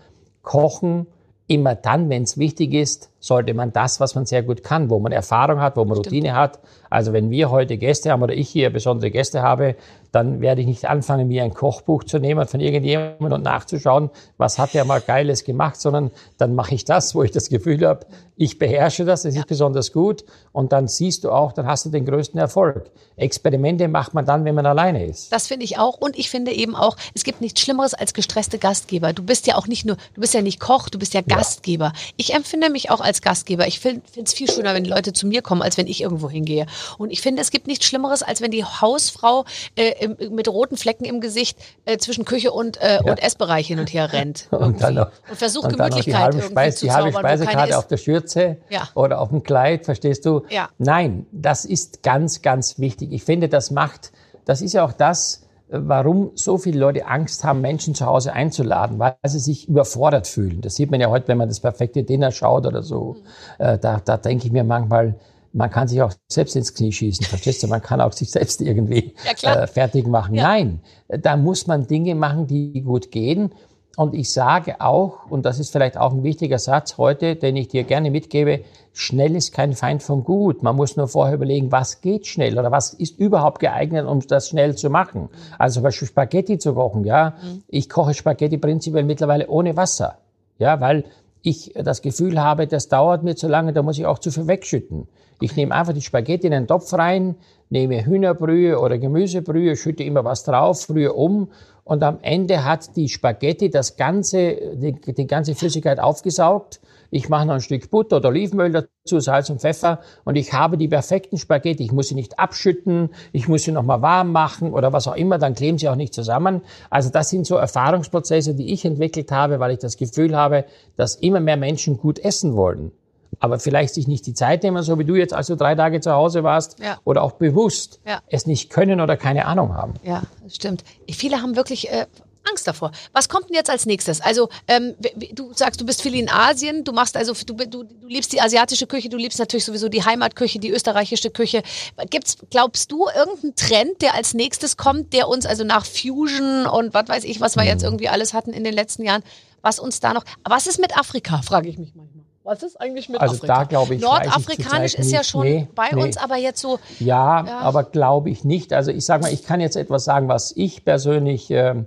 kochen 0.42 1.06
immer 1.50 1.74
dann, 1.74 2.08
wenn 2.08 2.22
es 2.22 2.38
wichtig 2.38 2.74
ist, 2.74 3.10
sollte 3.20 3.54
man 3.54 3.72
das, 3.72 4.00
was 4.00 4.14
man 4.14 4.26
sehr 4.26 4.42
gut 4.42 4.64
kann, 4.64 4.90
wo 4.90 4.98
man 4.98 5.12
Erfahrung 5.12 5.61
hat, 5.61 5.76
wo 5.76 5.85
man 5.85 5.98
Routine 5.98 6.35
hat. 6.35 6.59
Also 6.88 7.12
wenn 7.12 7.30
wir 7.30 7.50
heute 7.50 7.76
Gäste 7.76 8.11
haben 8.11 8.22
oder 8.22 8.35
ich 8.35 8.48
hier 8.48 8.70
besondere 8.70 9.11
Gäste 9.11 9.42
habe, 9.42 9.76
dann 10.11 10.40
werde 10.40 10.62
ich 10.62 10.66
nicht 10.66 10.87
anfangen, 10.87 11.28
mir 11.28 11.44
ein 11.44 11.54
Kochbuch 11.54 12.02
zu 12.04 12.18
nehmen 12.18 12.48
von 12.48 12.59
irgendjemandem 12.59 13.33
und 13.33 13.42
nachzuschauen, 13.42 14.11
was 14.38 14.59
hat 14.59 14.74
der 14.74 14.85
mal 14.85 15.00
Geiles 15.00 15.44
gemacht, 15.44 15.80
sondern 15.80 16.11
dann 16.38 16.54
mache 16.54 16.74
ich 16.74 16.85
das, 16.85 17.14
wo 17.14 17.22
ich 17.22 17.30
das 17.30 17.48
Gefühl 17.48 17.87
habe, 17.87 18.06
ich 18.37 18.59
beherrsche 18.59 19.04
das, 19.04 19.22
das 19.22 19.37
ist 19.37 19.46
besonders 19.46 19.92
gut 19.92 20.24
und 20.52 20.72
dann 20.72 20.88
siehst 20.88 21.24
du 21.24 21.30
auch, 21.30 21.52
dann 21.52 21.66
hast 21.66 21.85
du 21.85 21.90
den 21.90 22.06
größten 22.06 22.40
Erfolg. 22.40 22.90
Experimente 23.16 23.87
macht 23.87 24.14
man 24.14 24.24
dann, 24.24 24.46
wenn 24.46 24.54
man 24.54 24.64
alleine 24.64 25.04
ist. 25.04 25.30
Das 25.30 25.46
finde 25.46 25.64
ich 25.64 25.78
auch. 25.78 25.98
Und 25.98 26.18
ich 26.18 26.30
finde 26.30 26.52
eben 26.52 26.74
auch, 26.74 26.96
es 27.14 27.22
gibt 27.22 27.42
nichts 27.42 27.61
Schlimmeres 27.61 27.92
als 27.92 28.14
gestresste 28.14 28.59
Gastgeber. 28.59 29.12
Du 29.12 29.22
bist 29.22 29.46
ja 29.46 29.56
auch 29.56 29.66
nicht 29.66 29.85
nur, 29.85 29.96
du 30.14 30.22
bist 30.22 30.33
ja 30.33 30.40
nicht 30.40 30.59
Koch, 30.59 30.88
du 30.88 30.98
bist 30.98 31.12
ja 31.12 31.20
Gastgeber. 31.20 31.92
Ich 32.16 32.35
empfinde 32.35 32.70
mich 32.70 32.90
auch 32.90 33.02
als 33.02 33.10
Gastgeber. 33.23 33.66
Ich 33.66 33.81
finde 33.81 34.03
es 34.23 34.33
viel 34.33 34.51
schöner, 34.51 34.75
wenn 34.75 34.85
die 34.85 34.90
Leute 34.90 35.12
zu 35.12 35.27
mir 35.27 35.42
kommen, 35.42 35.62
als 35.62 35.77
wenn 35.77 35.87
ich 35.87 36.01
irgendwo 36.01 36.31
hingehe. 36.31 36.66
Und 36.99 37.11
ich 37.11 37.20
finde, 37.20 37.42
es 37.42 37.51
gibt 37.51 37.66
nichts 37.66 37.85
Schlimmeres, 37.87 38.23
als 38.23 38.40
wenn 38.40 38.51
die 38.51 38.64
Hausfrau 38.64 39.44
äh, 39.77 39.92
im, 40.05 40.35
mit 40.35 40.49
roten 40.49 40.77
Flecken 40.77 41.05
im 41.05 41.20
Gesicht 41.20 41.59
äh, 41.85 41.99
zwischen 41.99 42.25
Küche 42.25 42.53
und, 42.53 42.77
äh, 42.81 43.01
und 43.05 43.20
Essbereich 43.23 43.66
hin 43.66 43.81
und 43.81 43.92
her 43.92 44.12
rennt. 44.12 44.49
Und 44.61 44.83
dann 44.83 44.94
noch, 44.94 45.11
und 45.29 45.37
versucht 45.37 45.64
und 45.66 45.79
noch 45.79 45.87
die 45.87 45.90
Gemütlichkeit 45.90 46.23
halbe, 46.23 46.37
irgendwie 46.37 46.53
Speise, 46.53 46.77
zu 46.77 46.87
die 46.87 46.92
halbe 46.92 47.12
Speisekarte 47.12 47.79
auf 47.79 47.87
der 47.87 47.96
Schürze 47.96 48.57
Ja. 48.68 48.88
oder 48.94 49.20
auf 49.20 49.31
dem 49.31 49.42
Kleid, 49.42 49.85
verstehst 49.85 50.25
du? 50.27 50.42
Ja. 50.51 50.68
Nein, 50.79 51.27
das 51.33 51.64
ist 51.64 52.03
ganz, 52.03 52.42
ganz 52.42 52.79
wichtig. 52.79 53.12
Ich 53.12 53.25
finde, 53.25 53.49
das 53.49 53.70
macht, 53.70 54.12
das 54.44 54.61
ist 54.61 54.75
ja 54.75 54.85
auch 54.85 54.92
das, 54.92 55.42
warum 55.70 56.33
so 56.35 56.59
viele 56.59 56.78
Leute 56.80 57.06
Angst 57.06 57.44
haben, 57.44 57.61
Menschen 57.61 57.94
zu 57.94 58.06
Hause 58.06 58.33
einzuladen, 58.33 58.98
weil 58.98 59.16
sie 59.26 59.38
sich 59.38 59.68
überfordert 59.68 60.26
fühlen. 60.26 60.61
Das 60.61 60.74
sieht 60.76 60.90
man 60.90 61.00
ja 61.00 61.11
heute, 61.11 61.28
wenn 61.28 61.38
man 61.38 61.48
das 61.48 61.61
perfekte 61.61 62.02
Dinner 62.04 62.33
schaut 62.33 62.66
oder 62.66 62.83
so. 62.83 63.16
Mhm. 63.59 63.64
Äh, 63.64 63.78
Da, 63.78 64.00
da 64.04 64.16
denke 64.16 64.46
ich 64.46 64.52
mir 64.52 64.64
manchmal, 64.64 65.14
man 65.52 65.70
kann 65.70 65.88
sich 65.88 66.00
auch 66.00 66.12
selbst 66.28 66.54
ins 66.54 66.74
Knie 66.74 66.92
schießen, 66.92 67.26
verstehst 67.26 67.62
du? 67.62 67.66
Man 67.66 67.83
kann 67.83 68.00
auch 68.00 68.12
sich 68.12 68.30
selbst 68.30 68.61
irgendwie 68.61 69.14
Ja, 69.42 69.62
äh, 69.62 69.66
fertig 69.66 70.06
machen. 70.06 70.35
Ja. 70.35 70.44
Nein, 70.44 70.80
da 71.09 71.37
muss 71.37 71.66
man 71.66 71.87
Dinge 71.87 72.14
machen, 72.14 72.46
die 72.46 72.83
gut 72.83 73.11
gehen. 73.11 73.52
Und 73.96 74.14
ich 74.14 74.33
sage 74.33 74.81
auch, 74.81 75.31
und 75.31 75.44
das 75.44 75.59
ist 75.59 75.72
vielleicht 75.72 75.98
auch 75.98 76.12
ein 76.12 76.22
wichtiger 76.22 76.59
Satz 76.59 76.96
heute, 76.96 77.37
den 77.37 77.57
ich 77.57 77.68
dir 77.68 77.85
gerne 77.85 78.11
mitgebe, 78.11 78.61
schnell 78.92 79.35
ist 79.35 79.53
kein 79.53 79.74
Feind 79.74 80.03
von 80.03 80.24
gut. 80.24 80.62
Man 80.62 80.76
muss 80.76 80.96
nur 80.96 81.09
vorher 81.09 81.35
überlegen, 81.35 81.72
was 81.72 82.00
geht 82.00 82.26
schnell 82.26 82.59
oder 82.59 82.70
was 82.70 82.94
ist 82.94 83.18
überhaupt 83.18 83.59
geeignet, 83.59 84.07
um 84.07 84.20
das 84.20 84.48
schnell 84.48 84.76
zu 84.76 84.90
machen. 84.90 85.29
Also 85.59 85.74
zum 85.74 85.83
Beispiel 85.83 86.09
Spaghetti 86.09 86.59
zu 86.59 86.74
kochen, 86.74 87.05
ja. 87.05 87.35
Ich 87.68 87.88
koche 87.88 88.14
Spaghetti 88.14 88.59
prinzipiell 88.59 89.05
mittlerweile 89.05 89.48
ohne 89.48 89.76
Wasser. 89.76 90.18
Ja, 90.59 90.81
weil 90.81 91.05
ich 91.42 91.72
das 91.74 92.03
Gefühl 92.03 92.40
habe, 92.40 92.66
das 92.66 92.88
dauert 92.88 93.22
mir 93.22 93.35
zu 93.35 93.48
lange, 93.48 93.72
da 93.72 93.83
muss 93.83 93.98
ich 93.98 94.07
auch 94.07 94.18
zu 94.18 94.31
viel 94.31 94.46
wegschütten. 94.46 95.09
Ich 95.42 95.57
nehme 95.57 95.74
einfach 95.74 95.94
die 95.94 96.03
Spaghetti 96.03 96.46
in 96.46 96.53
einen 96.53 96.66
Topf 96.66 96.92
rein, 96.92 97.35
nehme 97.70 98.05
Hühnerbrühe 98.05 98.79
oder 98.79 98.98
Gemüsebrühe, 98.98 99.74
schütte 99.74 100.03
immer 100.03 100.22
was 100.22 100.44
drauf, 100.44 100.90
rühre 100.90 101.14
um 101.14 101.48
und 101.83 102.03
am 102.03 102.18
Ende 102.20 102.64
hat 102.64 102.94
die 102.94 103.09
Spaghetti 103.09 103.70
das 103.70 103.96
ganze, 103.96 104.76
die, 104.76 104.92
die 104.92 105.26
ganze 105.26 105.55
Flüssigkeit 105.55 105.98
aufgesaugt. 105.98 106.81
Ich 107.11 107.31
mache 107.31 107.46
noch 107.46 107.55
ein 107.55 107.62
Stück 107.62 107.90
Butter 107.90 108.18
oder 108.18 108.29
Olivenöl 108.29 108.70
dazu, 108.70 109.18
Salz 109.18 109.48
und 109.48 109.62
Pfeffer 109.62 110.00
und 110.24 110.37
ich 110.37 110.53
habe 110.53 110.76
die 110.76 110.88
perfekten 110.88 111.38
Spaghetti. 111.38 111.85
Ich 111.85 111.92
muss 111.92 112.09
sie 112.09 112.14
nicht 112.14 112.38
abschütten, 112.38 113.09
ich 113.33 113.48
muss 113.48 113.62
sie 113.62 113.72
nochmal 113.72 114.03
warm 114.03 114.33
machen 114.33 114.74
oder 114.74 114.92
was 114.92 115.09
auch 115.09 115.16
immer, 115.16 115.38
dann 115.38 115.55
kleben 115.55 115.79
sie 115.79 115.88
auch 115.88 115.96
nicht 115.96 116.12
zusammen. 116.12 116.61
Also 116.90 117.09
das 117.09 117.31
sind 117.31 117.46
so 117.46 117.57
Erfahrungsprozesse, 117.57 118.55
die 118.55 118.74
ich 118.74 118.85
entwickelt 118.85 119.33
habe, 119.33 119.59
weil 119.59 119.72
ich 119.72 119.79
das 119.79 119.96
Gefühl 119.96 120.37
habe, 120.37 120.66
dass 120.96 121.16
immer 121.16 121.40
mehr 121.40 121.57
Menschen 121.57 121.96
gut 121.96 122.18
essen 122.18 122.57
wollen 122.57 122.92
aber 123.40 123.59
vielleicht 123.59 123.94
sich 123.94 124.07
nicht 124.07 124.26
die 124.26 124.35
Zeit 124.35 124.62
nehmen, 124.62 124.83
so 124.83 124.98
wie 124.98 125.05
du 125.05 125.16
jetzt, 125.16 125.35
als 125.35 125.48
du 125.48 125.57
drei 125.57 125.74
Tage 125.74 126.00
zu 126.00 126.12
Hause 126.12 126.44
warst, 126.44 126.79
ja. 126.79 126.98
oder 127.05 127.22
auch 127.22 127.33
bewusst 127.33 128.00
ja. 128.07 128.20
es 128.29 128.46
nicht 128.46 128.70
können 128.70 129.00
oder 129.00 129.16
keine 129.16 129.46
Ahnung 129.46 129.74
haben. 129.74 129.94
Ja, 130.05 130.22
das 130.44 130.57
stimmt. 130.57 130.85
Viele 131.11 131.42
haben 131.42 131.57
wirklich 131.57 131.90
äh, 131.90 132.07
Angst 132.48 132.66
davor. 132.66 132.90
Was 133.12 133.29
kommt 133.29 133.48
denn 133.48 133.55
jetzt 133.55 133.70
als 133.70 133.87
nächstes? 133.87 134.20
Also 134.20 134.48
ähm, 134.68 134.94
du 135.33 135.53
sagst, 135.53 135.81
du 135.81 135.87
bist 135.87 136.03
viel 136.03 136.14
in 136.14 136.31
Asien, 136.31 136.85
du 136.85 136.92
machst 136.92 137.16
also, 137.16 137.33
du, 137.33 137.55
du, 137.55 137.85
du 137.85 138.07
liebst 138.07 138.33
die 138.33 138.40
asiatische 138.40 138.87
Küche, 138.87 139.09
du 139.09 139.16
liebst 139.16 139.38
natürlich 139.38 139.64
sowieso 139.64 139.88
die 139.88 140.05
Heimatküche, 140.05 140.59
die 140.59 140.70
österreichische 140.70 141.31
Küche. 141.31 141.62
Gibt's, 142.09 142.37
glaubst 142.50 142.90
du, 142.92 143.07
irgendeinen 143.09 143.55
Trend, 143.57 144.03
der 144.03 144.14
als 144.14 144.35
nächstes 144.35 144.76
kommt, 144.76 145.12
der 145.12 145.29
uns 145.29 145.46
also 145.46 145.64
nach 145.64 145.85
Fusion 145.85 146.66
und 146.66 146.94
was 146.94 147.09
weiß 147.09 147.24
ich, 147.24 147.40
was 147.40 147.57
wir 147.57 147.64
jetzt 147.64 147.83
mhm. 147.83 147.88
irgendwie 147.88 148.09
alles 148.09 148.35
hatten 148.35 148.53
in 148.53 148.64
den 148.64 148.74
letzten 148.74 149.05
Jahren, 149.05 149.22
was 149.62 149.79
uns 149.79 150.00
da 150.00 150.14
noch, 150.14 150.24
was 150.44 150.66
ist 150.66 150.81
mit 150.81 150.96
Afrika, 150.98 151.42
frage 151.42 151.68
ich 151.68 151.79
mich 151.79 151.94
manchmal. 151.94 152.19
Was 152.42 152.62
ist 152.62 152.81
eigentlich 152.81 153.09
mit 153.09 153.20
also 153.20 153.35
Afrika? 153.35 153.55
Da 153.55 153.64
glaube 153.64 153.94
ich, 153.94 154.00
Nordafrikanisch 154.00 154.94
ist 154.94 155.12
ja 155.12 155.22
schon 155.22 155.42
nee, 155.46 155.68
bei 155.74 155.90
nee. 155.92 156.03
uns, 156.03 156.16
aber 156.16 156.37
jetzt 156.37 156.61
so. 156.61 156.79
Ja, 156.98 157.44
ja. 157.44 157.59
aber 157.59 157.85
glaube 157.85 158.31
ich 158.31 158.44
nicht. 158.44 158.72
Also 158.72 158.90
ich 158.90 159.05
sage 159.05 159.22
mal, 159.22 159.33
ich 159.33 159.44
kann 159.44 159.61
jetzt 159.61 159.76
etwas 159.76 160.05
sagen, 160.05 160.29
was 160.29 160.53
ich 160.57 160.85
persönlich 160.85 161.50
äh, 161.50 161.85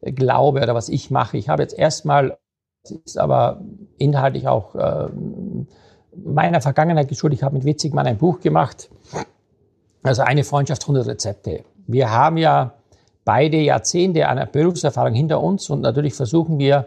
glaube 0.00 0.62
oder 0.62 0.74
was 0.74 0.88
ich 0.88 1.10
mache. 1.10 1.36
Ich 1.36 1.48
habe 1.50 1.62
jetzt 1.62 1.78
erstmal, 1.78 2.38
ist 3.04 3.18
aber 3.18 3.60
inhaltlich 3.98 4.48
auch 4.48 4.74
äh, 4.74 5.08
meiner 6.16 6.62
Vergangenheit 6.62 7.08
geschuldet. 7.08 7.40
Ich 7.40 7.42
habe 7.42 7.56
mit 7.56 7.64
Witzigmann 7.64 8.06
ein 8.06 8.18
Buch 8.18 8.40
gemacht. 8.40 8.90
Also 10.02 10.22
eine 10.22 10.44
Freundschaft, 10.44 10.82
100 10.82 11.06
Rezepte. 11.06 11.64
Wir 11.86 12.10
haben 12.10 12.38
ja 12.38 12.72
beide 13.24 13.58
Jahrzehnte 13.58 14.26
einer 14.26 14.46
Berufserfahrung 14.46 15.14
hinter 15.14 15.40
uns 15.40 15.70
und 15.70 15.82
natürlich 15.82 16.14
versuchen 16.14 16.58
wir, 16.58 16.86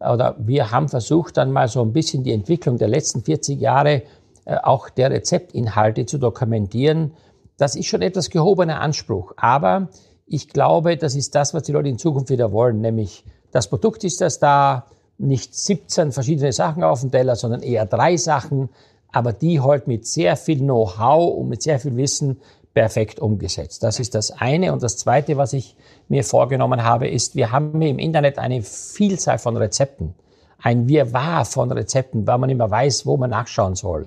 oder 0.00 0.36
wir 0.38 0.70
haben 0.70 0.88
versucht, 0.88 1.36
dann 1.36 1.52
mal 1.52 1.68
so 1.68 1.82
ein 1.82 1.92
bisschen 1.92 2.22
die 2.22 2.32
Entwicklung 2.32 2.78
der 2.78 2.88
letzten 2.88 3.22
40 3.22 3.60
Jahre 3.60 4.02
äh, 4.44 4.56
auch 4.62 4.90
der 4.90 5.10
Rezeptinhalte 5.10 6.06
zu 6.06 6.18
dokumentieren. 6.18 7.14
Das 7.56 7.74
ist 7.74 7.86
schon 7.86 8.02
etwas 8.02 8.30
gehobener 8.30 8.80
Anspruch. 8.80 9.32
Aber 9.36 9.88
ich 10.26 10.48
glaube, 10.48 10.96
das 10.96 11.14
ist 11.14 11.34
das, 11.34 11.54
was 11.54 11.62
die 11.62 11.72
Leute 11.72 11.88
in 11.88 11.98
Zukunft 11.98 12.30
wieder 12.30 12.52
wollen, 12.52 12.80
nämlich 12.80 13.24
das 13.52 13.68
Produkt 13.68 14.04
ist 14.04 14.20
das 14.20 14.38
da, 14.38 14.86
nicht 15.18 15.54
17 15.54 16.12
verschiedene 16.12 16.52
Sachen 16.52 16.84
auf 16.84 17.00
dem 17.00 17.10
Teller, 17.10 17.36
sondern 17.36 17.62
eher 17.62 17.86
drei 17.86 18.16
Sachen, 18.18 18.68
aber 19.10 19.32
die 19.32 19.60
halt 19.60 19.86
mit 19.86 20.06
sehr 20.06 20.36
viel 20.36 20.58
Know-how 20.58 21.38
und 21.38 21.48
mit 21.48 21.62
sehr 21.62 21.80
viel 21.80 21.96
Wissen 21.96 22.40
perfekt 22.76 23.20
umgesetzt. 23.20 23.82
Das 23.82 23.98
ist 24.00 24.14
das 24.14 24.30
eine. 24.30 24.70
Und 24.70 24.82
das 24.82 24.98
zweite, 24.98 25.38
was 25.38 25.54
ich 25.54 25.76
mir 26.08 26.24
vorgenommen 26.24 26.84
habe, 26.84 27.08
ist, 27.08 27.34
wir 27.34 27.50
haben 27.50 27.80
im 27.80 27.98
Internet 27.98 28.38
eine 28.38 28.60
Vielzahl 28.60 29.38
von 29.38 29.56
Rezepten. 29.56 30.14
Ein 30.60 30.86
Wirrwarr 30.86 31.46
von 31.46 31.72
Rezepten, 31.72 32.26
weil 32.26 32.36
man 32.36 32.50
immer 32.50 32.70
weiß, 32.70 33.06
wo 33.06 33.16
man 33.16 33.30
nachschauen 33.30 33.76
soll. 33.76 34.06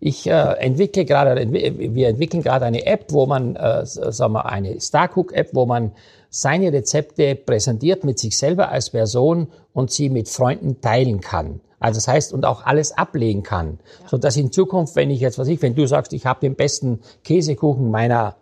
Ich 0.00 0.26
äh, 0.26 0.30
entwickle 0.30 1.04
gerade, 1.04 1.52
wir 1.52 2.08
entwickeln 2.08 2.42
gerade 2.42 2.64
eine 2.64 2.86
App, 2.86 3.12
wo 3.12 3.26
man, 3.26 3.56
äh, 3.56 3.84
sagen 3.84 4.32
wir, 4.32 4.46
eine 4.46 4.80
Starcook-App, 4.80 5.50
wo 5.52 5.66
man 5.66 5.92
seine 6.30 6.72
Rezepte 6.72 7.34
präsentiert 7.34 8.04
mit 8.04 8.18
sich 8.18 8.38
selber 8.38 8.70
als 8.70 8.88
Person 8.88 9.48
und 9.74 9.90
sie 9.90 10.08
mit 10.08 10.30
Freunden 10.30 10.80
teilen 10.80 11.20
kann. 11.20 11.60
Also 11.80 11.98
das 11.98 12.08
heißt, 12.08 12.32
und 12.32 12.44
auch 12.44 12.64
alles 12.66 12.96
ablegen 12.96 13.42
kann. 13.42 13.78
Ja. 14.02 14.08
So 14.08 14.18
dass 14.18 14.36
in 14.36 14.52
Zukunft, 14.52 14.96
wenn 14.96 15.10
ich 15.10 15.20
jetzt, 15.20 15.38
was 15.38 15.48
ich, 15.48 15.62
wenn 15.62 15.74
du 15.74 15.86
sagst, 15.86 16.12
ich 16.12 16.26
habe 16.26 16.40
den 16.40 16.54
besten 16.54 17.00
Käsekuchen 17.24 17.90
meiner 17.90 18.36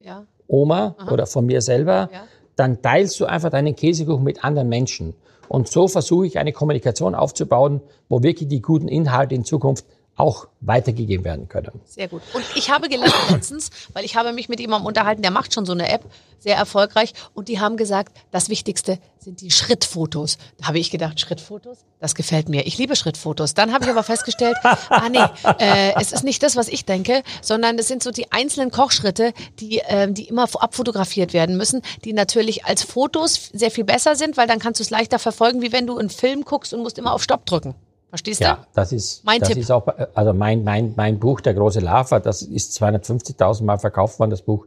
ja. 0.00 0.24
Oma 0.46 0.94
Aha. 0.98 1.12
oder 1.12 1.26
von 1.26 1.46
mir 1.46 1.60
selber, 1.60 2.08
ja. 2.12 2.24
dann 2.56 2.80
teilst 2.80 3.20
du 3.20 3.26
einfach 3.26 3.50
deinen 3.50 3.76
Käsekuchen 3.76 4.24
mit 4.24 4.44
anderen 4.44 4.68
Menschen. 4.68 5.14
Und 5.48 5.68
so 5.68 5.88
versuche 5.88 6.26
ich 6.26 6.38
eine 6.38 6.52
Kommunikation 6.52 7.14
aufzubauen, 7.14 7.80
wo 8.08 8.22
wirklich 8.22 8.48
die 8.48 8.60
guten 8.60 8.88
Inhalte 8.88 9.34
in 9.34 9.44
Zukunft 9.44 9.86
auch 10.18 10.48
weitergegeben 10.60 11.24
werden 11.24 11.48
können. 11.48 11.80
Sehr 11.84 12.08
gut. 12.08 12.22
Und 12.34 12.44
ich 12.56 12.70
habe 12.70 12.88
gelernt 12.88 13.14
letztens, 13.30 13.70
weil 13.92 14.04
ich 14.04 14.16
habe 14.16 14.32
mich 14.32 14.48
mit 14.48 14.60
jemandem 14.60 14.86
unterhalten, 14.86 15.22
der 15.22 15.30
macht 15.30 15.54
schon 15.54 15.64
so 15.64 15.72
eine 15.72 15.88
App, 15.88 16.04
sehr 16.40 16.56
erfolgreich, 16.56 17.14
und 17.34 17.48
die 17.48 17.58
haben 17.60 17.76
gesagt, 17.76 18.16
das 18.30 18.48
Wichtigste 18.48 18.98
sind 19.18 19.40
die 19.40 19.50
Schrittfotos. 19.50 20.38
Da 20.58 20.68
habe 20.68 20.78
ich 20.78 20.90
gedacht, 20.90 21.20
Schrittfotos, 21.20 21.78
das 22.00 22.14
gefällt 22.14 22.48
mir. 22.48 22.66
Ich 22.66 22.78
liebe 22.78 22.96
Schrittfotos. 22.96 23.54
Dann 23.54 23.72
habe 23.72 23.84
ich 23.84 23.90
aber 23.90 24.02
festgestellt, 24.02 24.56
ah 24.62 25.08
nee, 25.08 25.18
äh, 25.58 25.94
es 26.00 26.12
ist 26.12 26.24
nicht 26.24 26.42
das, 26.42 26.56
was 26.56 26.68
ich 26.68 26.84
denke, 26.84 27.22
sondern 27.42 27.78
es 27.78 27.88
sind 27.88 28.02
so 28.02 28.10
die 28.10 28.30
einzelnen 28.30 28.70
Kochschritte, 28.70 29.32
die, 29.58 29.78
äh, 29.80 30.10
die 30.10 30.28
immer 30.28 30.44
abfotografiert 30.44 31.32
werden 31.32 31.56
müssen, 31.56 31.82
die 32.04 32.12
natürlich 32.12 32.64
als 32.64 32.82
Fotos 32.82 33.50
sehr 33.52 33.70
viel 33.70 33.84
besser 33.84 34.14
sind, 34.16 34.36
weil 34.36 34.46
dann 34.46 34.58
kannst 34.58 34.80
du 34.80 34.84
es 34.84 34.90
leichter 34.90 35.18
verfolgen, 35.18 35.62
wie 35.62 35.72
wenn 35.72 35.86
du 35.86 35.98
einen 35.98 36.10
Film 36.10 36.44
guckst 36.44 36.72
und 36.72 36.82
musst 36.82 36.98
immer 36.98 37.12
auf 37.12 37.22
Stopp 37.22 37.46
drücken. 37.46 37.74
Verstehst 38.10 38.40
du? 38.40 38.44
Ja, 38.44 38.66
das 38.74 38.92
ist 38.92 39.24
mein 39.24 39.40
das 39.40 39.50
Tipp. 39.50 39.58
Ist 39.58 39.70
auch, 39.70 39.86
also 40.14 40.32
mein, 40.32 40.64
mein, 40.64 40.94
mein 40.96 41.18
Buch, 41.18 41.40
Der 41.40 41.54
große 41.54 41.80
Lava, 41.80 42.20
das 42.20 42.42
ist 42.42 42.80
250.000 42.82 43.64
Mal 43.64 43.78
verkauft 43.78 44.18
worden, 44.18 44.30
das 44.30 44.42
Buch. 44.42 44.66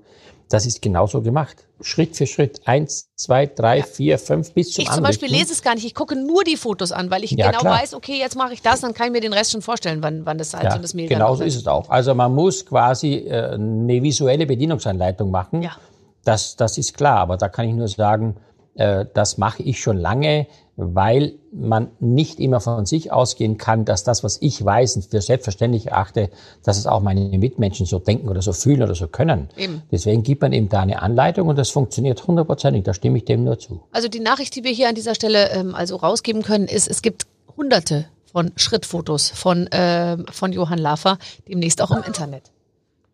Das 0.49 0.65
ist 0.65 0.81
genauso 0.81 1.21
gemacht. 1.21 1.65
Schritt 1.79 2.17
für 2.17 2.27
Schritt. 2.27 2.61
Eins, 2.65 3.09
zwei, 3.15 3.45
drei, 3.45 3.79
ja. 3.79 3.83
vier, 3.85 4.19
fünf 4.19 4.51
bis 4.53 4.71
zum 4.71 4.83
Ich 4.83 4.91
zum 4.91 5.01
Beispiel 5.01 5.29
lese 5.29 5.53
es 5.53 5.61
gar 5.61 5.75
nicht. 5.75 5.85
Ich 5.85 5.95
gucke 5.95 6.15
nur 6.15 6.43
die 6.43 6.57
Fotos 6.57 6.91
an, 6.91 7.09
weil 7.09 7.23
ich 7.23 7.31
ja, 7.31 7.47
genau 7.47 7.61
klar. 7.61 7.81
weiß, 7.81 7.93
okay, 7.93 8.19
jetzt 8.19 8.35
mache 8.35 8.53
ich 8.53 8.61
das, 8.61 8.81
dann 8.81 8.93
kann 8.93 9.07
ich 9.07 9.13
mir 9.13 9.21
den 9.21 9.31
Rest 9.31 9.53
schon 9.53 9.61
vorstellen, 9.61 10.03
wann, 10.03 10.25
wann 10.25 10.37
das 10.37 10.51
Salz 10.51 10.65
ja, 10.65 10.75
und 10.75 10.83
das 10.83 10.93
Mehl 10.93 11.07
Genau 11.07 11.35
so 11.35 11.43
ist 11.45 11.55
es 11.55 11.67
auch. 11.67 11.89
Also 11.89 12.13
man 12.13 12.35
muss 12.35 12.65
quasi 12.65 13.13
äh, 13.13 13.53
eine 13.53 14.03
visuelle 14.03 14.45
Bedienungsanleitung 14.45 15.31
machen. 15.31 15.61
Ja. 15.61 15.71
Das, 16.25 16.57
das 16.57 16.77
ist 16.77 16.95
klar. 16.95 17.19
Aber 17.19 17.37
da 17.37 17.47
kann 17.47 17.67
ich 17.67 17.73
nur 17.73 17.87
sagen, 17.87 18.35
das 18.75 19.37
mache 19.37 19.63
ich 19.63 19.81
schon 19.81 19.97
lange 19.97 20.47
weil 20.81 21.33
man 21.51 21.91
nicht 21.99 22.39
immer 22.39 22.59
von 22.59 22.85
sich 22.85 23.11
ausgehen 23.11 23.57
kann, 23.57 23.85
dass 23.85 24.03
das, 24.03 24.23
was 24.23 24.37
ich 24.41 24.63
weiß 24.63 24.95
und 24.95 25.05
für 25.05 25.21
selbstverständlich 25.21 25.87
erachte, 25.87 26.29
dass 26.63 26.77
es 26.77 26.87
auch 26.87 27.01
meine 27.01 27.21
Mitmenschen 27.37 27.85
so 27.85 27.99
denken 27.99 28.29
oder 28.29 28.41
so 28.41 28.51
fühlen 28.51 28.81
oder 28.81 28.95
so 28.95 29.07
können. 29.07 29.49
Eben. 29.57 29.83
Deswegen 29.91 30.23
gibt 30.23 30.41
man 30.41 30.53
eben 30.53 30.69
da 30.69 30.81
eine 30.81 31.01
Anleitung 31.01 31.49
und 31.49 31.57
das 31.57 31.69
funktioniert 31.69 32.25
hundertprozentig, 32.25 32.83
da 32.83 32.93
stimme 32.93 33.17
ich 33.17 33.25
dem 33.25 33.43
nur 33.43 33.59
zu. 33.59 33.81
Also 33.91 34.07
die 34.07 34.19
Nachricht, 34.19 34.55
die 34.55 34.63
wir 34.63 34.71
hier 34.71 34.89
an 34.89 34.95
dieser 34.95 35.13
Stelle 35.13 35.51
ähm, 35.51 35.75
also 35.75 35.97
rausgeben 35.97 36.41
können, 36.41 36.67
ist, 36.67 36.87
es 36.87 37.01
gibt 37.01 37.27
hunderte 37.55 38.05
von 38.31 38.51
Schrittfotos 38.55 39.29
von, 39.29 39.67
äh, 39.67 40.17
von 40.31 40.51
Johann 40.53 40.79
Lafer, 40.79 41.19
demnächst 41.47 41.81
auch 41.81 41.91
im 41.91 42.01
Internet. 42.03 42.43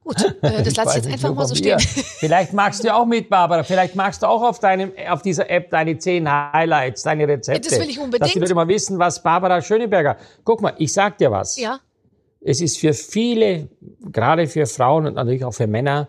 Gut, 0.07 0.23
äh, 0.41 0.63
das 0.63 0.75
lasse 0.77 0.99
ich 0.99 1.05
jetzt 1.05 1.13
einfach 1.13 1.35
mal 1.35 1.45
so 1.45 1.55
stehen. 1.55 1.79
Vielleicht 1.79 2.53
magst 2.53 2.83
du 2.83 2.93
auch 2.93 3.05
mit, 3.05 3.29
Barbara. 3.29 3.63
Vielleicht 3.63 3.95
magst 3.95 4.23
du 4.23 4.27
auch 4.27 4.41
auf, 4.41 4.59
deinem, 4.59 4.93
auf 5.09 5.21
dieser 5.21 5.49
App 5.49 5.69
deine 5.69 5.97
zehn 5.97 6.31
Highlights, 6.31 7.03
deine 7.03 7.27
Rezepte. 7.27 7.69
Das 7.69 7.79
will 7.79 7.89
ich 7.89 7.99
unbedingt. 7.99 8.21
Dass 8.21 8.31
die 8.31 8.39
Leute 8.39 8.55
mal 8.55 8.67
wissen, 8.69 8.99
was 8.99 9.21
Barbara 9.21 9.61
Schöneberger. 9.61 10.15
Guck 10.45 10.61
mal, 10.61 10.73
ich 10.77 10.93
sag 10.93 11.17
dir 11.17 11.29
was. 11.29 11.57
Ja. 11.57 11.79
Es 12.39 12.61
ist 12.61 12.77
für 12.77 12.93
viele, 12.93 13.67
gerade 14.09 14.47
für 14.47 14.65
Frauen 14.65 15.07
und 15.07 15.15
natürlich 15.15 15.43
auch 15.43 15.53
für 15.53 15.67
Männer, 15.67 16.07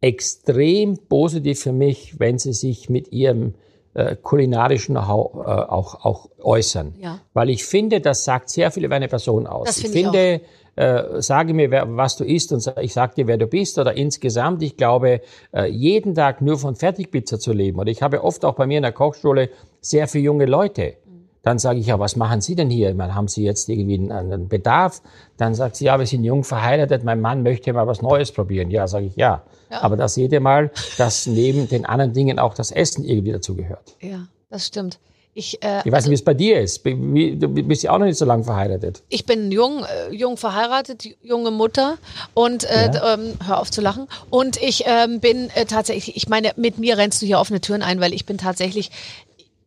extrem 0.00 0.96
positiv 1.08 1.60
für 1.60 1.72
mich, 1.72 2.18
wenn 2.18 2.38
sie 2.38 2.54
sich 2.54 2.88
mit 2.88 3.12
ihrem 3.12 3.54
äh, 3.94 4.16
kulinarischen 4.16 4.94
Know-how 4.94 5.34
äh, 5.34 5.50
auch, 5.50 6.04
auch 6.04 6.30
äußern. 6.40 6.94
Ja. 7.00 7.20
Weil 7.34 7.50
ich 7.50 7.64
finde, 7.64 8.00
das 8.00 8.24
sagt 8.24 8.48
sehr 8.48 8.70
viel 8.70 8.84
über 8.84 8.94
eine 8.94 9.08
Person 9.08 9.46
aus. 9.46 9.66
Das 9.66 9.80
find 9.80 9.94
ich 9.94 10.02
finde, 10.02 10.34
ich 10.36 10.57
äh, 10.78 11.20
sage 11.20 11.54
mir, 11.54 11.72
wer, 11.72 11.96
was 11.96 12.16
du 12.16 12.24
isst 12.24 12.52
und 12.52 12.72
ich 12.80 12.92
sage 12.92 13.14
dir, 13.16 13.26
wer 13.26 13.36
du 13.36 13.48
bist 13.48 13.78
oder 13.78 13.94
insgesamt. 13.94 14.62
Ich 14.62 14.76
glaube, 14.76 15.22
äh, 15.52 15.66
jeden 15.66 16.14
Tag 16.14 16.40
nur 16.40 16.56
von 16.56 16.76
Fertigpizza 16.76 17.40
zu 17.40 17.52
leben. 17.52 17.80
Und 17.80 17.88
ich 17.88 18.00
habe 18.00 18.22
oft 18.22 18.44
auch 18.44 18.54
bei 18.54 18.66
mir 18.66 18.76
in 18.76 18.84
der 18.84 18.92
Kochschule 18.92 19.50
sehr 19.80 20.06
viele 20.06 20.24
junge 20.24 20.46
Leute. 20.46 20.94
Dann 21.42 21.58
sage 21.58 21.80
ich, 21.80 21.86
ja, 21.86 21.98
was 21.98 22.14
machen 22.14 22.40
Sie 22.40 22.54
denn 22.54 22.70
hier? 22.70 22.94
meine, 22.94 23.14
haben 23.14 23.26
Sie 23.26 23.42
jetzt 23.42 23.68
irgendwie 23.68 23.94
einen, 23.94 24.12
einen 24.12 24.48
Bedarf? 24.48 25.02
Dann 25.36 25.54
sagt 25.54 25.76
sie, 25.76 25.86
ja, 25.86 25.98
wir 25.98 26.06
sind 26.06 26.22
jung 26.22 26.44
verheiratet, 26.44 27.04
mein 27.04 27.20
Mann 27.20 27.42
möchte 27.42 27.72
mal 27.72 27.86
was 27.86 28.02
Neues 28.02 28.30
probieren. 28.30 28.70
Ja, 28.70 28.86
sage 28.86 29.06
ich, 29.06 29.16
ja. 29.16 29.42
ja. 29.70 29.82
Aber 29.82 29.96
das 29.96 30.14
seht 30.14 30.32
ihr 30.32 30.40
mal, 30.40 30.70
dass 30.96 31.26
neben 31.26 31.68
den 31.68 31.86
anderen 31.86 32.12
Dingen 32.12 32.38
auch 32.38 32.54
das 32.54 32.70
Essen 32.70 33.04
irgendwie 33.04 33.32
dazu 33.32 33.56
gehört. 33.56 33.96
Ja, 34.00 34.26
das 34.50 34.66
stimmt. 34.66 35.00
Ich, 35.34 35.62
äh, 35.62 35.82
ich 35.84 35.92
weiß 35.92 36.04
nicht, 36.04 36.10
wie 36.10 36.14
es 36.14 36.24
bei 36.24 36.34
dir 36.34 36.60
ist. 36.60 36.84
Du 36.84 37.48
bist 37.48 37.82
ja 37.82 37.92
auch 37.92 37.98
noch 37.98 38.06
nicht 38.06 38.18
so 38.18 38.24
lange 38.24 38.44
verheiratet. 38.44 39.02
Ich 39.08 39.24
bin 39.24 39.52
jung, 39.52 39.84
äh, 39.84 40.12
jung 40.12 40.36
verheiratet, 40.36 41.04
junge 41.22 41.50
Mutter 41.50 41.98
und 42.34 42.64
äh, 42.64 42.90
ja. 42.92 43.14
ähm, 43.14 43.34
hör 43.46 43.60
auf 43.60 43.70
zu 43.70 43.80
lachen. 43.80 44.08
Und 44.30 44.60
ich 44.60 44.84
ähm, 44.86 45.20
bin 45.20 45.50
äh, 45.54 45.64
tatsächlich, 45.64 46.16
ich 46.16 46.28
meine, 46.28 46.52
mit 46.56 46.78
mir 46.78 46.98
rennst 46.98 47.22
du 47.22 47.26
hier 47.26 47.38
offene 47.38 47.60
Türen 47.60 47.82
ein, 47.82 48.00
weil 48.00 48.12
ich 48.14 48.26
bin 48.26 48.38
tatsächlich 48.38 48.90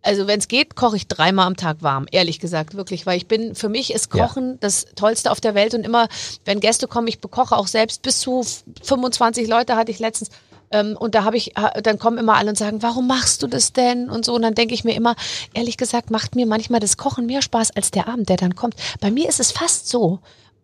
also 0.03 0.27
wenn 0.27 0.39
es 0.39 0.47
geht, 0.47 0.75
koche 0.75 0.95
ich 0.95 1.07
dreimal 1.07 1.47
am 1.47 1.55
Tag 1.55 1.77
warm, 1.81 2.07
ehrlich 2.11 2.39
gesagt, 2.39 2.75
wirklich, 2.75 3.05
weil 3.05 3.17
ich 3.17 3.27
bin, 3.27 3.55
für 3.55 3.69
mich 3.69 3.93
ist 3.93 4.09
Kochen 4.09 4.51
ja. 4.51 4.57
das 4.59 4.85
Tollste 4.95 5.31
auf 5.31 5.39
der 5.39 5.53
Welt 5.53 5.73
und 5.73 5.85
immer, 5.85 6.07
wenn 6.45 6.59
Gäste 6.59 6.87
kommen, 6.87 7.07
ich 7.07 7.19
bekoche 7.19 7.55
auch 7.55 7.67
selbst 7.67 8.01
bis 8.01 8.19
zu 8.19 8.43
25 8.81 9.47
Leute 9.47 9.75
hatte 9.75 9.91
ich 9.91 9.99
letztens. 9.99 10.31
Ähm, 10.71 10.95
und 10.97 11.15
da 11.15 11.23
habe 11.23 11.37
ich, 11.37 11.53
dann 11.83 11.99
kommen 11.99 12.17
immer 12.17 12.35
alle 12.35 12.49
und 12.49 12.57
sagen, 12.57 12.81
warum 12.81 13.07
machst 13.07 13.43
du 13.43 13.47
das 13.47 13.73
denn? 13.73 14.09
Und 14.09 14.25
so. 14.25 14.33
Und 14.33 14.41
dann 14.41 14.55
denke 14.55 14.73
ich 14.73 14.83
mir 14.83 14.95
immer, 14.95 15.15
ehrlich 15.53 15.77
gesagt, 15.77 16.11
macht 16.11 16.35
mir 16.35 16.45
manchmal 16.45 16.79
das 16.79 16.97
Kochen 16.97 17.25
mehr 17.25 17.41
Spaß 17.41 17.71
als 17.71 17.91
der 17.91 18.07
Abend, 18.07 18.29
der 18.29 18.37
dann 18.37 18.55
kommt. 18.55 18.75
Bei 18.99 19.11
mir 19.11 19.29
ist 19.29 19.39
es 19.39 19.51
fast 19.51 19.87
so, 19.89 20.19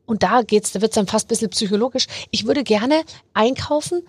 und 0.07 0.23
da 0.23 0.41
geht's, 0.41 0.71
da 0.71 0.81
wird's 0.81 0.95
dann 0.95 1.05
fast 1.05 1.25
ein 1.25 1.29
bisschen 1.29 1.49
psychologisch. 1.49 2.07
Ich 2.31 2.47
würde 2.47 2.63
gerne 2.63 3.03
einkaufen 3.33 4.01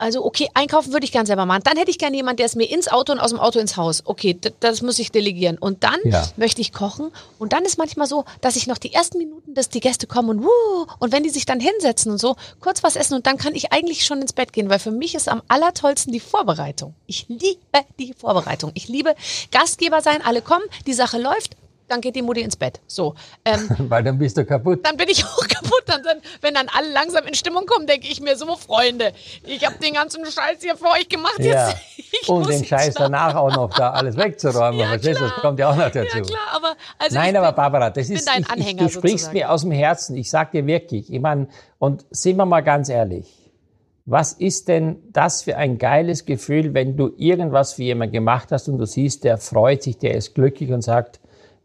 also 0.00 0.24
okay, 0.24 0.48
einkaufen 0.54 0.92
würde 0.92 1.04
ich 1.04 1.12
gern 1.12 1.26
selber 1.26 1.46
machen. 1.46 1.62
Dann 1.64 1.76
hätte 1.76 1.90
ich 1.90 1.98
gerne 1.98 2.16
jemanden, 2.16 2.38
der 2.38 2.46
es 2.46 2.56
mir 2.56 2.64
ins 2.64 2.88
Auto 2.88 3.12
und 3.12 3.20
aus 3.20 3.30
dem 3.30 3.38
Auto 3.38 3.58
ins 3.58 3.76
Haus. 3.76 4.02
Okay, 4.04 4.38
das 4.60 4.82
muss 4.82 4.98
ich 4.98 5.12
delegieren. 5.12 5.58
Und 5.58 5.84
dann 5.84 5.98
ja. 6.04 6.26
möchte 6.36 6.60
ich 6.60 6.72
kochen. 6.72 7.10
Und 7.38 7.52
dann 7.52 7.64
ist 7.64 7.78
manchmal 7.78 8.06
so, 8.06 8.24
dass 8.40 8.56
ich 8.56 8.66
noch 8.66 8.78
die 8.78 8.92
ersten 8.92 9.18
Minuten, 9.18 9.54
dass 9.54 9.68
die 9.68 9.80
Gäste 9.80 10.06
kommen 10.06 10.30
und 10.30 10.44
wuh, 10.44 10.86
und 10.98 11.12
wenn 11.12 11.22
die 11.22 11.30
sich 11.30 11.44
dann 11.44 11.60
hinsetzen 11.60 12.12
und 12.12 12.18
so, 12.18 12.36
kurz 12.60 12.82
was 12.82 12.96
essen 12.96 13.14
und 13.14 13.26
dann 13.26 13.36
kann 13.36 13.54
ich 13.54 13.72
eigentlich 13.72 14.06
schon 14.06 14.22
ins 14.22 14.32
Bett 14.32 14.52
gehen, 14.52 14.70
weil 14.70 14.78
für 14.78 14.90
mich 14.90 15.14
ist 15.14 15.28
am 15.28 15.42
allertollsten 15.48 16.12
die 16.12 16.20
Vorbereitung. 16.20 16.94
Ich 17.06 17.26
liebe 17.28 17.58
die 17.98 18.14
Vorbereitung. 18.14 18.70
Ich 18.74 18.88
liebe 18.88 19.14
Gastgeber 19.52 20.00
sein, 20.00 20.22
alle 20.24 20.42
kommen, 20.42 20.64
die 20.86 20.94
Sache 20.94 21.18
läuft 21.18 21.56
dann 21.90 22.00
geht 22.00 22.16
die 22.16 22.22
Mutti 22.22 22.40
ins 22.40 22.56
Bett. 22.56 22.80
So. 22.86 23.14
Ähm, 23.44 23.68
Weil 23.88 24.02
dann 24.02 24.18
bist 24.18 24.36
du 24.36 24.44
kaputt. 24.44 24.80
Dann 24.84 24.96
bin 24.96 25.08
ich 25.08 25.24
auch 25.26 25.48
kaputt. 25.48 25.84
Und 25.94 26.06
dann, 26.06 26.18
wenn 26.40 26.54
dann 26.54 26.68
alle 26.76 26.90
langsam 26.92 27.26
in 27.26 27.34
Stimmung 27.34 27.66
kommen, 27.66 27.86
denke 27.86 28.06
ich 28.08 28.20
mir 28.20 28.36
so, 28.36 28.56
Freunde, 28.56 29.12
ich 29.44 29.64
habe 29.66 29.76
den 29.78 29.94
ganzen 29.94 30.24
Scheiß 30.24 30.58
hier 30.60 30.76
für 30.76 30.86
euch 30.86 31.08
gemacht. 31.08 31.38
Ja. 31.38 31.74
Und 32.26 32.48
den 32.48 32.64
Scheiß 32.64 32.94
danach 32.94 33.34
auch 33.34 33.54
noch 33.54 33.70
da 33.74 33.90
alles 33.90 34.16
wegzuräumen. 34.16 34.80
ja, 34.80 34.88
verstehst 34.88 35.20
du? 35.20 35.24
Das 35.24 35.34
kommt 35.34 35.58
ja 35.58 35.70
auch 35.70 35.76
noch 35.76 35.90
dazu. 35.90 36.18
Ja, 36.18 36.22
klar, 36.22 36.40
aber 36.52 36.76
also 36.98 37.16
Nein, 37.16 37.36
aber 37.36 37.52
Barbara, 37.52 37.90
das 37.90 38.10
ist, 38.10 38.28
ich, 38.28 38.56
ich, 38.56 38.76
du 38.76 38.88
sprichst 38.88 39.26
sozusagen. 39.26 39.38
mir 39.38 39.50
aus 39.50 39.62
dem 39.62 39.70
Herzen. 39.70 40.16
Ich 40.16 40.30
sag 40.30 40.52
dir 40.52 40.66
wirklich, 40.66 41.12
ich 41.12 41.20
meine, 41.20 41.48
und 41.78 42.04
sind 42.10 42.36
wir 42.36 42.46
mal 42.46 42.62
ganz 42.62 42.88
ehrlich, 42.88 43.40
was 44.06 44.32
ist 44.32 44.68
denn 44.68 44.96
das 45.12 45.42
für 45.42 45.56
ein 45.56 45.78
geiles 45.78 46.24
Gefühl, 46.24 46.74
wenn 46.74 46.96
du 46.96 47.12
irgendwas 47.16 47.74
für 47.74 47.82
jemanden 47.82 48.12
gemacht 48.12 48.50
hast 48.50 48.68
und 48.68 48.78
du 48.78 48.86
siehst, 48.86 49.24
der 49.24 49.38
freut 49.38 49.82
sich, 49.82 49.98
der 49.98 50.14
ist 50.14 50.34
glücklich 50.34 50.72
und 50.72 50.82
sagt, 50.82 51.19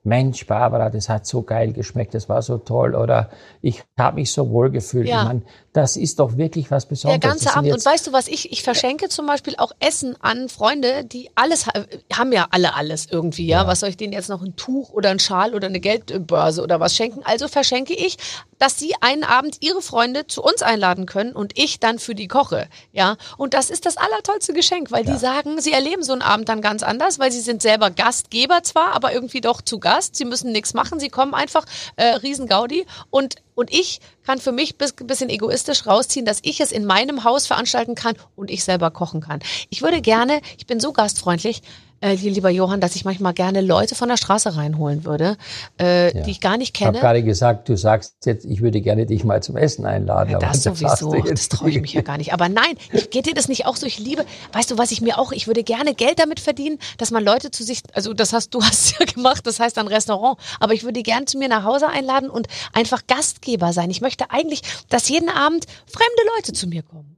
Mensch, 0.06 0.46
Barbara, 0.46 0.90
das 0.90 1.10
hat 1.10 1.26
so 1.26 1.42
geil 1.42 1.74
geschmeckt, 1.74 2.14
das 2.14 2.30
war 2.30 2.42
so 2.42 2.58
toll 2.60 2.96
oder 2.96 3.30
ich 3.62 3.84
habe 3.98 4.18
mich 4.18 4.32
so 4.32 4.50
wohl 4.52 4.70
gefühlt. 4.70 5.08
Ja. 5.08 5.22
Ich 5.24 5.28
mein, 5.28 5.44
das 5.76 5.98
ist 5.98 6.20
doch 6.20 6.38
wirklich 6.38 6.72
was 6.72 6.86
Besonderes. 6.86 7.20
Der 7.20 7.30
ganze 7.30 7.54
Abend. 7.54 7.74
Und 7.74 7.86
weißt 7.86 8.08
du 8.08 8.14
was, 8.14 8.30
ich, 8.30 8.50
ich 8.54 8.64
verschenke 8.64 9.10
zum 9.10 9.26
Beispiel 9.26 9.56
auch 9.58 9.74
Essen 9.82 10.16
an 10.22 10.48
Freunde, 10.48 11.04
die 11.04 11.30
alles 11.36 11.66
haben 12.14 12.32
ja 12.32 12.48
alle 12.52 12.76
alles 12.76 13.08
irgendwie, 13.12 13.46
ja. 13.46 13.64
ja. 13.64 13.68
Was 13.68 13.82
soll 13.82 13.90
ich 13.90 13.98
denen 13.98 14.14
jetzt 14.14 14.30
noch 14.30 14.42
ein 14.42 14.56
Tuch 14.56 14.92
oder 14.92 15.10
ein 15.10 15.20
Schal 15.20 15.54
oder 15.54 15.68
eine 15.68 15.82
Geldbörse 15.82 16.64
oder 16.64 16.80
was 16.80 16.96
schenken? 16.96 17.24
Also 17.26 17.50
verschenke 17.50 17.94
ich, 17.94 18.18
dass 18.58 18.80
sie 18.80 18.94
einen 19.02 19.26
Abend 19.26 19.58
ihre 19.60 19.82
Freunde 19.82 20.28
zu 20.28 20.42
uns 20.42 20.62
einladen 20.62 21.08
können 21.08 21.34
und 21.34 21.60
ich 21.60 21.82
dann 21.82 22.00
für 22.00 22.16
die 22.16 22.30
koche, 22.30 22.70
ja. 22.94 23.18
Und 23.36 23.54
das 23.54 23.70
ist 23.70 23.86
das 23.86 23.98
allertollste 23.98 24.54
Geschenk, 24.54 24.92
weil 24.92 25.06
ja. 25.06 25.12
die 25.12 25.20
sagen, 25.20 25.60
sie 25.60 25.74
erleben 25.74 26.04
so 26.04 26.14
einen 26.14 26.22
Abend 26.22 26.48
dann 26.48 26.62
ganz 26.62 26.84
anders, 26.84 27.20
weil 27.20 27.34
sie 27.34 27.42
sind 27.42 27.62
selber 27.62 27.92
Gastgeber 27.92 28.64
zwar, 28.64 28.94
aber 28.94 29.12
irgendwie 29.12 29.42
doch 29.42 29.62
zu 29.62 29.80
Gast. 29.80 30.16
Sie 30.16 30.24
müssen 30.24 30.54
nichts 30.54 30.74
machen, 30.74 31.02
sie 31.02 31.10
kommen 31.10 31.34
einfach 31.34 31.66
äh, 31.98 32.16
Riesengaudi 32.16 32.86
und 33.10 33.36
und 33.56 33.74
ich 33.74 34.00
kann 34.26 34.40
für 34.40 34.52
mich 34.52 34.76
ein 34.80 35.08
bisschen 35.08 35.30
egoistisch 35.30 35.88
rausziehen, 35.88 36.26
dass 36.26 36.40
ich 36.44 36.60
es 36.60 36.72
in 36.72 36.86
meinem 36.86 37.24
Haus 37.24 37.48
veranstalten 37.48 37.96
kann 37.96 38.16
und 38.36 38.52
ich 38.52 38.64
selber 38.64 38.92
kochen 38.92 39.22
kann. 39.22 39.40
Ich 39.70 39.82
würde 39.82 40.02
gerne, 40.02 40.42
ich 40.58 40.68
bin 40.68 40.80
so 40.80 40.94
gastfreundlich, 40.94 41.62
äh, 42.02 42.16
lieber 42.16 42.50
Johann, 42.50 42.82
dass 42.82 42.96
ich 42.96 43.06
manchmal 43.06 43.34
gerne 43.34 43.62
Leute 43.62 43.96
von 43.96 44.10
der 44.10 44.18
Straße 44.18 44.56
reinholen 44.56 45.06
würde, 45.06 45.38
äh, 45.80 46.16
ja. 46.16 46.24
die 46.24 46.32
ich 46.32 46.42
gar 46.42 46.58
nicht 46.58 46.74
kenne. 46.74 46.92
Ich 46.92 46.98
habe 46.98 47.06
gerade 47.06 47.24
gesagt, 47.24 47.70
du 47.70 47.78
sagst 47.78 48.26
jetzt, 48.26 48.46
ich 48.46 48.62
würde 48.62 48.82
gerne 48.82 49.06
dich 49.06 49.24
mal 49.24 49.42
zum 49.42 49.58
Essen 49.58 49.86
einladen. 49.86 50.32
Ja, 50.32 50.40
das 50.40 50.64
sowieso, 50.64 51.14
das 51.14 51.50
traue 51.50 51.70
ich 51.70 51.82
mich 51.82 51.94
ja 51.94 52.02
gar 52.02 52.18
nicht. 52.18 52.34
Aber 52.34 52.50
nein, 52.50 52.76
geht 53.12 53.26
dir 53.26 53.34
das 53.34 53.48
nicht 53.48 53.66
auch 53.66 53.76
so? 53.76 53.86
Ich 53.86 54.00
liebe, 54.00 54.26
weißt 54.54 54.72
du, 54.72 54.78
was 54.78 54.92
ich 54.92 55.02
mir 55.02 55.18
auch, 55.18 55.32
ich 55.32 55.48
würde 55.48 55.64
gerne 55.64 55.94
Geld 55.94 56.20
damit 56.20 56.40
verdienen, 56.40 56.80
dass 56.98 57.12
man 57.12 57.24
Leute 57.24 57.52
zu 57.52 57.64
sich, 57.64 57.82
also 57.94 58.14
das 58.14 58.34
hast 58.34 58.54
du 58.54 58.62
hast 58.62 59.00
ja 59.00 59.06
gemacht, 59.06 59.46
das 59.48 59.60
heißt 59.60 59.78
ein 59.78 59.88
Restaurant, 59.88 60.38
aber 60.60 60.74
ich 60.74 60.84
würde 60.84 61.02
gerne 61.04 61.26
zu 61.26 61.38
mir 61.38 61.48
nach 61.48 61.64
Hause 61.64 61.88
einladen 61.88 62.30
und 62.30 62.48
einfach 62.74 63.08
Gastgeber 63.08 63.74
sein. 63.74 63.90
Ich 63.90 64.02
möchte 64.02 64.32
eigentlich, 64.32 64.62
dass 64.90 65.10
jeden 65.10 65.30
Abend 65.30 65.66
fremde 65.86 66.22
Leute 66.36 66.54
zu 66.54 66.68
mir 66.68 66.84
kommen. 66.84 67.15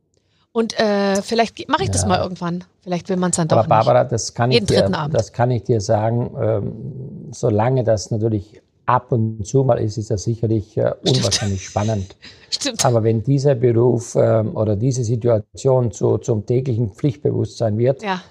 Und 0.51 0.79
äh, 0.79 1.21
vielleicht 1.21 1.69
mache 1.69 1.83
ich 1.83 1.91
das 1.91 2.05
mal 2.07 2.19
irgendwann. 2.19 2.63
Vielleicht 2.81 3.09
will 3.09 3.17
man 3.17 3.29
es 3.29 3.37
dann 3.37 3.47
doch 3.47 3.57
Aber 3.57 3.67
Barbara, 3.67 4.03
nicht. 4.03 4.11
das 4.11 4.33
kann, 4.33 4.51
ich 4.51 4.65
dir, 4.65 4.89
das 5.11 5.31
kann 5.31 5.51
ich 5.51 5.63
dir 5.63 5.81
sagen, 5.81 6.31
ähm, 6.39 7.31
solange 7.31 7.83
das 7.83 8.09
natürlich 8.09 8.61
ab 8.87 9.11
und 9.11 9.45
zu 9.45 9.63
mal 9.63 9.79
ist, 9.79 9.97
ist 9.97 10.09
das 10.09 10.23
sicherlich 10.23 10.77
äh, 10.77 10.93
unwahrscheinlich 11.07 11.65
spannend. 11.65 12.15
Stimmt. 12.49 12.83
Aber 12.85 13.03
wenn 13.03 13.21
dieser 13.21 13.53
Beruf 13.53 14.15
ähm, 14.15 14.55
oder 14.55 14.75
diese 14.75 15.03
Situation 15.03 15.91
zu, 15.91 16.17
zum 16.17 16.45
täglichen 16.45 16.89
Pflichtbewusstsein 16.89 17.77
wird, 17.77 18.01
ja, 18.01 18.21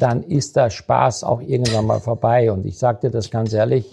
dann 0.00 0.22
ist 0.22 0.56
der 0.56 0.70
Spaß 0.70 1.24
auch 1.24 1.40
irgendwann 1.40 1.86
mal 1.86 2.00
vorbei. 2.00 2.50
Und 2.50 2.66
ich 2.66 2.78
sage 2.78 3.02
dir 3.02 3.10
das 3.10 3.30
ganz 3.30 3.52
ehrlich, 3.52 3.90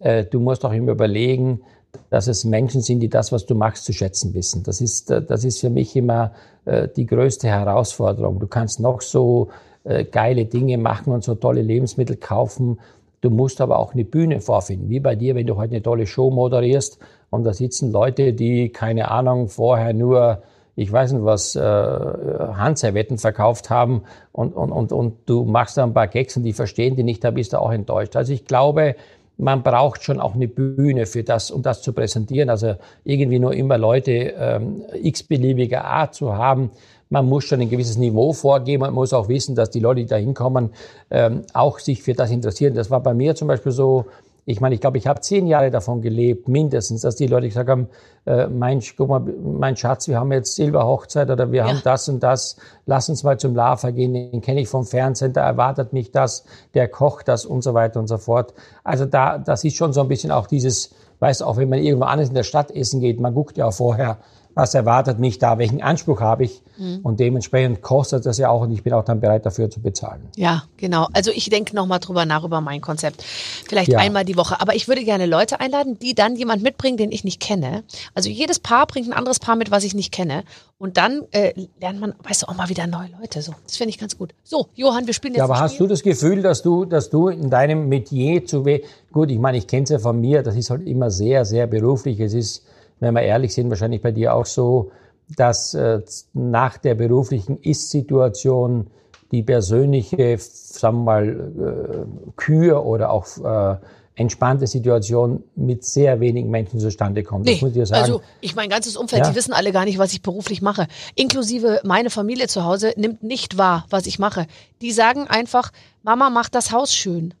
äh, 0.00 0.24
du 0.24 0.40
musst 0.40 0.64
auch 0.64 0.72
immer 0.72 0.92
überlegen, 0.92 1.62
dass 2.10 2.26
es 2.26 2.44
Menschen 2.44 2.80
sind, 2.80 3.00
die 3.00 3.08
das, 3.08 3.32
was 3.32 3.46
du 3.46 3.54
machst, 3.54 3.84
zu 3.84 3.92
schätzen 3.92 4.34
wissen. 4.34 4.62
Das 4.62 4.80
ist, 4.80 5.10
äh, 5.10 5.22
das 5.22 5.44
ist 5.44 5.60
für 5.60 5.70
mich 5.70 5.94
immer 5.96 6.32
äh, 6.64 6.88
die 6.88 7.06
größte 7.06 7.48
Herausforderung. 7.48 8.38
Du 8.38 8.46
kannst 8.46 8.80
noch 8.80 9.00
so 9.00 9.48
äh, 9.84 10.04
geile 10.04 10.44
Dinge 10.44 10.78
machen 10.78 11.12
und 11.12 11.24
so 11.24 11.34
tolle 11.34 11.62
Lebensmittel 11.62 12.16
kaufen. 12.16 12.80
Du 13.20 13.30
musst 13.30 13.60
aber 13.60 13.78
auch 13.78 13.92
eine 13.92 14.04
Bühne 14.04 14.40
vorfinden. 14.40 14.88
Wie 14.88 15.00
bei 15.00 15.14
dir, 15.14 15.34
wenn 15.34 15.46
du 15.46 15.56
heute 15.56 15.74
eine 15.74 15.82
tolle 15.82 16.06
Show 16.06 16.30
moderierst 16.30 16.98
und 17.30 17.44
da 17.44 17.52
sitzen 17.52 17.92
Leute, 17.92 18.32
die, 18.32 18.70
keine 18.70 19.10
Ahnung, 19.10 19.48
vorher 19.48 19.92
nur 19.92 20.42
ich 20.76 20.90
weiß 20.90 21.12
nicht 21.12 21.24
was, 21.24 21.56
äh, 21.56 21.60
Handservietten 21.60 23.18
verkauft 23.18 23.68
haben 23.68 24.02
und, 24.32 24.54
und, 24.54 24.72
und, 24.72 24.92
und 24.92 25.14
du 25.26 25.44
machst 25.44 25.76
da 25.76 25.84
ein 25.84 25.92
paar 25.92 26.08
Gags 26.08 26.38
und 26.38 26.44
die 26.44 26.54
verstehen 26.54 26.96
die 26.96 27.02
nicht, 27.02 27.22
da 27.22 27.30
bist 27.30 27.52
du 27.52 27.60
auch 27.60 27.70
enttäuscht. 27.70 28.16
Also 28.16 28.32
ich 28.32 28.46
glaube, 28.46 28.96
man 29.40 29.62
braucht 29.62 30.02
schon 30.04 30.20
auch 30.20 30.34
eine 30.34 30.48
Bühne 30.48 31.06
für 31.06 31.24
das, 31.24 31.50
um 31.50 31.62
das 31.62 31.80
zu 31.82 31.92
präsentieren. 31.92 32.50
Also 32.50 32.74
irgendwie 33.04 33.38
nur 33.38 33.54
immer 33.54 33.78
Leute 33.78 34.12
ähm, 34.12 34.82
x-beliebiger 35.02 35.84
Art 35.84 36.14
zu 36.14 36.36
haben. 36.36 36.70
Man 37.08 37.26
muss 37.26 37.44
schon 37.44 37.60
ein 37.60 37.70
gewisses 37.70 37.96
Niveau 37.96 38.32
vorgeben. 38.32 38.82
Man 38.82 38.94
muss 38.94 39.12
auch 39.12 39.28
wissen, 39.28 39.54
dass 39.54 39.70
die 39.70 39.80
Leute, 39.80 40.02
die 40.02 40.06
da 40.06 40.16
hinkommen, 40.16 40.70
ähm, 41.10 41.42
auch 41.54 41.78
sich 41.78 42.02
für 42.02 42.12
das 42.12 42.30
interessieren. 42.30 42.74
Das 42.74 42.90
war 42.90 43.00
bei 43.00 43.14
mir 43.14 43.34
zum 43.34 43.48
Beispiel 43.48 43.72
so, 43.72 44.04
ich 44.50 44.60
meine, 44.60 44.74
ich 44.74 44.80
glaube, 44.80 44.98
ich 44.98 45.06
habe 45.06 45.20
zehn 45.20 45.46
Jahre 45.46 45.70
davon 45.70 46.02
gelebt, 46.02 46.48
mindestens, 46.48 47.02
dass 47.02 47.16
die 47.16 47.26
Leute 47.26 47.48
gesagt 47.48 47.68
haben, 47.68 47.88
äh, 48.26 48.48
mein, 48.48 48.82
guck 48.96 49.08
mal, 49.08 49.20
mein 49.20 49.76
Schatz, 49.76 50.08
wir 50.08 50.18
haben 50.18 50.32
jetzt 50.32 50.56
Silberhochzeit 50.56 51.30
oder 51.30 51.52
wir 51.52 51.62
ja. 51.62 51.68
haben 51.68 51.80
das 51.84 52.08
und 52.08 52.22
das, 52.22 52.56
lass 52.86 53.08
uns 53.08 53.22
mal 53.22 53.38
zum 53.38 53.54
Lava 53.54 53.90
gehen, 53.90 54.12
den 54.12 54.40
kenne 54.40 54.60
ich 54.60 54.68
vom 54.68 54.84
Fernsehen, 54.84 55.32
da 55.32 55.46
erwartet 55.46 55.92
mich 55.92 56.10
das, 56.10 56.44
der 56.74 56.88
kocht 56.88 57.28
das 57.28 57.46
und 57.46 57.62
so 57.62 57.74
weiter 57.74 58.00
und 58.00 58.08
so 58.08 58.18
fort. 58.18 58.52
Also 58.82 59.06
da, 59.06 59.38
das 59.38 59.64
ist 59.64 59.76
schon 59.76 59.92
so 59.92 60.00
ein 60.00 60.08
bisschen 60.08 60.32
auch 60.32 60.46
dieses, 60.46 60.90
weißt 61.20 61.42
du, 61.42 61.44
auch 61.44 61.56
wenn 61.56 61.68
man 61.68 61.78
irgendwo 61.78 62.06
anders 62.06 62.28
in 62.28 62.34
der 62.34 62.42
Stadt 62.42 62.70
essen 62.70 63.00
geht, 63.00 63.20
man 63.20 63.34
guckt 63.34 63.56
ja 63.56 63.66
auch 63.66 63.74
vorher, 63.74 64.18
was 64.54 64.74
erwartet 64.74 65.18
mich 65.18 65.38
da, 65.38 65.58
welchen 65.58 65.82
Anspruch 65.82 66.20
habe 66.20 66.44
ich. 66.44 66.62
Mhm. 66.76 67.00
Und 67.02 67.20
dementsprechend 67.20 67.82
kostet 67.82 68.26
das 68.26 68.38
ja 68.38 68.50
auch 68.50 68.62
und 68.62 68.72
ich 68.72 68.82
bin 68.82 68.92
auch 68.92 69.04
dann 69.04 69.20
bereit 69.20 69.46
dafür 69.46 69.70
zu 69.70 69.80
bezahlen. 69.80 70.28
Ja, 70.36 70.64
genau. 70.76 71.08
Also 71.12 71.30
ich 71.30 71.48
denke 71.50 71.74
nochmal 71.76 72.00
drüber 72.00 72.24
nach 72.24 72.44
über 72.44 72.60
mein 72.60 72.80
Konzept. 72.80 73.22
Vielleicht 73.22 73.92
ja. 73.92 73.98
einmal 73.98 74.24
die 74.24 74.36
Woche. 74.36 74.60
Aber 74.60 74.74
ich 74.74 74.88
würde 74.88 75.04
gerne 75.04 75.26
Leute 75.26 75.60
einladen, 75.60 75.98
die 75.98 76.14
dann 76.14 76.36
jemand 76.36 76.62
mitbringen, 76.62 76.96
den 76.96 77.12
ich 77.12 77.24
nicht 77.24 77.40
kenne. 77.40 77.84
Also 78.14 78.28
jedes 78.28 78.58
Paar 78.58 78.86
bringt 78.86 79.08
ein 79.08 79.12
anderes 79.12 79.38
Paar 79.38 79.56
mit, 79.56 79.70
was 79.70 79.84
ich 79.84 79.94
nicht 79.94 80.12
kenne. 80.12 80.44
Und 80.78 80.96
dann 80.96 81.22
äh, 81.32 81.52
lernt 81.80 82.00
man, 82.00 82.14
weißt 82.22 82.42
du, 82.42 82.46
auch 82.48 82.54
mal 82.54 82.70
wieder 82.70 82.86
neue 82.86 83.08
Leute. 83.20 83.42
So, 83.42 83.52
das 83.66 83.76
finde 83.76 83.90
ich 83.90 83.98
ganz 83.98 84.16
gut. 84.16 84.34
So, 84.42 84.68
Johann, 84.74 85.06
wir 85.06 85.12
spielen 85.12 85.34
jetzt. 85.34 85.40
Ja, 85.40 85.44
aber 85.44 85.60
hast 85.60 85.78
du 85.78 85.86
das 85.86 86.02
Gefühl, 86.02 86.40
dass 86.40 86.62
du, 86.62 86.86
dass 86.86 87.10
du 87.10 87.28
in 87.28 87.50
deinem 87.50 87.88
Metier 87.88 88.46
zu 88.46 88.64
we 88.64 88.80
gut, 89.12 89.30
ich 89.30 89.38
meine, 89.38 89.58
ich 89.58 89.66
kenne 89.66 89.84
es 89.84 89.90
ja 89.90 89.98
von 89.98 90.20
mir, 90.20 90.42
das 90.42 90.56
ist 90.56 90.70
halt 90.70 90.86
immer 90.86 91.10
sehr, 91.10 91.44
sehr 91.44 91.66
beruflich. 91.66 92.20
Es 92.20 92.32
ist 92.32 92.64
wenn 93.00 93.14
wir 93.14 93.22
ehrlich 93.22 93.54
sind, 93.54 93.70
wahrscheinlich 93.70 94.02
bei 94.02 94.12
dir 94.12 94.34
auch 94.34 94.46
so, 94.46 94.92
dass 95.36 95.74
äh, 95.74 96.00
nach 96.32 96.78
der 96.78 96.94
beruflichen 96.94 97.58
Ist-Situation 97.58 98.88
die 99.32 99.42
persönliche, 99.42 100.36
sagen 100.38 100.98
wir 100.98 101.04
mal, 101.04 101.28
äh, 101.28 102.30
Kür 102.36 102.84
oder 102.84 103.10
auch 103.10 103.26
äh, 103.38 103.76
entspannte 104.16 104.66
Situation 104.66 105.44
mit 105.54 105.84
sehr 105.84 106.20
wenigen 106.20 106.50
Menschen 106.50 106.78
zustande 106.80 107.22
kommt. 107.22 107.46
Nee, 107.46 107.52
das 107.52 107.62
muss 107.62 107.70
ich 107.70 107.76
dir 107.76 107.86
sagen. 107.86 108.02
Also 108.02 108.22
ich 108.40 108.54
mein 108.54 108.68
ganzes 108.68 108.96
Umfeld, 108.96 109.22
ja? 109.24 109.30
die 109.30 109.36
wissen 109.36 109.52
alle 109.52 109.72
gar 109.72 109.84
nicht, 109.84 109.98
was 109.98 110.12
ich 110.12 110.20
beruflich 110.20 110.60
mache. 110.60 110.88
Inklusive 111.14 111.80
meine 111.84 112.10
Familie 112.10 112.48
zu 112.48 112.64
Hause 112.64 112.92
nimmt 112.96 113.22
nicht 113.22 113.56
wahr, 113.56 113.86
was 113.88 114.06
ich 114.06 114.18
mache. 114.18 114.46
Die 114.82 114.92
sagen 114.92 115.26
einfach, 115.28 115.70
Mama 116.02 116.28
macht 116.28 116.54
das 116.54 116.72
Haus 116.72 116.94
schön. 116.94 117.34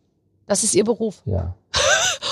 Das 0.46 0.64
ist 0.64 0.74
ihr 0.74 0.84
Beruf. 0.84 1.22
Ja. 1.26 1.54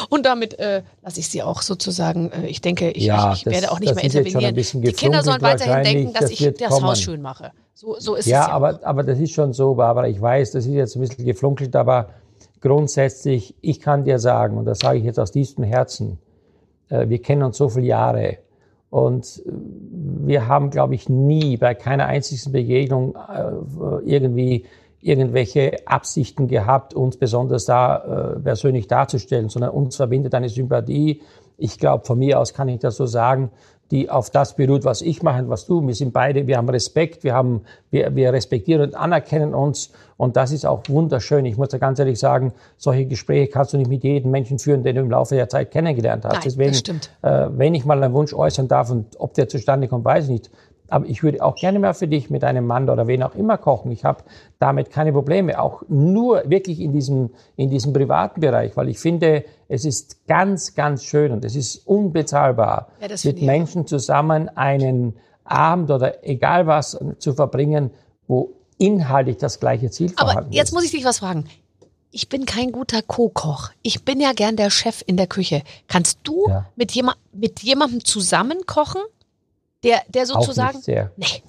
Und 0.09 0.27
damit 0.27 0.59
äh, 0.59 0.83
lasse 1.03 1.21
ich 1.21 1.29
sie 1.29 1.43
auch 1.43 1.63
sozusagen, 1.63 2.31
äh, 2.31 2.47
ich 2.47 2.61
denke, 2.61 2.91
ich, 2.91 3.05
ja, 3.05 3.33
ich, 3.33 3.39
ich 3.39 3.45
das, 3.45 3.55
werde 3.55 3.73
auch 3.73 3.81
nicht 3.81 3.95
mehr 3.95 4.05
intervenieren. 4.05 4.55
Die 4.55 4.93
Kinder 4.93 5.23
sollen 5.23 5.43
weiterhin 5.43 5.85
denken, 5.85 6.13
dass 6.13 6.23
das 6.23 6.31
ich 6.33 6.55
das 6.55 6.69
kommen. 6.69 6.87
Haus 6.87 7.01
schön 7.01 7.23
mache. 7.23 7.53
So, 7.75 7.97
so 7.99 8.15
ist 8.15 8.27
ja, 8.27 8.43
es 8.43 8.47
ja 8.49 8.53
aber, 8.53 8.81
aber 8.83 9.03
das 9.03 9.19
ist 9.19 9.33
schon 9.33 9.53
so, 9.53 9.75
Barbara, 9.75 10.09
ich 10.09 10.21
weiß, 10.21 10.53
das 10.53 10.67
ist 10.67 10.73
jetzt 10.73 10.97
ein 10.97 11.01
bisschen 11.01 11.25
geflunkelt, 11.25 11.77
aber 11.77 12.11
grundsätzlich, 12.61 13.55
ich 13.61 13.81
kann 13.81 14.05
dir 14.05 14.19
sagen, 14.19 14.59
und 14.59 14.65
das 14.65 14.81
sage 14.81 14.99
ich 14.99 15.05
jetzt 15.05 15.21
aus 15.21 15.31
tiefstem 15.31 15.65
Herzen, 15.65 16.19
äh, 16.89 17.09
wir 17.09 17.23
kennen 17.23 17.43
uns 17.43 17.57
so 17.57 17.69
viele 17.69 17.87
Jahre 17.87 18.39
und 18.91 19.43
äh, 19.47 19.51
wir 20.27 20.49
haben, 20.49 20.71
glaube 20.71 20.95
ich, 20.95 21.09
nie 21.09 21.57
bei 21.57 21.75
keiner 21.75 22.07
einzigen 22.07 22.53
Begegnung 22.53 23.15
äh, 23.15 23.53
irgendwie 24.05 24.65
irgendwelche 25.01 25.87
Absichten 25.87 26.49
gehabt, 26.49 26.95
uns 26.95 27.17
besonders 27.17 27.65
da 27.65 28.35
äh, 28.37 28.41
persönlich 28.41 28.89
darzustellen, 28.89 29.49
sondern 29.49 29.71
uns 29.71 29.97
verbindet 29.97 30.35
eine 30.35 30.49
Sympathie. 30.49 31.23
Ich 31.57 31.79
glaube, 31.79 32.05
von 32.05 32.19
mir 32.19 32.39
aus 32.41 32.55
kann 32.55 32.69
ich 32.69 32.81
das 32.81 32.97
so 32.97 33.07
sagen, 33.07 33.51
die 33.91 34.11
auf 34.11 34.31
das 34.31 34.55
beruht, 34.55 34.85
was 34.85 35.01
ich 35.01 35.23
mache 35.23 35.43
und 35.43 35.49
was 35.49 35.67
du. 35.67 35.87
Wir 35.87 35.95
sind 35.95 36.13
beide, 36.13 36.47
wir 36.47 36.59
haben 36.59 36.69
Respekt, 36.69 37.25
wir 37.25 37.35
haben, 37.35 37.63
wir, 37.91 38.15
wir 38.15 38.33
respektieren 38.33 38.83
und 38.83 38.95
anerkennen 38.95 39.55
uns. 39.55 39.93
Und 40.19 40.37
das 40.37 40.53
ist 40.53 40.67
auch 40.67 40.83
wunderschön. 40.89 41.47
Ich 41.47 41.57
muss 41.57 41.69
da 41.69 41.79
ganz 41.79 41.99
ehrlich 41.99 42.19
sagen, 42.19 42.53
solche 42.77 43.07
Gespräche 43.07 43.51
kannst 43.51 43.73
du 43.73 43.79
nicht 43.79 43.89
mit 43.89 44.05
jedem 44.05 44.31
Menschen 44.31 44.59
führen, 44.59 44.83
den 44.83 44.97
du 44.97 45.03
im 45.03 45.11
Laufe 45.11 45.37
der 45.37 45.49
Zeit 45.49 45.71
kennengelernt 45.71 46.25
hast. 46.25 46.35
Nein, 46.35 46.43
Deswegen, 46.45 46.71
das 46.71 46.79
stimmt. 46.81 47.11
Äh, 47.23 47.49
wenn 47.53 47.75
ich 47.75 47.85
mal 47.87 48.03
einen 48.03 48.13
Wunsch 48.13 48.35
äußern 48.35 48.69
darf 48.69 48.91
und 48.91 49.07
ob 49.19 49.33
der 49.35 49.49
zustande 49.49 49.89
kommt, 49.89 50.05
weiß 50.05 50.25
ich 50.25 50.31
nicht. 50.31 50.51
Aber 50.91 51.07
ich 51.07 51.23
würde 51.23 51.43
auch 51.45 51.55
gerne 51.55 51.79
mal 51.79 51.93
für 51.95 52.09
dich 52.09 52.31
mit 52.31 52.45
einem 52.45 52.67
Mann 52.67 52.89
oder 52.89 53.07
wen 53.07 53.23
auch 53.23 53.35
immer 53.35 53.59
kochen. 53.59 53.93
Ich 53.93 54.05
habe 54.05 54.23
damit 54.59 54.91
keine 54.91 55.13
Probleme. 55.13 55.61
Auch 55.61 55.83
nur 55.89 56.43
wirklich 56.49 56.81
in 56.81 56.93
diesem, 56.93 57.31
in 57.57 57.69
diesem 57.71 57.93
privaten 57.93 58.41
Bereich, 58.41 58.77
weil 58.77 58.89
ich 58.89 58.99
finde, 58.99 59.45
es 59.69 59.85
ist 59.85 60.27
ganz, 60.27 60.75
ganz 60.75 61.05
schön 61.05 61.31
und 61.33 61.45
es 61.45 61.55
ist 61.57 61.87
unbezahlbar, 61.87 62.89
Ja, 63.01 63.09
mit 63.25 63.43
Menschen 63.43 63.87
zusammen 63.87 64.49
einen 64.57 65.17
Abend 65.45 65.91
oder 65.91 66.27
egal 66.27 66.67
was 66.67 66.99
zu 67.19 67.35
verbringen, 67.35 67.91
wo 68.27 68.53
inhaltlich 68.79 69.37
das 69.39 69.61
gleiche 69.61 69.91
Ziel 69.91 70.13
Aber 70.17 70.31
vorhanden 70.33 70.53
jetzt 70.53 70.69
ist. 70.69 70.75
muss 70.75 70.85
ich 70.85 70.91
dich 70.93 71.05
was 71.05 71.19
fragen. 71.19 71.45
Ich 72.11 72.31
bin 72.31 72.47
kein 72.47 72.73
guter 72.73 73.03
Co-Koch. 73.03 73.71
Ich 73.83 74.05
bin 74.05 74.21
ja 74.21 74.33
gern 74.33 74.57
der 74.57 74.71
Chef 74.71 75.03
in 75.07 75.19
der 75.19 75.27
Küche. 75.27 75.63
Kannst 75.89 76.21
du 76.23 76.49
Ja. 76.49 76.65
mit, 76.77 76.93
jema 76.93 77.15
mit 77.33 77.61
jemandem 77.63 78.03
zusammen 78.05 78.65
kochen? 78.67 79.03
Der, 79.85 80.03
der 80.09 80.23
auch 80.25 80.27
sozusagen. 80.43 80.77
nicht 80.77 80.85
sehr. 80.85 81.13
Nee, 81.17 81.43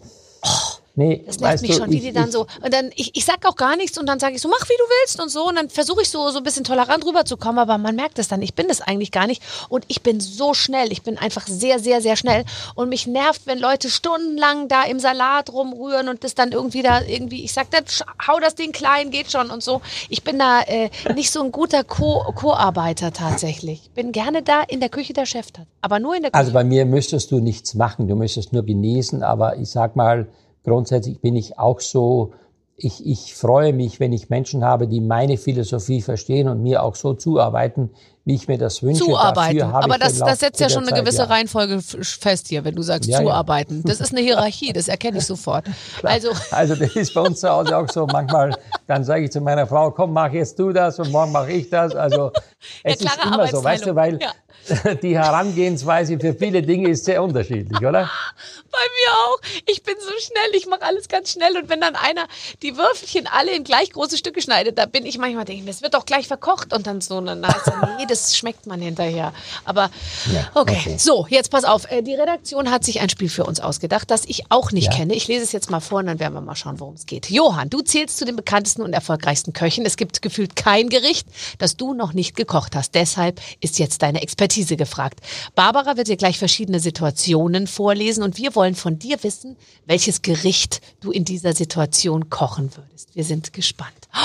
Nee, 0.95 1.23
das 1.25 1.39
nervt 1.39 1.61
mich 1.61 1.71
du, 1.71 1.77
schon, 1.77 1.91
ich- 1.93 2.01
die 2.01 2.11
dann 2.11 2.29
so. 2.31 2.41
Und 2.63 2.73
dann, 2.73 2.89
ich, 2.95 3.15
ich 3.15 3.23
sag 3.23 3.45
auch 3.47 3.55
gar 3.55 3.75
nichts 3.77 3.97
und 3.97 4.05
dann 4.05 4.19
sage 4.19 4.35
ich 4.35 4.41
so, 4.41 4.49
mach 4.49 4.61
wie 4.67 4.75
du 4.77 4.83
willst 5.01 5.21
und 5.21 5.29
so. 5.29 5.47
Und 5.47 5.55
dann 5.55 5.69
versuche 5.69 6.01
ich 6.01 6.09
so, 6.09 6.29
so 6.29 6.37
ein 6.39 6.43
bisschen 6.43 6.63
tolerant 6.65 7.05
rüberzukommen, 7.05 7.59
aber 7.59 7.77
man 7.77 7.95
merkt 7.95 8.19
es 8.19 8.27
dann. 8.27 8.41
Ich 8.41 8.53
bin 8.53 8.67
das 8.67 8.81
eigentlich 8.81 9.11
gar 9.11 9.25
nicht. 9.27 9.41
Und 9.69 9.85
ich 9.87 10.01
bin 10.01 10.19
so 10.19 10.53
schnell. 10.53 10.91
Ich 10.91 11.01
bin 11.03 11.17
einfach 11.17 11.47
sehr, 11.47 11.79
sehr, 11.79 12.01
sehr 12.01 12.15
schnell. 12.17 12.43
Und 12.75 12.89
mich 12.89 13.07
nervt, 13.07 13.41
wenn 13.45 13.59
Leute 13.59 13.89
stundenlang 13.89 14.67
da 14.67 14.83
im 14.83 14.99
Salat 14.99 15.53
rumrühren 15.53 16.09
und 16.09 16.23
das 16.23 16.35
dann 16.35 16.51
irgendwie 16.51 16.81
da 16.81 17.01
irgendwie, 17.01 17.43
ich 17.45 17.53
sag, 17.53 17.71
dann 17.71 17.85
hau 18.27 18.39
das 18.39 18.55
Ding 18.55 18.71
klein, 18.73 19.09
geht 19.11 19.31
schon 19.31 19.51
und 19.51 19.63
so. 19.63 19.81
Ich 20.09 20.23
bin 20.23 20.37
da 20.37 20.61
äh, 20.67 20.89
nicht 21.15 21.31
so 21.31 21.41
ein 21.41 21.51
guter 21.51 21.83
Co- 21.85 22.23
Co-Arbeiter 22.35 23.13
tatsächlich. 23.13 23.83
Ich 23.83 23.91
bin 23.91 24.11
gerne 24.11 24.41
da 24.41 24.63
in 24.63 24.79
der 24.79 24.89
Küche 24.89 25.13
der 25.13 25.25
Chef. 25.25 25.47
Aber 25.81 25.99
nur 25.99 26.15
in 26.15 26.23
der 26.23 26.31
Küche. 26.31 26.39
Also 26.39 26.51
bei 26.51 26.63
mir 26.65 26.85
müsstest 26.85 27.31
du 27.31 27.39
nichts 27.39 27.73
machen, 27.73 28.07
du 28.07 28.15
müsstest 28.15 28.51
nur 28.51 28.63
genießen, 28.63 29.23
aber 29.23 29.57
ich 29.57 29.69
sag 29.69 29.95
mal, 29.95 30.27
grundsätzlich 30.63 31.21
bin 31.21 31.35
ich 31.35 31.57
auch 31.59 31.79
so, 31.79 32.33
ich, 32.81 33.05
ich 33.05 33.35
freue 33.35 33.73
mich, 33.73 33.99
wenn 33.99 34.13
ich 34.13 34.29
Menschen 34.29 34.63
habe, 34.63 34.87
die 34.87 35.01
meine 35.01 35.37
Philosophie 35.37 36.01
verstehen 36.01 36.47
und 36.47 36.61
mir 36.61 36.81
auch 36.83 36.95
so 36.95 37.13
zuarbeiten, 37.13 37.89
wie 38.25 38.35
ich 38.35 38.47
mir 38.47 38.57
das 38.57 38.83
wünsche. 38.83 39.03
Zuarbeiten. 39.03 39.61
Aber 39.61 39.97
das, 39.97 40.19
das 40.19 40.39
setzt 40.39 40.59
ja 40.59 40.69
schon 40.69 40.83
eine 40.83 40.91
Zeit, 40.91 40.99
gewisse 40.99 41.23
ja. 41.23 41.25
Reihenfolge 41.25 41.81
fest 41.81 42.47
hier, 42.47 42.63
wenn 42.63 42.75
du 42.75 42.81
sagst 42.81 43.09
Ja, 43.09 43.19
ja. 43.19 43.25
zuarbeiten. 43.25 43.83
Das 43.83 43.99
ist 43.99 44.11
eine 44.11 44.21
Hierarchie, 44.21 44.71
das 44.71 44.87
erkenne 44.87 45.17
ich 45.17 45.25
sofort. 45.25 45.65
Also, 46.03 46.29
Also 46.51 46.75
das 46.75 46.95
ist 46.95 47.13
bei 47.13 47.21
uns 47.21 47.39
zu 47.39 47.49
Hause 47.49 47.77
auch 47.77 47.89
so. 47.89 48.05
Manchmal, 48.05 48.55
dann 48.87 49.03
sage 49.03 49.25
ich 49.25 49.31
zu 49.31 49.41
meiner 49.41 49.67
Frau, 49.67 49.91
komm, 49.91 50.13
mach 50.13 50.31
jetzt 50.31 50.57
du 50.59 50.71
das 50.71 50.99
und 50.99 51.11
morgen 51.11 51.31
mache 51.31 51.51
ich 51.51 51.69
das. 51.69 51.95
Also 51.95 52.31
es 52.83 53.01
ist 53.01 53.19
immer 53.25 53.47
so, 53.47 53.63
weißt 53.63 53.87
du, 53.87 53.95
weil 53.95 54.19
die 55.01 55.17
Herangehensweise 55.17 56.19
für 56.19 56.33
viele 56.33 56.61
Dinge 56.61 56.89
ist 56.89 57.05
sehr 57.05 57.23
unterschiedlich, 57.23 57.79
oder? 57.79 58.09
bei 58.71 58.77
mir 58.77 59.13
auch. 59.25 59.39
Ich 59.67 59.83
bin 59.83 59.95
so 59.99 60.11
schnell, 60.19 60.55
ich 60.55 60.67
mache 60.67 60.83
alles 60.83 61.07
ganz 61.07 61.31
schnell. 61.31 61.57
Und 61.57 61.69
wenn 61.69 61.81
dann 61.81 61.95
einer 61.95 62.27
die 62.61 62.77
Würfelchen 62.77 63.27
alle 63.27 63.51
in 63.55 63.63
gleich 63.63 63.91
große 63.91 64.17
Stücke 64.17 64.41
schneidet, 64.41 64.77
da 64.77 64.85
bin 64.85 65.05
ich 65.05 65.17
manchmal, 65.17 65.45
denke 65.45 65.65
das 65.65 65.81
wird 65.81 65.93
doch 65.93 66.05
gleich 66.05 66.27
verkocht. 66.27 66.73
Und 66.73 66.87
dann 66.87 67.01
so, 67.01 67.19
heißt 67.25 67.67
es, 67.67 67.73
nee, 67.97 68.05
das 68.07 68.37
schmeckt 68.37 68.67
man 68.67 68.81
hinterher. 68.81 69.33
Aber 69.65 69.89
Ja, 70.31 70.49
okay. 70.53 70.77
okay. 70.81 70.95
so, 70.97 71.25
jetzt 71.29 71.49
pass 71.51 71.63
auf. 71.63 71.91
Äh, 71.91 72.01
Die 72.03 72.13
Redaktion 72.13 72.71
hat 72.71 72.83
sich 72.83 73.01
ein 73.01 73.09
Spiel 73.09 73.29
für 73.29 73.45
uns 73.45 73.59
ausgedacht, 73.59 74.09
das 74.11 74.25
ich 74.25 74.51
auch 74.51 74.71
nicht 74.71 74.91
Ja. 74.91 74.97
kenne. 74.97 75.13
Ich 75.15 75.27
lese 75.27 75.43
es 75.43 75.51
jetzt 75.51 75.69
mal 75.69 75.79
vor 75.79 75.99
und 75.99 76.05
dann 76.07 76.19
werden 76.19 76.33
wir 76.33 76.41
mal 76.41 76.55
schauen, 76.55 76.79
worum 76.79 76.95
es 76.95 77.05
geht. 77.05 77.29
Johann, 77.29 77.69
du 77.69 77.81
zählst 77.81 78.17
zu 78.17 78.25
den 78.25 78.35
bekanntesten 78.35 78.83
und 78.83 78.93
erfolgreichsten 78.93 79.53
Köchen. 79.53 79.85
Es 79.85 79.97
gibt 79.97 80.21
gefühlt 80.21 80.55
kein 80.55 80.89
Gericht, 80.89 81.27
das 81.57 81.75
du 81.75 81.93
noch 81.93 82.13
nicht 82.13 82.35
gekocht 82.35 82.75
hast. 82.75 82.95
Deshalb 82.95 83.41
ist 83.61 83.79
jetzt 83.79 84.01
deine 84.01 84.21
Expertise 84.21 84.48
gefragt. 84.77 85.21
Barbara 85.55 85.97
wird 85.97 86.07
dir 86.07 86.17
gleich 86.17 86.39
verschiedene 86.39 86.79
Situationen 86.79 87.67
vorlesen 87.67 88.23
und 88.23 88.37
wir 88.37 88.55
wollen 88.55 88.75
von 88.75 88.99
dir 88.99 89.23
wissen, 89.23 89.55
welches 89.85 90.21
Gericht 90.21 90.81
du 90.99 91.11
in 91.11 91.25
dieser 91.25 91.53
Situation 91.53 92.29
kochen 92.29 92.75
würdest. 92.75 93.15
Wir 93.15 93.23
sind 93.23 93.53
gespannt. 93.53 94.07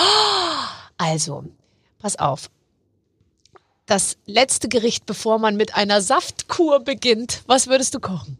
Also, 0.96 1.42
pass 1.98 2.16
auf. 2.20 2.48
Das 3.86 4.16
letzte 4.26 4.68
Gericht, 4.68 5.06
bevor 5.06 5.40
man 5.40 5.56
mit 5.56 5.74
einer 5.74 6.00
Saftkur 6.00 6.80
beginnt, 6.80 7.42
was 7.48 7.66
würdest 7.66 7.94
du 7.94 8.00
kochen? 8.00 8.38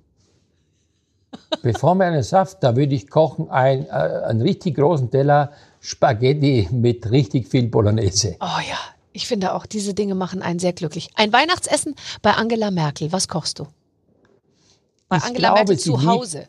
Bevor 1.63 1.95
wir 1.97 2.07
einen 2.07 2.23
Saft, 2.23 2.63
da 2.63 2.77
würde 2.77 2.95
ich 2.95 3.11
kochen 3.11 3.51
ein, 3.51 3.87
äh, 3.87 3.91
einen 3.91 4.41
richtig 4.41 4.77
großen 4.77 5.11
Teller 5.11 5.53
Spaghetti 5.81 6.69
mit 6.71 7.11
richtig 7.11 7.49
viel 7.49 7.69
Bolognese. 7.69 8.37
Oh 8.41 8.61
ja, 8.69 8.79
ich 9.15 9.27
finde 9.27 9.55
auch, 9.55 9.65
diese 9.65 9.95
Dinge 9.95 10.15
machen 10.15 10.43
einen 10.43 10.59
sehr 10.59 10.73
glücklich. 10.75 11.09
Ein 11.15 11.33
Weihnachtsessen 11.33 11.95
bei 12.21 12.33
Angela 12.33 12.71
Merkel. 12.71 13.13
Was 13.13 13.29
kochst 13.29 13.59
du? 13.61 13.67
Bei 15.09 15.17
Ich 15.19 15.23
Angela 15.25 15.49
glaube, 15.55 15.59
Merkel 15.61 15.79
zu 15.79 16.05
Hause. 16.05 16.49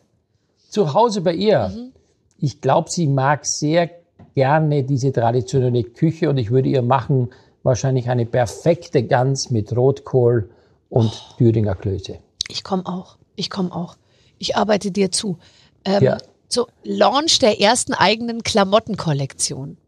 Zu 0.68 0.92
Hause 0.92 1.20
bei 1.22 1.32
ihr. 1.34 1.68
Mhm. 1.68 1.92
Ich 2.38 2.60
glaube, 2.60 2.90
sie 2.90 3.06
mag 3.06 3.46
sehr 3.46 3.88
gerne 4.34 4.82
diese 4.82 5.12
traditionelle 5.12 5.84
Küche 5.84 6.28
und 6.28 6.36
ich 6.38 6.50
würde 6.50 6.68
ihr 6.68 6.82
machen 6.82 7.30
wahrscheinlich 7.62 8.10
eine 8.10 8.26
perfekte 8.26 9.02
Gans 9.04 9.50
mit 9.50 9.74
Rotkohl 9.74 10.50
und 10.90 11.06
Oh. 11.12 11.34
Thüringer 11.38 11.74
Klöße. 11.74 12.18
Ich 12.48 12.62
komme 12.62 12.84
auch. 12.86 13.16
Ich 13.36 13.48
komme 13.48 13.72
auch. 13.74 13.96
Ich 14.38 14.56
arbeite 14.56 14.90
dir 14.90 15.10
zu. 15.10 15.38
Ähm, 15.84 16.02
Ja. 16.02 16.18
Zu 16.48 16.66
Launch 16.84 17.38
der 17.40 17.60
ersten 17.60 17.92
eigenen 17.94 18.42
Klamottenkollektion. 18.44 19.78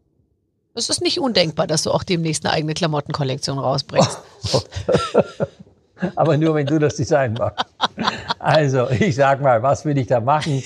Es 0.79 0.89
ist 0.89 1.01
nicht 1.01 1.19
undenkbar, 1.19 1.67
dass 1.67 1.83
du 1.83 1.91
auch 1.91 2.03
demnächst 2.03 2.45
eine 2.45 2.53
eigene 2.53 2.73
Klamottenkollektion 2.73 3.59
rausbringst. 3.59 4.17
Aber 6.15 6.37
nur, 6.37 6.55
wenn 6.55 6.65
du 6.65 6.79
das 6.79 6.95
Design 6.95 7.33
machst. 7.33 7.65
Also, 8.39 8.89
ich 8.89 9.15
sag 9.15 9.41
mal, 9.41 9.61
was 9.61 9.83
würde 9.83 9.99
ich 9.99 10.07
da 10.07 10.21
machen? 10.21 10.63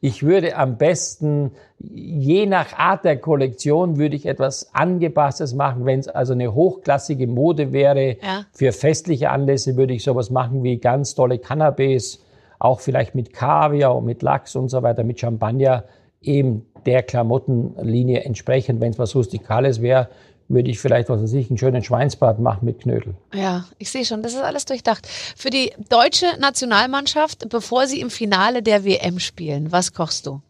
Ich 0.00 0.24
würde 0.24 0.56
am 0.56 0.76
besten, 0.78 1.52
je 1.78 2.46
nach 2.46 2.76
Art 2.76 3.04
der 3.04 3.16
Kollektion, 3.18 3.98
würde 3.98 4.16
ich 4.16 4.26
etwas 4.26 4.74
Angepasstes 4.74 5.54
machen. 5.54 5.86
Wenn 5.86 6.00
es 6.00 6.08
also 6.08 6.32
eine 6.32 6.52
hochklassige 6.52 7.28
Mode 7.28 7.72
wäre, 7.72 8.16
Ja. 8.20 8.44
für 8.52 8.72
festliche 8.72 9.30
Anlässe 9.30 9.76
würde 9.76 9.94
ich 9.94 10.02
sowas 10.02 10.30
machen 10.30 10.64
wie 10.64 10.78
ganz 10.78 11.14
tolle 11.14 11.38
Cannabis, 11.38 12.20
auch 12.58 12.80
vielleicht 12.80 13.14
mit 13.14 13.32
Kaviar 13.32 13.94
und 13.94 14.04
mit 14.04 14.22
Lachs 14.22 14.56
und 14.56 14.68
so 14.68 14.82
weiter, 14.82 15.04
mit 15.04 15.20
Champagner, 15.20 15.84
eben 16.22 16.66
der 16.86 17.02
Klamottenlinie 17.02 18.20
entsprechend. 18.20 18.80
Wenn 18.80 18.92
es 18.92 18.98
was 18.98 19.14
Rustikales 19.14 19.80
wäre, 19.82 20.08
würde 20.48 20.70
ich 20.70 20.78
vielleicht, 20.78 21.08
was 21.08 21.22
weiß 21.22 21.32
ich, 21.34 21.48
einen 21.50 21.58
schönen 21.58 21.82
Schweinsbraten 21.82 22.42
machen 22.42 22.64
mit 22.64 22.80
Knödel. 22.80 23.14
Ja, 23.34 23.64
ich 23.78 23.90
sehe 23.90 24.04
schon, 24.04 24.22
das 24.22 24.34
ist 24.34 24.42
alles 24.42 24.64
durchdacht. 24.64 25.06
Für 25.06 25.50
die 25.50 25.72
deutsche 25.88 26.26
Nationalmannschaft, 26.38 27.48
bevor 27.48 27.86
sie 27.86 28.00
im 28.00 28.10
Finale 28.10 28.62
der 28.62 28.84
WM 28.84 29.18
spielen, 29.18 29.72
was 29.72 29.92
kochst 29.92 30.26
du? 30.26 30.40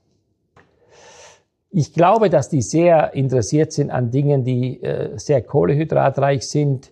Ich 1.71 1.95
glaube, 1.95 2.29
dass 2.29 2.51
die 2.51 2.61
sehr 2.61 3.15
interessiert 3.15 3.73
sind 3.73 3.91
an 3.91 4.11
Dingen, 4.11 4.45
die 4.45 4.83
äh, 4.83 5.17
sehr 5.19 5.41
kohlehydratreich 5.41 6.47
sind. 6.47 6.91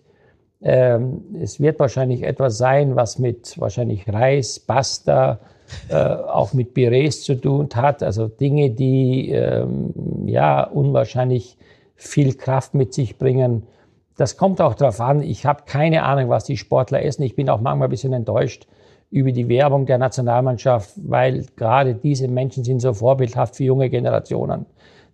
Ähm, 0.61 1.23
es 1.39 1.59
wird 1.59 1.79
wahrscheinlich 1.79 2.23
etwas 2.23 2.57
sein, 2.57 2.95
was 2.95 3.19
mit 3.19 3.59
wahrscheinlich 3.59 4.07
Reis, 4.07 4.59
Pasta, 4.59 5.39
äh, 5.89 5.95
auch 5.95 6.53
mit 6.53 6.75
Pürés 6.75 7.23
zu 7.23 7.35
tun 7.35 7.69
hat. 7.75 8.03
Also 8.03 8.27
Dinge, 8.27 8.69
die 8.69 9.29
ähm, 9.29 9.93
ja 10.25 10.63
unwahrscheinlich 10.63 11.57
viel 11.95 12.33
Kraft 12.33 12.73
mit 12.73 12.93
sich 12.93 13.17
bringen. 13.17 13.63
Das 14.17 14.37
kommt 14.37 14.61
auch 14.61 14.75
darauf 14.75 14.99
an. 14.99 15.21
Ich 15.21 15.45
habe 15.45 15.63
keine 15.65 16.03
Ahnung, 16.03 16.29
was 16.29 16.43
die 16.43 16.57
Sportler 16.57 17.03
essen. 17.03 17.23
Ich 17.23 17.35
bin 17.35 17.49
auch 17.49 17.61
manchmal 17.61 17.87
ein 17.87 17.91
bisschen 17.91 18.13
enttäuscht 18.13 18.67
über 19.09 19.31
die 19.31 19.49
Werbung 19.49 19.85
der 19.85 19.97
Nationalmannschaft, 19.97 20.91
weil 20.95 21.45
gerade 21.57 21.95
diese 21.95 22.27
Menschen 22.27 22.63
sind 22.63 22.79
so 22.79 22.93
vorbildhaft 22.93 23.57
für 23.57 23.65
junge 23.65 23.89
Generationen. 23.89 24.65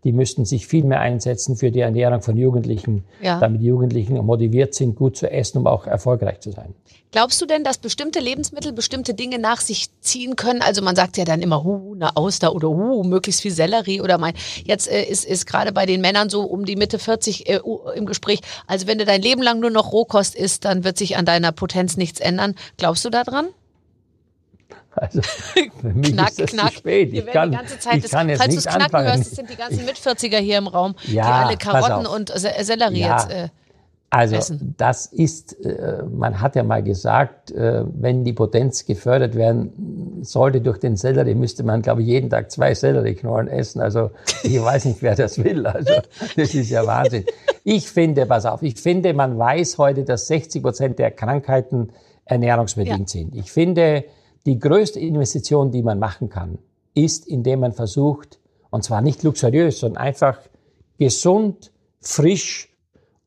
Die 0.08 0.14
müssten 0.14 0.46
sich 0.46 0.68
viel 0.68 0.86
mehr 0.86 1.02
einsetzen 1.02 1.58
für 1.58 1.70
die 1.70 1.82
Ernährung 1.82 2.22
von 2.22 2.38
Jugendlichen, 2.38 3.04
Ja. 3.22 3.42
damit 3.42 3.62
Jugendlichen 3.62 4.16
motiviert 4.26 4.74
sind, 4.74 4.96
gut 4.96 5.18
zu 5.18 5.30
essen, 5.30 5.58
um 5.58 5.68
auch 5.68 5.86
erfolgreich 5.86 6.40
zu 6.40 6.52
sein. 6.54 6.74
Glaubst 7.12 7.42
du 7.42 7.46
denn, 7.46 7.66
dass 7.66 7.78
bestimmte 7.78 8.22
Lebensmittel 8.22 8.72
bestimmte 8.72 9.14
Dinge 9.14 9.38
nach 9.38 9.60
sich 9.60 9.88
ziehen 10.00 10.38
können? 10.38 10.62
Also 10.62 10.82
man 10.82 10.96
sagt 10.96 11.18
ja 11.18 11.26
dann 11.26 11.42
immer, 11.42 11.62
hu, 11.62 11.94
eine 11.94 12.16
Auster 12.16 12.56
oder 12.56 12.70
hu, 12.70 13.04
möglichst 13.04 13.42
viel 13.42 13.52
Sellerie 13.52 14.00
oder 14.00 14.18
mein. 14.18 14.34
Jetzt 14.64 14.90
äh, 14.90 15.04
ist, 15.04 15.26
ist 15.26 15.46
gerade 15.46 15.74
bei 15.74 15.86
den 15.86 16.00
Männern 16.00 16.30
so 16.30 16.44
um 16.44 16.64
die 16.64 16.78
Mitte 16.78 17.00
40 17.00 17.50
äh, 17.50 17.60
im 17.96 18.06
Gespräch. 18.06 18.40
Also 18.66 18.88
wenn 18.88 18.98
du 18.98 19.04
dein 19.04 19.22
Leben 19.22 19.42
lang 19.42 19.60
nur 19.60 19.72
noch 19.72 19.92
Rohkost 19.92 20.36
isst, 20.36 20.64
dann 20.64 20.86
wird 20.86 20.98
sich 20.98 21.18
an 21.18 21.26
deiner 21.26 21.52
Potenz 21.52 21.98
nichts 21.98 22.22
ändern. 22.22 22.56
Glaubst 22.78 23.04
du 23.04 23.10
daran? 23.10 23.48
Also 24.98 25.22
für 25.82 25.90
mich 25.90 26.12
Knack, 26.14 26.30
ist 26.30 26.40
das 26.40 26.52
knack. 26.52 26.72
zu 26.72 26.78
spät. 26.78 27.14
Ich 27.14 27.26
kann, 27.28 27.52
die 27.52 27.58
ganze 27.58 27.80
Zeit, 27.80 28.04
ich 28.04 28.12
kann 28.12 28.30
jetzt 28.30 28.40
falls 28.40 28.50
du 28.50 28.56
nicht 28.56 28.66
es 28.68 28.74
knacken 28.74 28.84
anfangen. 28.96 29.08
hörst, 29.08 29.32
es 29.32 29.36
sind 29.36 29.50
die 29.50 29.56
ganzen 29.56 29.86
Mit-40er 29.86 30.38
hier 30.38 30.58
im 30.58 30.68
Raum, 30.68 30.96
die 31.06 31.14
Ja, 31.16 31.46
alle 31.46 31.58
pass 31.58 31.86
Karotten 31.86 32.06
und 32.08 32.30
Se 32.30 32.52
Sellerie 32.62 33.00
Ja. 33.02 33.18
jetzt. 33.18 33.32
Äh, 33.32 33.48
Also 34.10 34.36
essen. 34.38 34.74
das 34.78 35.06
ist, 35.08 35.54
äh, 35.66 36.02
man 36.10 36.40
hat 36.42 36.56
ja 36.56 36.64
mal 36.64 36.82
gesagt, 36.82 37.52
äh, 37.52 37.84
wenn 37.94 38.24
die 38.24 38.32
Potenz 38.34 38.86
gefördert 38.86 39.36
werden 39.36 40.20
sollte 40.24 40.62
durch 40.62 40.80
den 40.80 40.96
Sellerie, 40.96 41.36
müsste 41.36 41.64
man, 41.64 41.82
glaube 41.82 42.02
ich, 42.02 42.08
jeden 42.08 42.30
Tag 42.30 42.50
zwei 42.50 42.74
Sellerieknollen 42.74 43.50
essen. 43.50 43.82
Also 43.82 44.12
ich 44.44 44.62
weiß 44.62 44.86
nicht, 44.86 45.02
wer 45.02 45.16
das 45.16 45.44
will. 45.44 45.68
Also 45.68 45.94
das 46.38 46.56
ist 46.56 46.70
ja 46.70 46.88
Wahnsinn. 46.88 47.26
Ich 47.66 47.90
finde, 47.90 48.26
pass 48.26 48.46
auf, 48.46 48.64
ich 48.64 48.80
finde, 48.80 49.14
man 49.14 49.38
weiß 49.38 49.78
heute, 49.78 50.06
dass 50.06 50.28
60 50.28 50.64
Prozent 50.64 51.00
der 51.00 51.12
Krankheiten 51.12 51.90
ernährungsbedingt 52.24 53.10
sind. 53.10 53.36
Ich 53.36 53.52
finde, 53.52 54.04
die 54.48 54.58
größte 54.60 55.00
Investition, 55.00 55.72
die 55.72 55.84
man 55.84 56.00
machen 56.00 56.30
kann, 56.30 56.58
ist, 56.94 57.28
indem 57.28 57.60
man 57.60 57.74
versucht, 57.74 58.40
und 58.72 58.84
zwar 58.84 59.02
nicht 59.02 59.22
luxuriös, 59.24 59.80
sondern 59.80 60.02
einfach 60.02 60.40
gesund, 60.98 61.72
frisch 62.00 62.70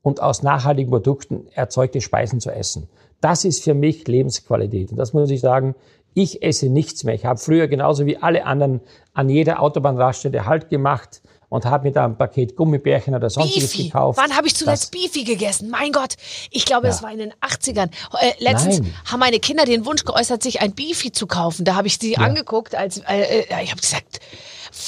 und 0.03 0.23
aus 0.23 0.43
nachhaltigen 0.43 0.91
Produkten 0.91 1.47
erzeugte 1.55 2.01
Speisen 2.01 2.41
zu 2.41 2.51
essen. 2.51 2.89
Das 3.21 3.45
ist 3.45 3.63
für 3.63 3.75
mich 3.75 4.09
Lebensqualität. 4.09 4.91
Und 4.91 4.97
das 4.97 5.13
muss 5.13 5.31
ich 5.31 5.41
sagen, 5.41 5.75
ich 6.15 6.43
esse 6.43 6.71
nichts 6.71 7.05
mehr. 7.05 7.15
Ich 7.15 7.27
habe 7.27 7.39
früher 7.39 7.69
genauso 7.69 8.07
wie 8.07 8.17
alle 8.17 8.47
anderen 8.47 8.81
an 9.13 9.29
jeder 9.29 9.63
Autobahnraststätte 9.63 10.47
Halt 10.47 10.71
gemacht 10.71 11.23
und 11.51 11.67
habe 11.67 11.89
mir 11.89 11.93
da 11.93 12.07
ein 12.07 12.17
Paket 12.17 12.57
Gummibärchen 12.57 13.15
oder 13.15 13.29
sonstiges 13.29 13.73
Beefy. 13.73 13.85
gekauft. 13.89 14.19
Wann 14.19 14.35
habe 14.35 14.47
ich 14.47 14.55
zuletzt 14.57 14.85
Das- 14.85 14.91
Beefy 14.91 15.25
gegessen? 15.25 15.69
Mein 15.69 15.93
Gott, 15.93 16.15
ich 16.51 16.65
glaube, 16.65 16.89
es 16.89 16.99
Ja. 16.99 17.03
war 17.03 17.13
in 17.13 17.19
den 17.19 17.35
80ern. 17.43 17.91
Äh, 18.19 18.33
letztens 18.39 18.79
Nein. 18.81 18.95
haben 19.05 19.21
meine 19.21 19.39
Kinder 19.41 19.67
den 19.67 19.85
Wunsch 19.85 20.05
geäußert, 20.05 20.43
sich 20.43 20.63
ein 20.63 20.73
Beefy 20.75 21.13
zu 21.13 21.27
kaufen. 21.27 21.65
Da 21.67 21.75
habe 21.75 21.89
ich 21.89 21.99
sie 21.99 22.17
angeguckt, 22.17 22.75
als 22.75 22.99
äh, 23.07 23.41
äh, 23.51 23.63
ich 23.63 23.71
habe 23.73 23.81
gesagt, 23.81 24.21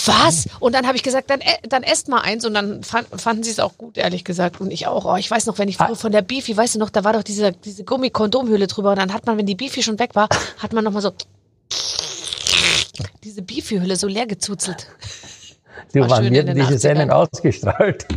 was? 0.06 0.46
Und 0.60 0.74
dann 0.76 0.86
habe 0.86 0.96
ich 0.96 1.02
gesagt, 1.02 1.28
dann, 1.30 1.40
äh, 1.40 1.56
dann 1.68 1.82
esst 1.82 2.06
mal 2.08 2.20
eins. 2.20 2.44
Und 2.46 2.54
dann 2.54 2.84
fand, 2.84 3.08
fanden 3.20 3.42
sie 3.42 3.50
es 3.50 3.58
auch 3.58 3.76
gut, 3.76 3.98
ehrlich 3.98 4.22
gesagt. 4.24 4.60
Und 4.60 4.70
ich 4.70 4.86
auch. 4.86 5.04
Oh, 5.04 5.16
ich 5.16 5.28
weiß 5.28 5.46
noch, 5.46 5.58
wenn 5.58 5.68
ich 5.68 5.76
früher 5.76 5.90
Ah. 5.90 5.94
von 5.96 6.12
der 6.12 6.22
Beefy, 6.22 6.56
weißt 6.56 6.76
du 6.76 6.78
noch, 6.78 6.90
da 6.90 7.02
war 7.02 7.12
doch 7.12 7.24
diese, 7.24 7.50
diese 7.52 7.82
Gummikondomhülle 7.82 8.68
drüber. 8.68 8.90
Und 8.90 8.98
dann 9.00 9.12
hat 9.12 9.26
man, 9.26 9.36
wenn 9.36 9.46
die 9.46 9.56
Beefy 9.56 9.82
schon 9.82 9.98
weg 9.98 10.14
war, 10.14 10.28
hat 10.58 10.72
man 10.72 10.84
nochmal 10.84 11.02
so 11.02 11.10
diese 13.24 13.42
Beefy-Hülle 13.42 13.96
so 13.96 14.06
leer 14.06 14.26
gezuzelt. 14.26 14.86
Du, 15.92 16.08
wann 16.08 16.30
wird 16.30 16.48
diese 16.48 16.74
80ern. 16.74 16.78
Sendung 16.78 17.10
ausgestrahlt? 17.10 18.06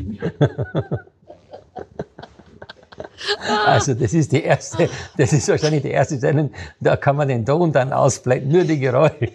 Also 3.65 3.93
das 3.93 4.13
ist 4.13 4.32
die 4.32 4.43
erste, 4.43 4.89
das 5.17 5.34
ist 5.34 5.47
wahrscheinlich 5.47 5.82
die 5.84 5.91
erste 5.91 6.17
Sendung, 6.17 6.51
da 6.80 6.95
kann 6.95 7.15
man 7.15 7.28
den 7.28 7.45
Ton 7.45 7.71
dann 7.71 7.93
ausblenden, 7.93 8.51
nur 8.51 8.63
die 8.63 8.80
Geräusche. 8.80 9.32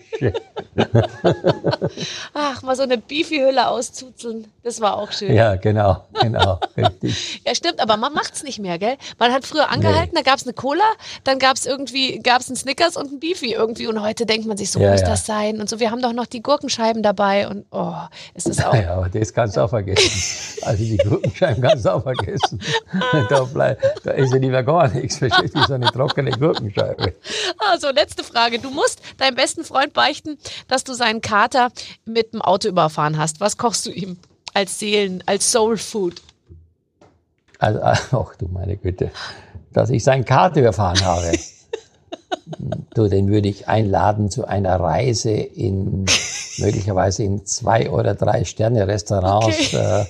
Ach, 2.35 2.63
mal 2.63 2.77
so 2.77 2.83
eine 2.83 2.99
Beefy-Hülle 2.99 3.69
auszuzeln. 3.69 4.47
Das 4.63 4.81
war 4.81 4.97
auch 4.97 5.11
schön. 5.13 5.35
Ja, 5.35 5.57
genau, 5.57 6.05
genau, 6.21 6.61
richtig. 6.77 7.43
Ja, 7.45 7.55
stimmt, 7.55 7.81
aber 7.81 7.97
man 7.97 8.13
macht's 8.13 8.43
nicht 8.43 8.59
mehr, 8.59 8.79
gell? 8.79 8.97
Man 9.19 9.33
hat 9.33 9.45
früher 9.45 9.71
angehalten, 9.71 10.15
da 10.15 10.23
gab's 10.23 10.45
eine 10.45 10.53
Cola, 10.53 10.85
dann 11.25 11.39
gab's 11.39 11.67
irgendwie, 11.67 12.19
gab's 12.21 12.49
einen 12.49 12.57
Snickers 12.57 12.97
und 12.97 13.13
ein 13.13 13.21
Beefy 13.21 13.53
irgendwie 13.53 13.87
und 13.87 14.01
heute 14.03 14.27
denkt 14.27 14.47
man 14.47 14.57
sich, 14.57 14.71
so 14.71 14.81
Ja, 14.81 14.93
muss 14.93 15.01
ja. 15.01 15.09
das 15.09 15.27
sein 15.27 15.61
und 15.61 15.69
so. 15.69 15.81
Wir 15.81 15.91
haben 15.91 16.03
doch 16.03 16.13
noch 16.13 16.27
die 16.27 16.43
Gurkenscheiben 16.43 17.03
dabei 17.03 17.49
und 17.49 17.65
oh, 17.71 17.95
es 18.35 18.47
ist 18.47 18.65
auch. 18.65 18.75
Ja, 18.75 18.95
aber 18.97 19.09
das 19.09 19.33
kannst 19.33 19.57
du 19.57 19.63
auch 19.63 19.71
vergessen. 19.71 20.11
Also 20.63 20.85
die 20.85 20.99
Gurkenscheiben 20.99 21.63
kannst 21.63 21.87
du 21.87 21.95
auch 21.95 22.03
vergessen. 22.03 22.61
Da, 23.31 23.45
bleib, 23.45 23.80
da 24.05 24.11
ist 24.13 24.33
ja 24.33 24.39
lieber 24.39 24.63
gar 24.63 24.89
nichts, 24.89 25.19
verstehst 25.19 25.55
du, 25.55 25.63
so 25.63 25.75
eine 25.75 25.91
trockene 25.91 26.31
Gurkenscheibe. 26.33 27.15
Also, 27.59 27.91
letzte 27.91 28.25
Frage. 28.25 28.59
Du 28.59 28.71
musst 28.71 29.01
deinem 29.19 29.35
besten 29.35 29.65
Freund 29.65 29.93
beichten, 29.93 30.39
dass 30.69 30.85
du 30.85 30.95
seinen 30.95 31.21
Kater 31.21 31.71
mit 32.05 32.33
dem 32.33 32.43
Auto 32.43 32.69
überfahren 32.69 33.19
hast. 33.19 33.41
Was 33.41 33.57
kochst 33.57 33.87
du 33.87 33.91
ihm 33.91 34.19
als 34.55 34.79
Seelen, 34.79 35.23
als 35.27 35.51
Soul 35.51 35.77
Food? 35.77 36.23
Also, 37.59 37.81
ach 37.83 38.35
du 38.37 38.49
meine 38.49 38.77
Güte, 38.77 39.11
dass 39.73 39.91
ich 39.91 40.03
seine 40.03 40.25
Karte 40.25 40.61
überfahren 40.61 41.05
habe. 41.05 41.33
Du, 42.95 43.09
den 43.09 43.29
würde 43.29 43.49
ich 43.49 43.69
einladen 43.69 44.31
zu 44.31 44.45
einer 44.47 44.79
Reise 44.79 45.31
in 45.31 46.05
möglicherweise 46.59 47.23
in 47.23 47.45
zwei 47.47 47.91
oder 47.91 48.15
drei 48.15 48.45
Sterne 48.45 48.87
Restaurants 48.89 49.73
äh, 49.73 50.05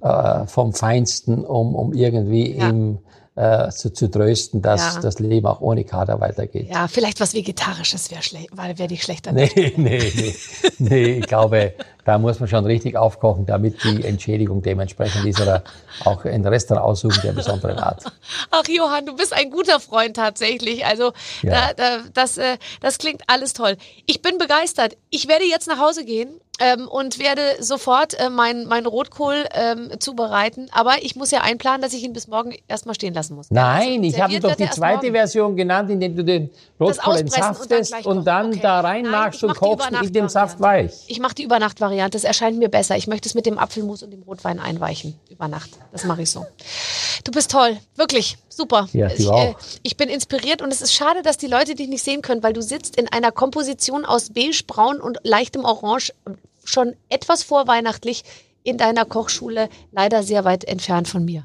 äh, 0.00 0.46
vom 0.46 0.72
Feinsten, 0.72 1.44
um, 1.44 1.74
um 1.74 1.92
irgendwie 1.92 2.56
Ja. 2.56 2.68
ihm 2.68 2.98
äh, 3.36 3.68
zu, 3.70 3.92
zu 3.92 4.10
trösten, 4.10 4.62
dass 4.62 4.94
Ja. 4.94 5.00
das 5.00 5.18
Leben 5.18 5.46
auch 5.46 5.60
ohne 5.60 5.84
Kater 5.84 6.20
weitergeht. 6.20 6.68
Ja, 6.70 6.86
vielleicht 6.88 7.20
was 7.20 7.34
Vegetarisches 7.34 8.10
wäre 8.10 8.22
schlecht, 8.22 8.48
weil 8.52 8.78
wäre 8.78 8.88
nicht 8.88 9.02
schlechter. 9.02 9.32
Nee, 9.32 9.50
nee, 9.76 10.12
nee, 10.14 10.34
nee, 10.78 11.04
ich 11.18 11.26
glaube, 11.26 11.74
da 12.04 12.18
muss 12.18 12.38
man 12.40 12.48
schon 12.48 12.64
richtig 12.66 12.96
aufkochen, 12.96 13.46
damit 13.46 13.82
die 13.84 14.04
Entschädigung 14.04 14.62
dementsprechend 14.62 15.24
ist 15.26 15.40
oder 15.40 15.62
auch 16.04 16.24
ein 16.24 16.46
Restaurant 16.46 16.84
aussuchen 16.86 17.20
der 17.22 17.32
besonderen 17.32 17.78
Art. 17.78 18.04
Ach 18.50 18.64
Johann, 18.68 19.06
du 19.06 19.16
bist 19.16 19.32
ein 19.32 19.50
guter 19.50 19.80
Freund 19.80 20.16
tatsächlich. 20.16 20.84
Also 20.84 21.12
Ja. 21.42 21.72
da, 21.72 21.72
da, 21.74 21.98
das, 22.12 22.38
äh, 22.38 22.58
das 22.80 22.98
klingt 22.98 23.22
alles 23.26 23.52
toll. 23.52 23.76
Ich 24.06 24.22
bin 24.22 24.38
begeistert. 24.38 24.96
Ich 25.10 25.28
werde 25.28 25.44
jetzt 25.44 25.66
nach 25.68 25.78
Hause 25.78 26.04
gehen 26.04 26.40
ähm, 26.60 26.86
und 26.88 27.18
werde 27.18 27.40
sofort 27.60 28.14
äh, 28.20 28.30
meinen 28.30 28.66
mein 28.68 28.86
Rotkohl 28.86 29.44
ähm, 29.54 29.90
zubereiten. 29.98 30.68
Aber 30.72 31.02
ich 31.02 31.16
muss 31.16 31.30
ja 31.30 31.40
einplanen, 31.40 31.80
dass 31.82 31.92
ich 31.94 32.02
ihn 32.04 32.12
bis 32.12 32.28
morgen 32.28 32.54
erstmal 32.68 32.94
stehen 32.94 33.14
lassen 33.14 33.34
muss. 33.34 33.50
Nein, 33.50 34.02
Also, 34.02 34.16
ich 34.16 34.20
habe 34.20 34.40
doch 34.40 34.54
die 34.54 34.70
zweite. 34.70 35.10
Version 35.12 35.56
genannt, 35.56 35.90
indem 35.90 36.14
du 36.16 36.22
den 36.24 36.50
Rotkohl 36.78 37.14
auspressen 37.14 37.22
und 37.22 37.70
dann 37.70 37.78
entsaftest 37.78 38.06
und 38.06 38.24
dann 38.26 38.46
Okay. 38.50 38.60
da 38.62 38.80
reinmachst 38.80 39.42
und 39.44 39.56
kochst 39.56 39.90
in 39.90 40.12
dem 40.12 40.28
Saft 40.28 40.60
weich. 40.60 40.92
Ich 41.08 41.18
mache 41.18 41.34
die 41.34 41.44
Übernachtvariante. 41.44 41.93
Das 42.08 42.24
erscheint 42.24 42.58
mir 42.58 42.68
besser. 42.68 42.96
Ich 42.96 43.06
möchte 43.06 43.28
es 43.28 43.34
mit 43.34 43.46
dem 43.46 43.58
Apfelmus 43.58 44.02
und 44.02 44.10
dem 44.10 44.22
Rotwein 44.22 44.58
einweichen 44.58 45.18
über 45.30 45.48
Nacht. 45.48 45.70
Das 45.92 46.04
mache 46.04 46.22
ich 46.22 46.30
so. 46.30 46.46
Du 47.24 47.32
bist 47.32 47.50
toll, 47.50 47.76
wirklich 47.96 48.36
super. 48.48 48.88
Ja, 48.92 49.08
ich, 49.08 49.28
auch. 49.28 49.56
ich 49.82 49.96
bin 49.96 50.08
inspiriert 50.08 50.62
und 50.62 50.72
es 50.72 50.82
ist 50.82 50.92
schade, 50.92 51.22
dass 51.22 51.36
die 51.38 51.46
Leute 51.46 51.74
dich 51.74 51.88
nicht 51.88 52.04
sehen 52.04 52.22
können, 52.22 52.42
weil 52.42 52.52
du 52.52 52.62
sitzt 52.62 52.96
in 52.96 53.08
einer 53.12 53.32
Komposition 53.32 54.04
aus 54.04 54.30
beige, 54.30 54.62
braun 54.66 55.00
und 55.00 55.18
leichtem 55.22 55.64
Orange 55.64 56.12
schon 56.64 56.94
etwas 57.08 57.42
vorweihnachtlich 57.42 58.24
in 58.62 58.78
deiner 58.78 59.04
Kochschule, 59.04 59.68
leider 59.92 60.22
sehr 60.22 60.44
weit 60.44 60.64
entfernt 60.64 61.08
von 61.08 61.24
mir. 61.24 61.44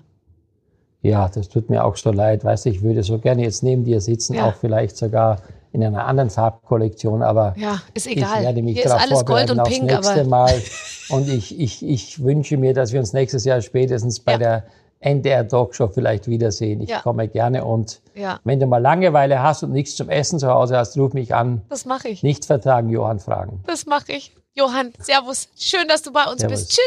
Ja, 1.01 1.29
das 1.29 1.47
tut 1.47 1.69
mir 1.69 1.85
auch 1.85 1.95
so 1.95 2.11
leid. 2.11 2.43
Weißt 2.43 2.65
du, 2.65 2.69
ich 2.69 2.81
würde 2.81 3.03
so 3.03 3.19
gerne 3.19 3.43
jetzt 3.43 3.63
neben 3.63 3.85
dir 3.85 4.01
sitzen, 4.01 4.33
Ja. 4.33 4.49
auch 4.49 4.55
vielleicht 4.55 4.97
sogar 4.97 5.41
in 5.71 5.83
einer 5.83 6.05
anderen 6.05 6.29
Farbkollektion, 6.29 7.21
aber 7.21 7.53
Ja, 7.57 7.81
ist 7.93 8.07
ich 8.07 8.17
egal. 8.17 8.41
werde 8.43 8.61
mich 8.63 8.81
darauf 8.81 9.01
alles 9.01 9.25
Gold 9.25 9.49
vorbereiten 9.49 9.51
und 9.51 9.59
aufs 9.61 9.69
Pink, 9.69 9.83
nächste 9.85 10.19
aber 10.21 10.29
Mal. 10.29 10.53
Und 11.09 11.27
ich, 11.27 11.59
ich, 11.59 11.83
ich 11.83 12.23
wünsche 12.23 12.55
mir, 12.57 12.75
dass 12.75 12.93
wir 12.93 12.99
uns 12.99 13.13
nächstes 13.13 13.43
Jahr 13.43 13.61
spätestens 13.61 14.19
bei 14.19 14.33
Ja. 14.33 14.37
der 14.37 14.63
NDR 14.99 15.47
Talkshow 15.47 15.87
vielleicht 15.87 16.27
wiedersehen. 16.27 16.81
Ich 16.81 16.89
Ja. 16.89 16.99
komme 17.01 17.27
gerne 17.27 17.65
und 17.65 18.01
Ja. 18.13 18.39
wenn 18.43 18.59
du 18.59 18.67
mal 18.67 18.77
Langeweile 18.77 19.41
hast 19.41 19.63
und 19.63 19.71
nichts 19.71 19.95
zum 19.95 20.09
Essen 20.09 20.37
zu 20.37 20.49
Hause 20.49 20.77
hast, 20.77 20.95
ruf 20.97 21.13
mich 21.13 21.33
an. 21.33 21.61
das 21.69 21.85
mache 21.85 22.09
ich. 22.09 22.21
Nicht 22.21 22.45
vertagen, 22.45 22.89
Johann 22.89 23.19
fragen. 23.19 23.63
Das 23.65 23.85
mache 23.87 24.11
ich. 24.11 24.35
Johann, 24.55 24.91
Servus. 24.99 25.47
Schön, 25.57 25.87
dass 25.87 26.03
du 26.03 26.11
bei 26.13 26.25
uns 26.25 26.41
Servus. 26.41 26.65
bist. 26.67 26.79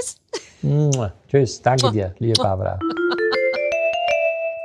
Tschüss. 0.62 1.02
Tschüss, 1.28 1.62
danke 1.62 1.90
dir, 1.90 2.14
liebe 2.18 2.40
Barbara. 2.40 2.78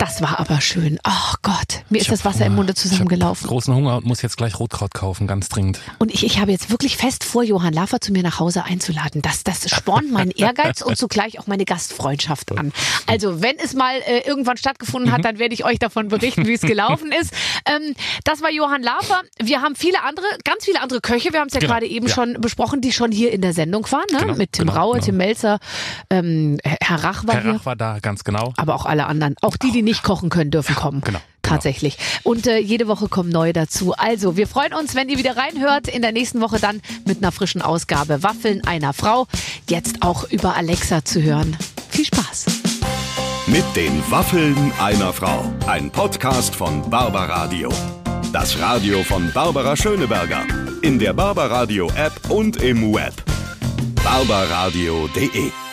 Das 0.08 0.22
war 0.22 0.40
aber 0.40 0.62
schön. 0.62 1.00
Oh 1.06 1.34
Gott, 1.42 1.84
mir 1.90 2.00
ist 2.00 2.10
das 2.10 2.24
Wasser 2.24 2.46
im 2.46 2.56
Munde 2.56 2.72
Ich 2.72 2.80
zusammengelaufen. 2.80 3.46
großen 3.46 3.76
Hunger 3.76 3.98
und 3.98 4.06
muss 4.06 4.22
jetzt 4.22 4.38
gleich 4.38 4.58
Rotkraut 4.58 4.94
kaufen, 4.94 5.28
ganz 5.28 5.50
dringend. 5.50 5.82
Und 6.00 6.14
ich, 6.14 6.26
ich 6.26 6.40
habe 6.40 6.50
jetzt 6.50 6.70
wirklich 6.70 6.96
fest 6.96 7.26
vor, 7.26 7.44
Johann 7.44 7.74
Laffer 7.74 8.00
zu 8.00 8.14
mir 8.14 8.24
nach 8.24 8.40
Hause 8.40 8.64
einzuladen. 8.64 9.22
Das, 9.22 9.44
das 9.44 9.70
spornt 9.70 10.10
meinen 10.10 10.32
Ehrgeiz 10.36 10.82
und 10.82 10.98
zugleich 10.98 11.40
auch 11.40 11.48
meine 11.48 11.66
Gastfreundschaft 11.66 12.58
an. 12.58 12.72
Also, 13.06 13.42
wenn 13.42 13.58
es 13.60 13.74
mal 13.74 13.98
äh, 14.06 14.20
irgendwann 14.26 14.56
stattgefunden 14.56 15.12
hat, 15.12 15.26
dann 15.26 15.40
werde 15.40 15.54
ich 15.54 15.66
euch 15.66 15.78
davon 15.78 16.08
berichten, 16.08 16.48
wie 16.48 16.54
es 16.54 16.62
gelaufen 16.62 17.12
ist. 17.12 17.34
Ähm, 17.66 17.94
das 18.24 18.42
war 18.42 18.50
Johann 18.50 18.84
Laffer. 18.84 19.24
Wir 19.44 19.62
haben 19.62 19.76
viele 19.76 20.04
andere, 20.04 20.26
ganz 20.46 20.64
viele 20.64 20.82
andere 20.82 21.02
Köche, 21.02 21.34
wir 21.34 21.42
haben 21.42 21.48
es 21.48 21.54
ja 21.54 21.60
Genau, 21.60 21.74
gerade 21.74 21.86
eben 21.86 22.08
ja. 22.08 22.14
schon 22.14 22.40
besprochen, 22.40 22.80
die 22.80 22.94
schon 22.94 23.12
hier 23.12 23.34
in 23.34 23.42
der 23.42 23.52
Sendung 23.52 23.86
waren, 23.92 24.06
ne? 24.14 24.20
Genau, 24.20 24.36
Mit 24.36 24.54
Tim 24.54 24.68
genau, 24.68 24.80
Raue, 24.80 24.94
genau. 24.94 25.06
Tim 25.06 25.18
Melzer, 25.18 25.60
ähm, 26.10 26.60
Herr 26.64 27.04
Rach 27.04 27.28
war 27.28 27.36
Herr 27.36 27.44
hier. 27.44 27.54
Rach 27.56 27.66
war 27.66 27.76
da, 27.76 28.00
ganz 28.00 28.24
genau. 28.24 28.54
aber 28.56 28.74
auch 28.74 28.86
alle 28.86 29.06
anderen. 29.08 29.36
Auch 29.42 29.58
die, 29.58 29.72
die 29.72 29.84
nicht 29.98 30.04
kochen 30.04 30.30
können, 30.30 30.52
dürfen 30.52 30.76
kommen. 30.76 31.02
genau. 31.02 31.20
tatsächlich. 31.42 31.98
Und 32.24 32.46
äh, 32.46 32.60
jede 32.60 32.88
Woche 32.88 33.08
kommen 33.08 33.30
neue 33.30 33.54
dazu. 33.54 33.94
Also, 33.94 34.38
wir 34.38 34.48
freuen 34.48 34.74
uns, 34.74 34.96
wenn 34.96 35.10
ihr 35.10 35.18
wieder 35.18 35.38
reinhört. 35.38 35.88
In 35.88 36.02
der 36.02 36.12
nächsten 36.12 36.42
Woche 36.42 36.60
dann 36.60 36.82
mit 37.06 37.18
einer 37.18 37.32
frischen 37.32 37.62
Ausgabe 37.62 38.22
Waffeln 38.22 38.64
einer 38.66 38.94
Frau. 38.94 39.28
Jetzt 39.70 40.02
auch 40.02 40.30
über 40.30 40.56
Alexa 40.56 41.04
zu 41.04 41.22
hören. 41.22 41.58
Viel 41.90 42.06
Spaß. 42.06 42.46
Mit 43.48 43.64
den 43.76 44.04
Waffeln 44.12 44.72
einer 44.80 45.14
Frau. 45.14 45.52
Ein 45.68 45.90
Podcast 45.90 46.54
von 46.54 46.88
Barbaradio. 46.90 47.70
Das 48.34 48.60
Radio 48.60 49.04
von 49.04 49.32
Barbara 49.34 49.76
Schöneberger. 49.76 50.46
In 50.82 51.00
der 51.00 51.14
Barbaradio 51.14 51.90
App 51.96 52.30
und 52.30 52.58
im 52.58 52.94
Web. 52.94 53.14
barbaradio.de 54.04 55.67